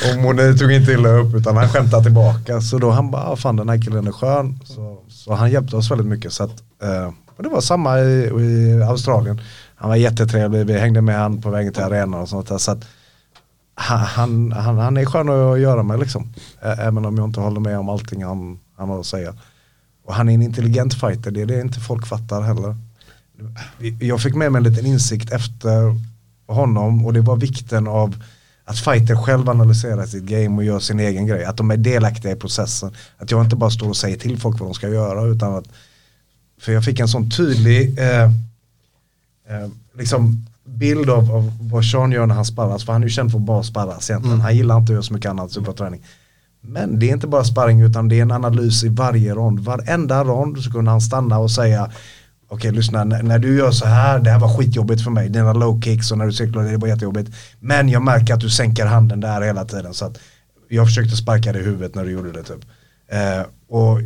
[0.11, 2.61] och Moni tog inte illa upp utan han skämtade tillbaka.
[2.61, 4.59] Så då han bara, ah, fan den här killen är skön.
[4.65, 6.33] Så, så han hjälpte oss väldigt mycket.
[6.33, 9.41] Så att, eh, och det var samma i, i Australien.
[9.75, 12.57] Han var jättetrevlig, vi hängde med han på vägen till arenan och sånt där.
[12.57, 12.85] Så att,
[13.79, 16.33] han, han, han, är skön att göra med liksom.
[16.61, 19.33] Även om jag inte håller med om allting han, han har att säga.
[20.05, 22.75] Och han är en intelligent fighter, det är det inte folk fattar heller.
[23.99, 25.95] jag fick med mig en liten insikt efter
[26.47, 28.23] honom och det var vikten av
[28.65, 31.45] att fighter själv analyserar sitt game och gör sin egen grej.
[31.45, 32.91] Att de är delaktiga i processen.
[33.17, 35.65] Att jag inte bara står och säger till folk vad de ska göra utan att
[36.61, 38.23] för jag fick en sån tydlig eh,
[39.49, 40.45] eh, liksom
[40.77, 42.85] bild av, av vad Sean gör när han sparras.
[42.85, 44.41] För han är ju känd för att bara sparras egentligen.
[44.41, 46.03] Han gillar inte att göra så mycket annat superträning.
[46.61, 49.59] Men det är inte bara sparring utan det är en analys i varje rond.
[49.59, 51.91] Varenda rond så kunde han stanna och säga
[52.51, 55.29] Okej lyssna, när, när du gör så här, det här var skitjobbigt för mig.
[55.29, 57.31] Dina low kicks och när du cyklar, det var jättejobbigt.
[57.59, 59.93] Men jag märker att du sänker handen där hela tiden.
[59.93, 60.17] Så att
[60.69, 62.65] jag försökte sparka dig i huvudet när du gjorde det typ.
[63.11, 64.01] Eh, och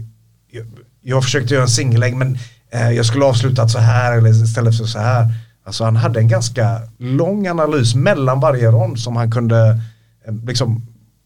[0.52, 0.66] jag,
[1.02, 2.38] jag försökte göra en singellägg men
[2.72, 5.34] eh, jag skulle avslutat så här eller istället för så här.
[5.66, 9.82] Alltså han hade en ganska lång analys mellan varje rond som han kunde,
[10.28, 10.82] eh, liksom,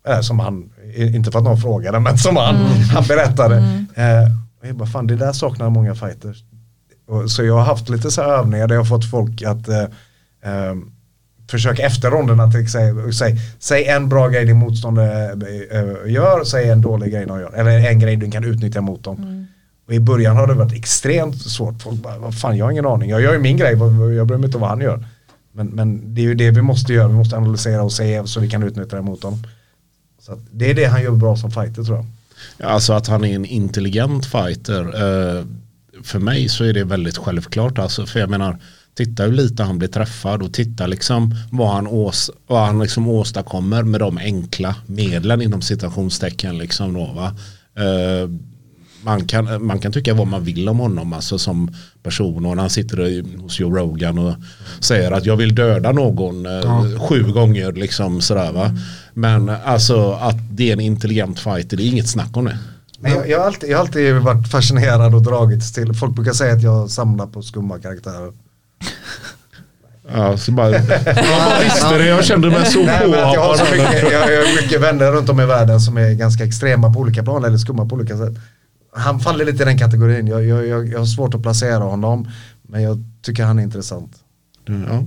[0.07, 2.55] eh, som han, inte för att någon frågade, men som han,
[2.93, 3.55] han berättade.
[3.95, 4.23] Eh,
[4.61, 6.43] och jag bara, fan det där saknar många fighters.
[7.07, 9.68] Och, så jag har haft lite så här övningar där jag har fått folk att
[9.68, 9.81] eh,
[10.43, 10.76] eh,
[11.51, 15.31] försöka efter ronderna till säg, säg, säg en bra grej din motståndare
[15.72, 17.53] eh, gör, säg en dålig grej de gör.
[17.53, 19.47] Eller en grej du kan utnyttja mot dem.
[19.88, 21.81] Och i början har det varit extremt svårt.
[21.81, 23.09] Folk bara, vad fan jag har ingen aning.
[23.09, 23.72] Jag gör ju min grej,
[24.15, 25.05] jag bryr mig inte om vad han gör.
[25.51, 28.39] Men, men det är ju det vi måste göra, vi måste analysera och se så
[28.39, 29.43] vi kan utnyttja det mot honom.
[30.22, 32.05] Så att det är det han gör bra som fighter tror jag.
[32.69, 34.81] Alltså att han är en intelligent fighter.
[34.81, 35.45] Eh,
[36.03, 37.77] för mig så är det väldigt självklart.
[37.77, 38.57] Alltså, för jag menar,
[38.93, 43.07] titta hur lite han blir träffad och titta liksom vad han, ås, vad han liksom
[43.07, 46.57] åstadkommer med de enkla medlen inom citationstecken.
[46.57, 47.35] Liksom då, va?
[47.84, 48.30] Eh,
[49.08, 52.62] man, kan, man kan tycka vad man vill om honom alltså som person och när
[52.64, 54.34] han sitter hos Joe Rogan och
[54.80, 58.72] säger att jag vill döda någon eh, sju gånger liksom sådär va.
[59.14, 62.58] Men alltså att det är en intelligent fighter, det är inget snack om det.
[63.00, 66.34] Men jag, jag, har alltid, jag har alltid varit fascinerad och dragits till, folk brukar
[66.34, 68.32] säga att jag samlar på skumma karaktärer.
[70.14, 73.76] Ja, så bara, jag bara visste det, jag kände mig så Nej, jag, har så
[73.76, 77.00] mycket, jag, jag har mycket vänner runt om i världen som är ganska extrema på
[77.00, 78.34] olika plan eller skumma på olika sätt.
[78.91, 82.31] Han faller lite i den kategorin, jag, jag, jag, jag har svårt att placera honom
[82.61, 84.11] men jag tycker han är intressant.
[84.65, 85.03] Ja.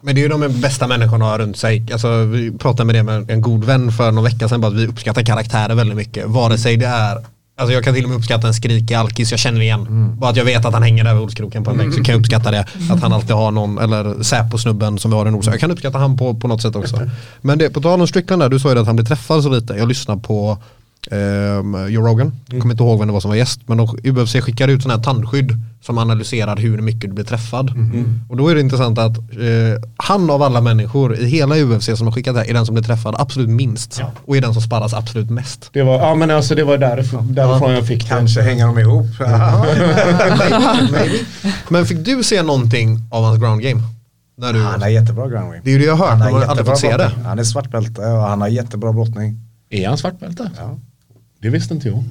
[0.00, 1.86] Men det är ju de bästa människorna runt sig.
[1.92, 4.60] Alltså, vi pratade med det med en god vän för någon vecka sedan.
[4.60, 6.26] Bara att vi uppskattar karaktärer väldigt mycket.
[6.26, 7.24] Vare sig det är
[7.56, 10.14] Alltså jag kan till och med uppskatta en skrikig alkis jag känner igen.
[10.18, 12.12] Bara att jag vet att han hänger där vid Olskroken på en bänk så kan
[12.12, 12.66] jag uppskatta det.
[12.90, 15.50] Att han alltid har någon, eller Säpo-snubben som vi har i Nordsjö.
[15.50, 17.10] Jag kan uppskatta han på, på något sätt också.
[17.40, 19.48] Men det, på tal om Strickland där, du sa ju att han blir träffad så
[19.48, 19.74] lite.
[19.74, 20.58] Jag lyssnar på
[21.10, 22.32] um, Joe Rogan.
[22.46, 23.60] Jag kommer inte ihåg vem det var som var gäst.
[23.66, 27.72] Men de, UFC skickar ut sådana här tandskydd som analyserar hur mycket du blir träffad.
[28.28, 29.24] Och då är det intressant att eh,
[29.96, 32.74] han av alla människor i hela UFC som har skickat det här är den som
[32.74, 34.02] blir träffad absolut minst.
[34.24, 35.70] Och är den som sparras absolut mest.
[35.72, 38.08] Det var, ja men alltså det var därifrån, därifrån jag fick det.
[38.08, 39.06] Kanske hänger de ihop.
[41.68, 43.82] Men fick du se någonting av hans ground game?
[44.36, 45.60] När du, han har jättebra groundwing.
[45.64, 47.10] det är ju det jag har hört, Han men har man har aldrig jättebra fått
[47.14, 47.28] se det.
[47.28, 49.40] Han är svartbälte och han har jättebra brottning.
[49.70, 50.50] Är han svartbälte?
[50.56, 50.78] Ja.
[51.44, 52.04] Det visste inte jag.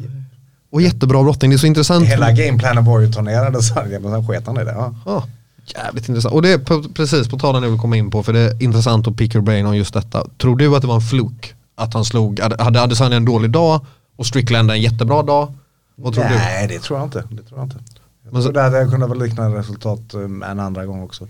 [0.72, 2.06] Och jättebra brottning, det är så intressant.
[2.06, 4.72] Hela gameplanen var ju turnerade så men sen sket han i det.
[4.72, 4.96] Ja.
[5.06, 5.28] Ja,
[5.76, 6.34] jävligt intressant.
[6.36, 8.64] Och det är på, precis på talen jag vill komma in på för det är
[8.64, 10.28] intressant att pick your brain om just detta.
[10.38, 11.54] Tror du att det var en fluk?
[11.76, 13.86] Att han slog, hade Adesanya en dålig dag
[14.16, 15.54] och Strickland en jättebra dag?
[15.96, 17.24] Vad tror Nej, det tror jag inte.
[17.32, 17.78] Det tror jag inte.
[18.24, 21.28] Jag Men så- tror det hade kunnat vara liknande resultat um, en andra gång också.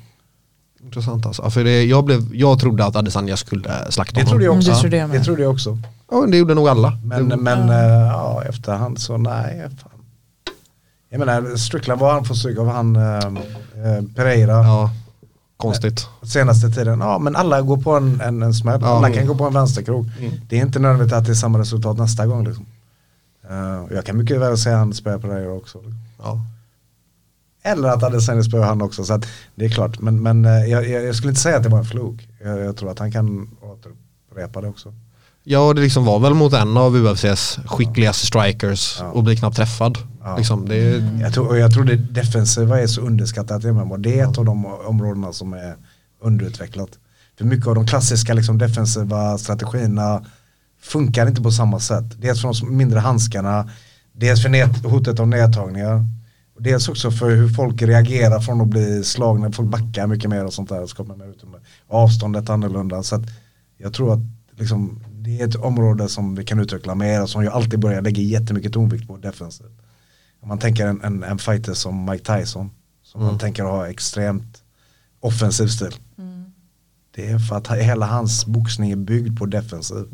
[0.86, 1.50] Intressant alltså.
[1.50, 4.30] För det, jag, blev, jag trodde att Adesanya skulle slakta Det honom.
[4.32, 4.70] trodde jag också.
[4.72, 5.78] Mm, det trodde jag det trodde jag också.
[6.12, 6.98] Ja, det gjorde nog alla.
[7.06, 9.62] Men, det, men eh, ja, efterhand så nej.
[9.82, 9.90] Fan.
[11.10, 14.52] Jag menar, Strickland var han får stryk av han eh, eh, Pereira.
[14.54, 14.92] ja,
[15.58, 16.08] konstigt.
[16.24, 18.82] Senaste tiden, ja men alla går på en, en, en smäll.
[18.82, 18.88] Ja.
[18.98, 20.06] Alla kan gå på en vänsterkrok.
[20.50, 22.46] Det är inte nödvändigt att det är samma resultat nästa gång.
[22.46, 22.66] Liksom.
[23.50, 25.78] Eh, jag kan mycket väl säga han spöar Pereira också.
[26.24, 26.40] Ja.
[27.64, 29.04] Eller att Adesanya spöar han också.
[29.04, 29.26] Så att
[29.56, 30.00] det är klart.
[30.00, 32.28] Men, men eh, jag, jag, jag skulle inte säga att det var en flok.
[32.44, 34.94] Jag, jag tror att han kan återupprepa det också.
[35.44, 39.06] Ja, det liksom var väl mot en av UFCs skickligaste strikers Ja.
[39.12, 39.98] och blir knappt träffad.
[40.24, 40.38] Ja.
[40.38, 43.98] Liksom, det är, Jag tror, och jag tror det defensiva är så underskattat i MMA.
[43.98, 45.76] Det är ett av de områdena som är
[46.22, 46.90] underutvecklat.
[47.38, 50.26] För mycket av de klassiska liksom, defensiva strategierna
[50.82, 52.06] funkar inte på samma sätt.
[52.22, 53.70] Dels för de mindre handskarna,
[54.14, 56.06] dels för hotet av nedtagningar.
[56.64, 60.54] Dels också för hur folk reagerar från att bli slagna, folk backar mycket mer och
[60.54, 60.82] sånt där.
[60.82, 61.58] Och skapar mer utrymme.
[61.88, 63.04] Avståndet är annorlunda.
[63.04, 63.22] Så att
[63.78, 64.20] jag tror att
[64.52, 68.02] liksom, det är ett område som vi kan utveckla mer och som jag alltid börjar
[68.02, 69.82] lägga jättemycket tonvikt på defensivt.
[70.42, 72.72] Om man tänker en, en, en fighter som Mike Tyson,
[73.04, 74.64] som man tänker ha extremt
[75.20, 75.96] offensiv stil.
[77.16, 80.06] Det är för att hela hans boxning är byggd på defensiv.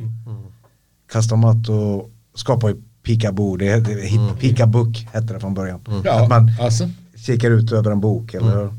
[1.11, 4.37] Castomato skapar ju peekaboo, det heter mm.
[4.37, 5.79] peekaboo hette det från början.
[6.09, 6.89] Att man alltså.
[7.15, 8.69] kikar ut över en bok eller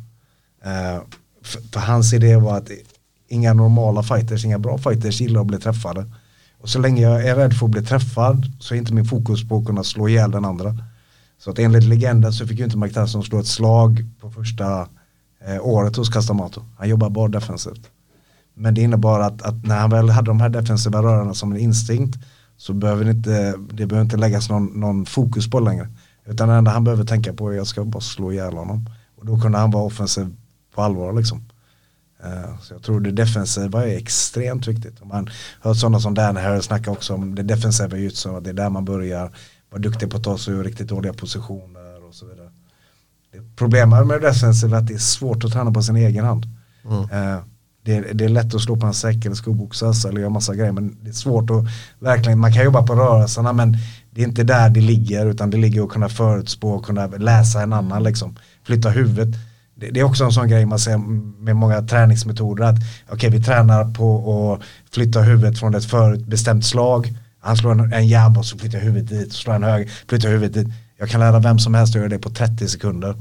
[0.65, 1.03] Eh,
[1.43, 2.71] för, för hans idé var att
[3.29, 6.07] inga normala fighters, inga bra fighters gillar att bli träffade.
[6.61, 9.49] Och så länge jag är rädd för att bli träffad så är inte min fokus
[9.49, 10.79] på att kunna slå ihjäl den andra.
[11.39, 14.89] Så att enligt legenden så fick ju inte Mike Tyson slå ett slag på första
[15.47, 16.63] eh, året hos Castamato.
[16.79, 17.91] Han jobbar bara defensivt.
[18.55, 21.59] Men det innebar att, att när han väl hade de här defensiva rörarna som en
[21.59, 22.19] instinkt
[22.61, 25.89] så behöver det inte, det behöver inte läggas någon, någon fokus på längre.
[26.27, 28.91] Utan det enda han behöver tänka på är att jag ska bara slå ihjäl honom.
[29.17, 30.37] Och då kunde han vara offensiv
[30.75, 31.43] på allvar liksom.
[32.25, 35.01] Eh, Så jag tror det defensiva är extremt viktigt.
[35.01, 35.29] Och Man
[35.61, 38.71] hör sådana som Dan här snacka också om det defensiva jutsu, att det är där
[38.71, 39.33] man börjar.
[39.71, 42.51] Vara duktig på att ta sig ur riktigt dåliga positioner och så vidare.
[43.57, 46.47] Problemet med det defensiva är att det är svårt att träna på sin egen hand.
[47.13, 47.39] Eh,
[47.83, 50.55] Det är, det är lätt att slå på en säck eller skoboxas eller göra massa
[50.55, 51.65] grejer men det är svårt att
[51.99, 53.77] verkligen, man kan jobba på rörelserna men
[54.11, 57.63] det är inte där det ligger utan det ligger att kunna förutspå och kunna läsa
[57.63, 58.37] en annan liksom.
[58.67, 59.29] Flytta huvudet.
[59.75, 60.99] Det, det är också en sån grej man ser
[61.45, 62.77] med många träningsmetoder att
[63.09, 67.15] okej vi tränar på att flytta huvudet från ett förutbestämt slag.
[67.41, 70.55] Han slår en, en jab och så flyttar huvudet dit, slår en höger, flyttar huvudet
[70.55, 70.75] dit.
[70.99, 73.15] Jag kan lära vem som helst att göra det på 30 sekunder.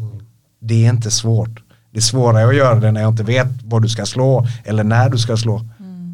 [0.60, 1.68] Det är inte svårt.
[1.91, 4.84] Det är svårare att göra det när jag inte vet vad du ska slå eller
[4.84, 5.66] när du ska slå.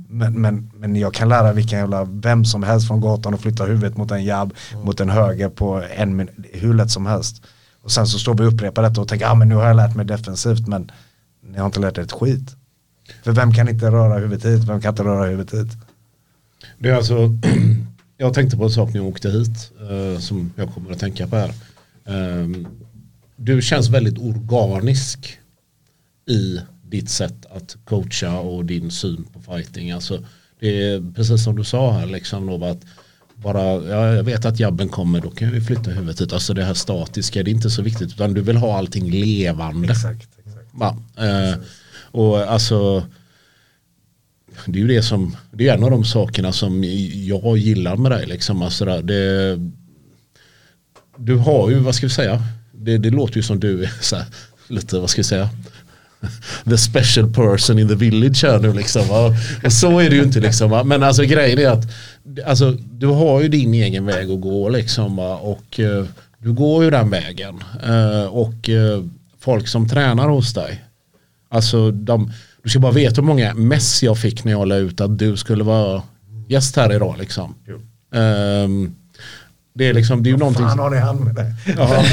[0.10, 3.66] Men, men, men jag kan lära vilken jävla, vem som helst från gatan att flytta
[3.66, 4.54] huvudet mot en jabb,
[4.84, 7.42] mot en höger på en min, hur lätt som helst.
[7.84, 9.68] Och sen så står vi och upprepar detta och tänker, ja ah, men nu har
[9.68, 10.92] jag lärt mig defensivt men
[11.50, 12.56] ni har inte lärt er ett skit.
[13.24, 15.78] För vem kan inte röra huvudet hit, vem kan inte röra huvudet hit?
[16.80, 17.30] Det är alltså,
[18.18, 21.28] jag tänkte på en sak när jag åkte hit eh, som jag kommer att tänka
[21.28, 21.52] på här.
[22.06, 22.68] Ehm,
[23.36, 25.40] du känns väldigt organisk
[26.28, 29.92] i ditt sätt att coacha och din syn på fighting.
[29.92, 30.26] Alltså,
[30.60, 32.82] det är precis som du sa här, liksom, då, att
[33.36, 36.34] bara, ja, jag vet att jabben kommer, då kan vi flytta huvudet hit.
[36.34, 39.92] Alltså det här statiska, det är inte så viktigt, utan du vill ha allting levande.
[39.92, 40.68] Exakt, exakt.
[40.74, 40.98] Va?
[41.18, 41.58] Eh,
[42.12, 43.06] och alltså
[44.66, 46.84] det är ju det som, det är en av de sakerna som
[47.14, 48.26] jag gillar med dig.
[48.26, 48.62] Liksom.
[48.62, 49.60] Alltså det,
[51.18, 54.26] du har ju, vad ska vi säga, det, det låter ju som du är här,
[54.68, 55.50] lite, vad ska vi säga,
[56.64, 59.02] the special person in the village här nu liksom.
[59.12, 60.88] Och så är det ju inte liksom.
[60.88, 61.86] Men alltså grejen är att
[62.46, 65.20] alltså, du har ju din egen väg att gå liksom.
[65.20, 66.06] Och eh,
[66.38, 67.64] du går ju den vägen.
[67.84, 69.04] Eh, och eh,
[69.40, 70.84] folk som tränar hos dig.
[71.50, 72.32] Alltså de,
[72.64, 75.38] du ska bara veta hur många mess jag fick när jag la ut att du
[75.38, 76.04] skulle vara
[76.48, 77.56] gäst här idag liksom.
[78.14, 78.96] Ehm,
[79.78, 80.66] det är liksom, det är ju någonting.
[80.66, 81.54] Fan har ni han med det?
[81.78, 82.04] Ja,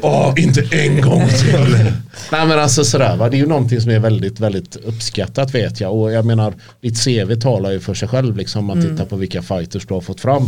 [0.00, 1.92] Åh, inte en gång till.
[2.32, 5.80] Nej men alltså sådär va, det är ju någonting som är väldigt, väldigt uppskattat vet
[5.80, 5.94] jag.
[5.94, 8.70] Och jag menar, ditt CV talar ju för sig själv liksom.
[8.70, 10.42] Om man tittar på vilka fighters du har fått fram.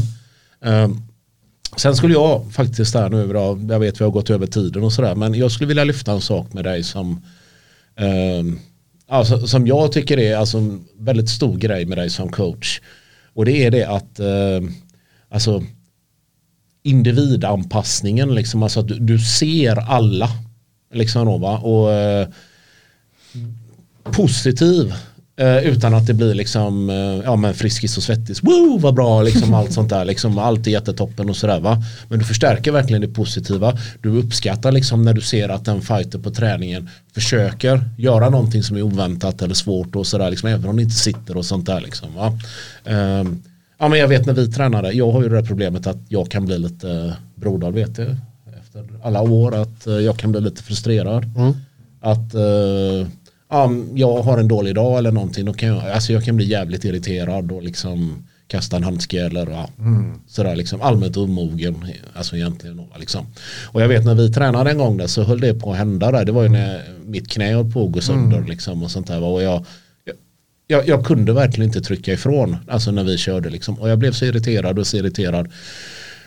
[0.64, 1.00] Ehm,
[1.76, 4.92] sen skulle jag faktiskt där nu, då, jag vet vi har gått över tiden och
[4.92, 5.14] sådär.
[5.14, 7.22] Men jag skulle vilja lyfta en sak med dig som
[7.96, 8.58] ehm,
[9.08, 12.80] alltså, som jag tycker är alltså, en väldigt stor grej med dig som coach.
[13.34, 14.72] Och det är det att ehm,
[15.30, 15.62] alltså
[16.86, 20.30] individanpassningen, liksom, alltså att du, du ser alla.
[20.92, 21.58] Liksom då, va?
[21.58, 22.28] Och eh,
[24.02, 24.94] positiv
[25.36, 28.42] eh, utan att det blir liksom eh, ja men friskis och svettis.
[28.42, 31.82] Woo vad bra liksom allt sånt där liksom allt är jättetoppen och sådär va.
[32.08, 33.78] Men du förstärker verkligen det positiva.
[34.00, 38.76] Du uppskattar liksom när du ser att en fighter på träningen försöker göra någonting som
[38.76, 41.80] är oväntat eller svårt och sådär liksom även om det inte sitter och sånt där
[41.80, 42.38] liksom va.
[42.84, 43.42] Ehm,
[43.78, 46.44] Ja men jag vet när vi tränade, jag har ju det problemet att jag kan
[46.44, 48.16] bli lite, Brodal vet det,
[48.60, 51.24] efter alla år att eh, jag kan bli lite frustrerad.
[52.00, 53.08] Att eh,
[53.50, 56.44] ja, jag har en dålig dag eller någonting, då kan jag, alltså jag kan bli
[56.44, 59.68] jävligt irriterad och liksom kasta en handske eller ja,
[60.28, 61.84] sådär liksom allmänt omogen,
[62.14, 62.80] alltså egentligen.
[62.98, 63.26] Liksom.
[63.72, 66.12] Och jag vet när vi tränade en gång där så höll det på att hända
[66.12, 69.06] där, det var ju när mitt knä höll på att gå sönder liksom och sånt
[69.06, 69.22] där.
[69.22, 69.66] Och jag,
[70.66, 73.78] jag, jag kunde verkligen inte trycka ifrån alltså när vi körde liksom.
[73.80, 75.52] och jag blev så irriterad och så irriterad.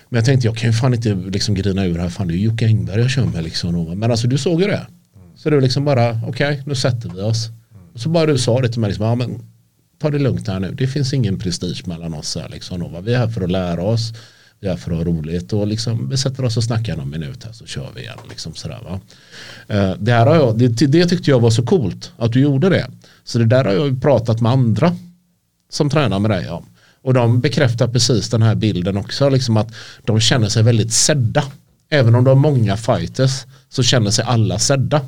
[0.10, 2.10] Men jag tänkte jag kan ju fan inte liksom grina ur här.
[2.10, 4.00] Fan det är ju Jocke Engberg jag kör med liksom.
[4.00, 4.88] men alltså du såg ju det.
[5.36, 7.50] Så du liksom bara okej nu sätter vi oss.
[7.94, 9.40] Och så bara du sa det till mig liksom, ja, men,
[10.00, 10.72] ta det lugnt här nu.
[10.72, 14.14] Det finns ingen prestige mellan oss här liksom, vi är här för att lära oss
[14.68, 17.52] här för att ha roligt och liksom, vi sätter oss och snackar någon minut här
[17.52, 18.18] så kör vi igen.
[18.30, 19.00] Liksom sådär, va?
[19.68, 22.70] Eh, det, här har jag, det, det tyckte jag var så coolt att du gjorde
[22.70, 22.88] det.
[23.24, 24.96] Så det där har jag pratat med andra
[25.70, 26.66] som tränar med dig om.
[27.02, 29.30] Och de bekräftar precis den här bilden också.
[29.30, 29.74] Liksom att
[30.06, 31.44] de känner sig väldigt sedda.
[31.90, 35.02] Även om de har många fighters så känner sig alla sedda.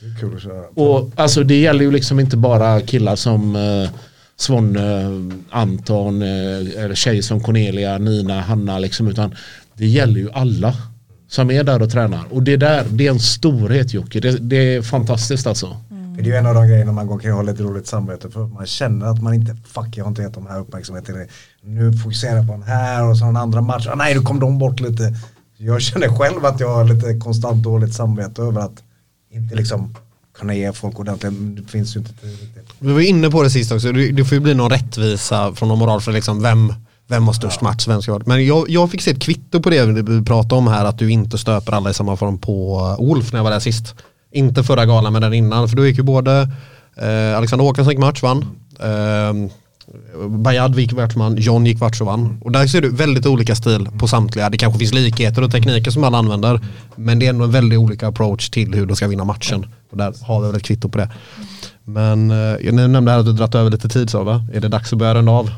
[0.00, 0.82] Det.
[0.82, 3.90] Och alltså det gäller ju liksom inte bara killar som eh,
[4.38, 5.10] Svonne, eh,
[5.50, 6.28] Anton, eh,
[6.84, 9.34] eller tjejer som Cornelia, Nina, Hanna liksom, utan
[9.74, 10.74] det gäller ju alla.
[11.28, 12.24] som är där och tränar.
[12.30, 14.20] Och det där, det är en storhet Jocke.
[14.20, 15.76] Det, det är fantastiskt alltså.
[15.90, 16.16] Mm.
[16.16, 18.30] Det är ju en av de grejerna man går ha och har lite roligt samvete
[18.30, 21.28] för man känner att man inte, fuck jag har inte gett de här uppmärksamheten.
[21.62, 24.40] Nu fokuserar jag på den här och så den andra matchen, ah, nej nu kom
[24.40, 25.14] de bort lite.
[25.56, 28.82] Jag känner själv att jag har lite konstant dåligt samvete över att
[29.30, 29.94] inte liksom
[30.38, 32.74] kunna ge folk ordentligt, det finns ju inte riktigt.
[32.78, 35.78] Vi var inne på det sist också, det får ju bli någon rättvisa från någon
[35.78, 36.74] moral för liksom vem,
[37.06, 38.26] vem har störst match, vem ska det.
[38.26, 41.10] Men jag, jag fick se ett kvitto på det vi pratade om här, att du
[41.10, 43.94] inte stöper alla i samma form på Wolf när jag var där sist.
[44.32, 46.48] Inte förra galan men den innan, för då gick ju både
[46.96, 48.46] eh, Alexander Håkansson gick match, vann.
[48.80, 49.50] Eh,
[50.28, 52.40] Bayad gick världsman, John gick match och vann.
[52.40, 54.50] Och där ser du väldigt olika stil på samtliga.
[54.50, 56.60] Det kanske finns likheter och tekniker som alla använder.
[56.96, 59.66] Men det är ändå en väldigt olika approach till hur de ska vinna matchen.
[59.90, 61.10] Och där har vi väl ett kvitto på det.
[61.84, 64.46] Men eh, ni nämnde här att du dratt över lite tid så va?
[64.54, 65.50] Är det dags att börja runda av?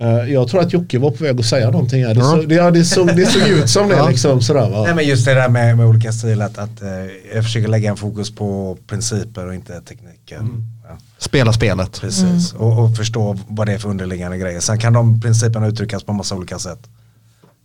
[0.00, 2.14] Eh, Jag tror att Jocke var på väg att säga någonting här.
[2.14, 2.26] Det, Ja.
[2.30, 4.08] så, det, det, såg, det såg ut som det Ja.
[4.08, 4.82] liksom sådär va.
[4.82, 6.88] Nej men just det där med, med olika stilar, att, att eh,
[7.34, 10.40] jag försöker lägga en fokus på principer och inte tekniker.
[10.88, 10.98] Ja.
[11.18, 12.00] Spela spelet.
[12.00, 14.60] Precis, och, och förstå vad det är för underliggande grejer.
[14.60, 16.78] Sen kan de principerna uttryckas på massa olika sätt.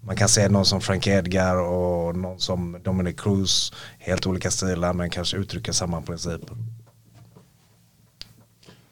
[0.06, 4.94] Man kan se någon som Frank Edgar och någon som Dominic Cruz, helt olika stilar
[4.94, 6.58] men kanske uttrycker samma principer.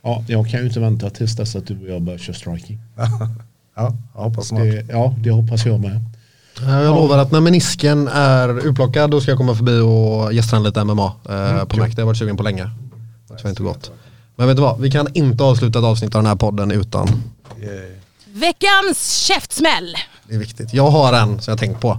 [0.03, 2.79] Ja, jag kan ju inte vänta tills dess att du och jag börjar köra striking.
[3.75, 4.61] ja, jag hoppas snart.
[4.61, 6.01] Det, ja, det hoppas jag med.
[6.61, 10.83] Jag lovar att när menisken är utplockad då ska jag komma förbi och gästträna lite
[10.83, 11.87] MMA eh, på Mac.
[11.87, 12.69] Det har jag varit sugen på länge.
[13.27, 13.91] Det har inte gått.
[14.35, 17.07] Men vet du vad, vi kan inte avsluta ett avsnitt av den här podden utan
[18.33, 19.95] Veckans käftsmäll.
[20.27, 20.73] det är viktigt.
[20.73, 21.97] Jag har en som jag tänkt på.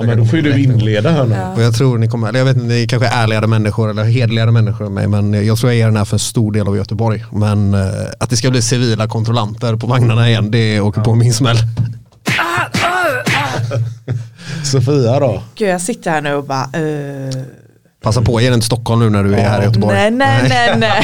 [0.00, 1.36] Ja, men då får ju du inleda här nu.
[1.56, 4.04] Och jag tror ni kommer, eller jag vet inte, ni kanske är ärligare människor eller
[4.04, 6.68] hederligare människor än mig men jag tror jag ger den här för en stor del
[6.68, 7.24] av Göteborg.
[7.32, 7.80] Men eh,
[8.20, 11.56] att det ska bli civila kontrollanter på vagnarna igen, det åker på min smäll.
[14.64, 15.42] Sofia då?
[15.54, 17.44] Gud jag sitter här nu och bara eh,
[18.02, 19.94] Passa på, ge den till Stockholm nu när du är här i Göteborg.
[19.96, 21.02] Nej nej nej nej.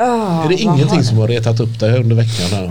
[0.00, 2.70] Åh, är det ingenting har- som har retat upp dig under veckan här?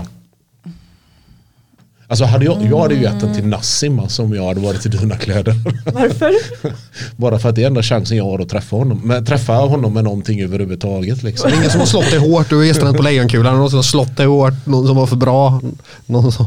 [2.08, 4.86] Alltså hade jag, jag hade ju gett den till Nassim alltså, om jag hade varit
[4.86, 5.54] i dina kläder.
[5.92, 6.32] Varför?
[7.16, 9.00] Bara för att det är enda chansen jag har att träffa honom.
[9.04, 11.22] Men, träffa honom med någonting överhuvudtaget.
[11.22, 11.50] Liksom.
[11.54, 14.16] Ingen som har slått dig hårt, du är gästerna på Lejonkulan, någon som har slått
[14.16, 15.60] dig hårt, någon som var för bra.
[16.06, 16.46] Någon som...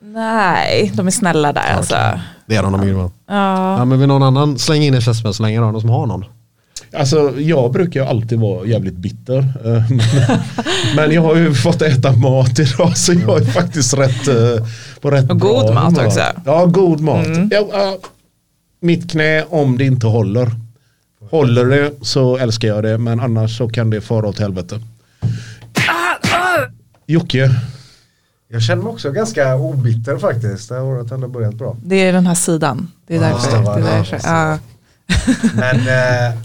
[0.00, 1.94] Nej, de är snälla där alltså.
[2.46, 3.10] Det är de, de är grymma.
[3.28, 3.78] Ja.
[3.78, 6.06] Ja, men vill någon annan slänga in en käftsmäll så länge då, någon som har
[6.06, 6.24] någon?
[6.92, 9.38] Alltså jag brukar ju alltid vara jävligt bitter.
[9.38, 9.82] eh,
[10.96, 14.66] men- jag har ju fått äta mat idag så jag är faktiskt rätt eh,
[15.00, 16.06] på rätt Och god bra mat humör.
[16.06, 16.20] också.
[16.44, 17.26] Ja, god mat.
[17.26, 17.50] Mm.
[17.52, 17.98] Ja, ja,
[18.80, 20.50] mitt knä om det inte håller.
[21.30, 24.80] Håller det så älskar jag det men annars så kan det fara åt helvete.
[27.06, 27.50] Jocke,
[28.50, 30.68] Jag känner mig också ganska obitter faktiskt.
[30.68, 31.76] Det här året har börjat bra.
[31.84, 32.90] Det är den här sidan.
[33.06, 33.56] Det är därför.
[33.58, 33.96] det var det är det.
[33.96, 34.20] därför.
[34.24, 34.58] Ja.
[35.54, 36.38] Men eh,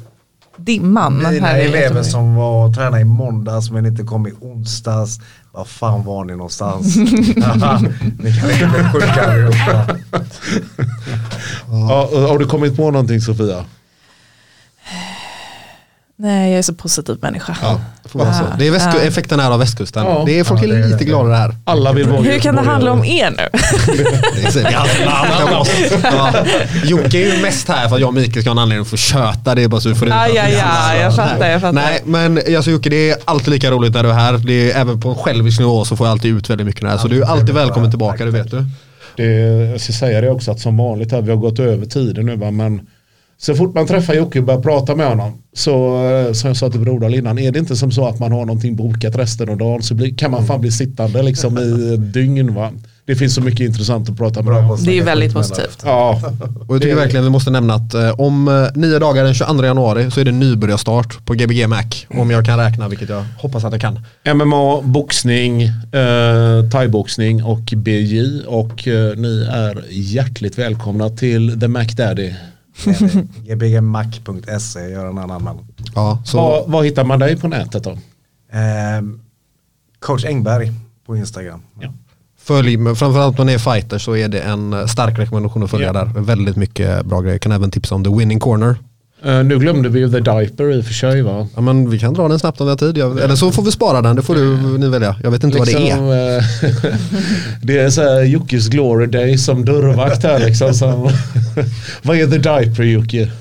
[0.58, 1.18] Dimman.
[1.18, 5.20] mina här elever som var och tränade i måndags men inte kom i onsdags.
[5.52, 6.96] Var fan var ni någonstans?
[8.20, 9.98] Ni kan inte sjuka allihopa.
[11.72, 13.66] ja, har du kommit på någonting Sofia?
[16.16, 17.58] Nej, jag är så positiv människa.
[17.62, 18.44] Ja, det så.
[18.58, 20.06] Det är västku- effekten här av västkusten.
[20.06, 20.24] Ja.
[20.26, 21.06] det är, folk Ja, det är lite det.
[21.06, 21.56] gladare här.
[21.66, 23.50] Alla vill vara Hur kan det handla om er nu?
[24.44, 25.70] Det det namn om oss.
[26.04, 26.34] Ja.
[26.84, 28.88] Jocke är ju mest här för att jag och Mikael ska ha en anledning att
[28.88, 29.56] få köta.
[29.56, 31.74] Det är bara så vi får ut Ja, ja, ja, jag fattar, jag fattar.
[31.74, 34.38] Nej, men alltså Jocke det är alltid lika roligt när du är här.
[34.38, 36.98] Det är, även på en självisk nivå så får jag alltid ut väldigt mycket här.
[36.98, 38.66] Så du är alltid välkommen tillbaka, det vet du.
[39.16, 39.24] Det,
[39.72, 42.36] jag ska säga det också att som vanligt här, vi har gått över tiden nu
[42.36, 42.82] va, men
[43.38, 46.70] så fort man träffar Jocke och börjar prata med honom så eh, som jag sa
[46.70, 49.58] till Brodal innan, är det inte som så att man har någonting bokat resten av
[49.58, 52.72] dagen så blir, kan man fan bli sittande liksom i dygn va.
[53.06, 55.82] Det finns så mycket intressant att prata med att Det är väldigt positivt.
[55.86, 56.22] Ja,
[56.68, 59.66] Och jag tycker verkligen vi måste nämna att eh, om eh, nio dagar den 22
[59.66, 61.84] januari så är det nybörjarstart på Gbg Mac.
[62.10, 64.00] Om jag kan räkna, vilket jag hoppas att jag kan.
[64.36, 71.86] MMA, boxning, eh, thaiboxning och BJ och eh, ni är hjärtligt välkomna till The Mac
[71.86, 72.34] Daddy.
[73.44, 75.58] gbgmac.se gör en annan man.
[75.96, 77.98] Ja, så Var, var hittar man dig på nätet då?
[78.52, 79.20] Ehm,
[80.00, 80.72] Coach Engberg
[81.06, 81.62] på Instagram.
[82.40, 85.70] följ, men framförallt om man är fighter så är det en eh, stark rekommendation att
[85.70, 85.94] följa Ja.
[85.94, 86.06] där.
[86.22, 87.38] Väldigt mycket bra grejer.
[87.40, 88.76] Kan även tipsa om The Winning Corner.
[89.26, 91.48] Eh, nu glömde vi ju The Diaper i och för sig va?
[91.56, 92.98] Ja, men vi kan dra den snabbt om vi har tid.
[92.98, 95.16] Jag, eller så får vi spara den, det får du ni välja.
[95.24, 95.80] Jag vet inte vad det är.
[95.80, 96.96] Liksom, eh,
[97.62, 100.74] det är så här Jockes glory day som dörrvakt här liksom.
[100.74, 101.02] Som,
[102.02, 103.32] vad är The Diaper Jocke?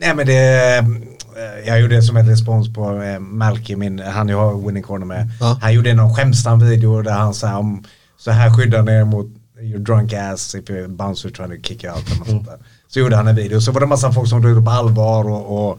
[0.00, 4.38] Nej men det, eh, jag gjorde det som ett respons på Malky, min, han jag
[4.38, 5.30] har winning corner med.
[5.40, 5.58] Ja.
[5.62, 7.84] Han gjorde någon skämsam video där han sa om
[8.18, 9.26] så här skyddar ni er mot
[9.62, 12.06] your drunk ass if your bouncer trying to kick you out.
[12.06, 12.58] eller något sånt där.
[12.90, 13.60] Så gjorde han en video.
[13.60, 15.78] Så var det massa folk som tog det på allvar och, och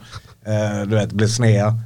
[0.52, 1.78] eh, du vet, blev snea.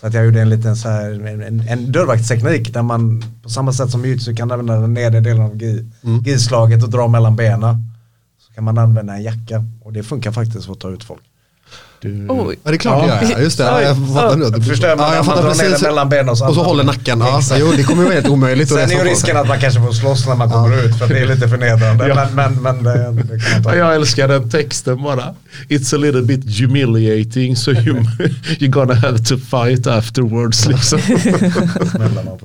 [0.00, 3.48] Så att jag gjorde en liten så här, en, en, en dörrvaktsteknik där man på
[3.48, 5.90] samma sätt som jujutsu kan använda den nedre delen av gi,
[6.24, 7.76] gislaget och dra mellan benen.
[8.38, 11.22] Så kan man använda en jacka och det funkar faktiskt för att ta ut folk.
[12.00, 12.56] Du, Oj.
[12.64, 13.14] Ja det är klart Ja.
[13.20, 13.40] det gör.
[13.40, 13.82] Just det, Oj.
[13.82, 14.62] jag fattar nu.
[14.64, 15.82] Förstår man Ja, jag man fattar ner precis.
[15.82, 17.20] mellan benen och så Och så håller man- nacken.
[17.20, 18.68] Ja, jo, det kommer ju vara helt omöjligt.
[18.68, 21.18] Sen är ju risken att man kanske får slåss när man kommer ut för det
[21.18, 22.14] är lite förnedrande.
[22.14, 23.70] Men, men, men det, det kan man ta.
[23.70, 25.34] Ja, jag älskar den texten bara.
[25.68, 27.96] It's a little bit humiliating so you,
[28.58, 30.66] you're gonna have to fight afterwards.
[30.66, 31.00] Liksom.
[32.14, 32.38] Man.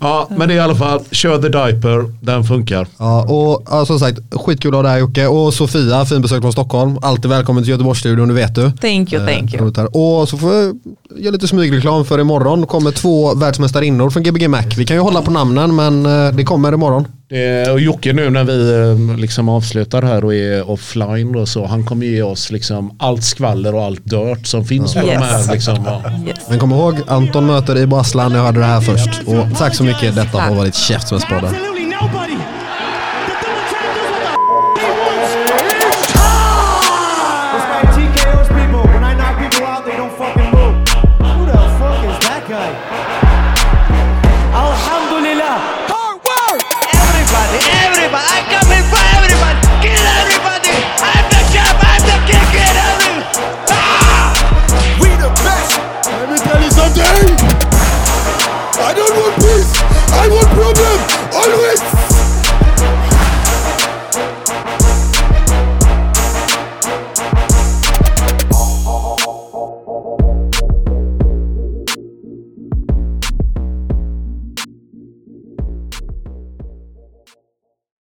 [0.00, 2.86] Ja, men det är i alla fall, kör the diaper, den funkar.
[2.98, 5.26] Ja, och ja, som sagt, skitkul att ha dig Jocke.
[5.26, 6.98] Och Sofia, finbesök från Stockholm.
[7.02, 8.62] Alltid välkommen till Göteborgsstudion, det vet du.
[8.62, 9.62] Thank you, thank Eh, you.
[9.64, 9.96] roligt här.
[9.96, 10.76] Och så får jag
[11.16, 14.62] göra lite smygreklam för imorgon kommer två världsmästarinnor från Gbg Mac.
[14.76, 17.06] Vi kan ju hålla på namnen men eh, det kommer imorgon.
[17.72, 18.72] Och Jocke nu när vi
[19.10, 23.24] eh, liksom avslutar här och är offline och så, han kommer ge oss liksom allt
[23.24, 25.20] skvaller och allt dirt som finns på de Yes.
[25.22, 25.52] här.
[25.52, 26.02] Liksom, ja.
[26.28, 26.38] Yes.
[26.48, 29.22] Men kom ihåg, Anton möter Ibo Aslan, jag hörde det här först.
[29.26, 31.54] Och tack så mycket, detta har varit Käftsmällspodden.
[60.14, 60.81] I will promise.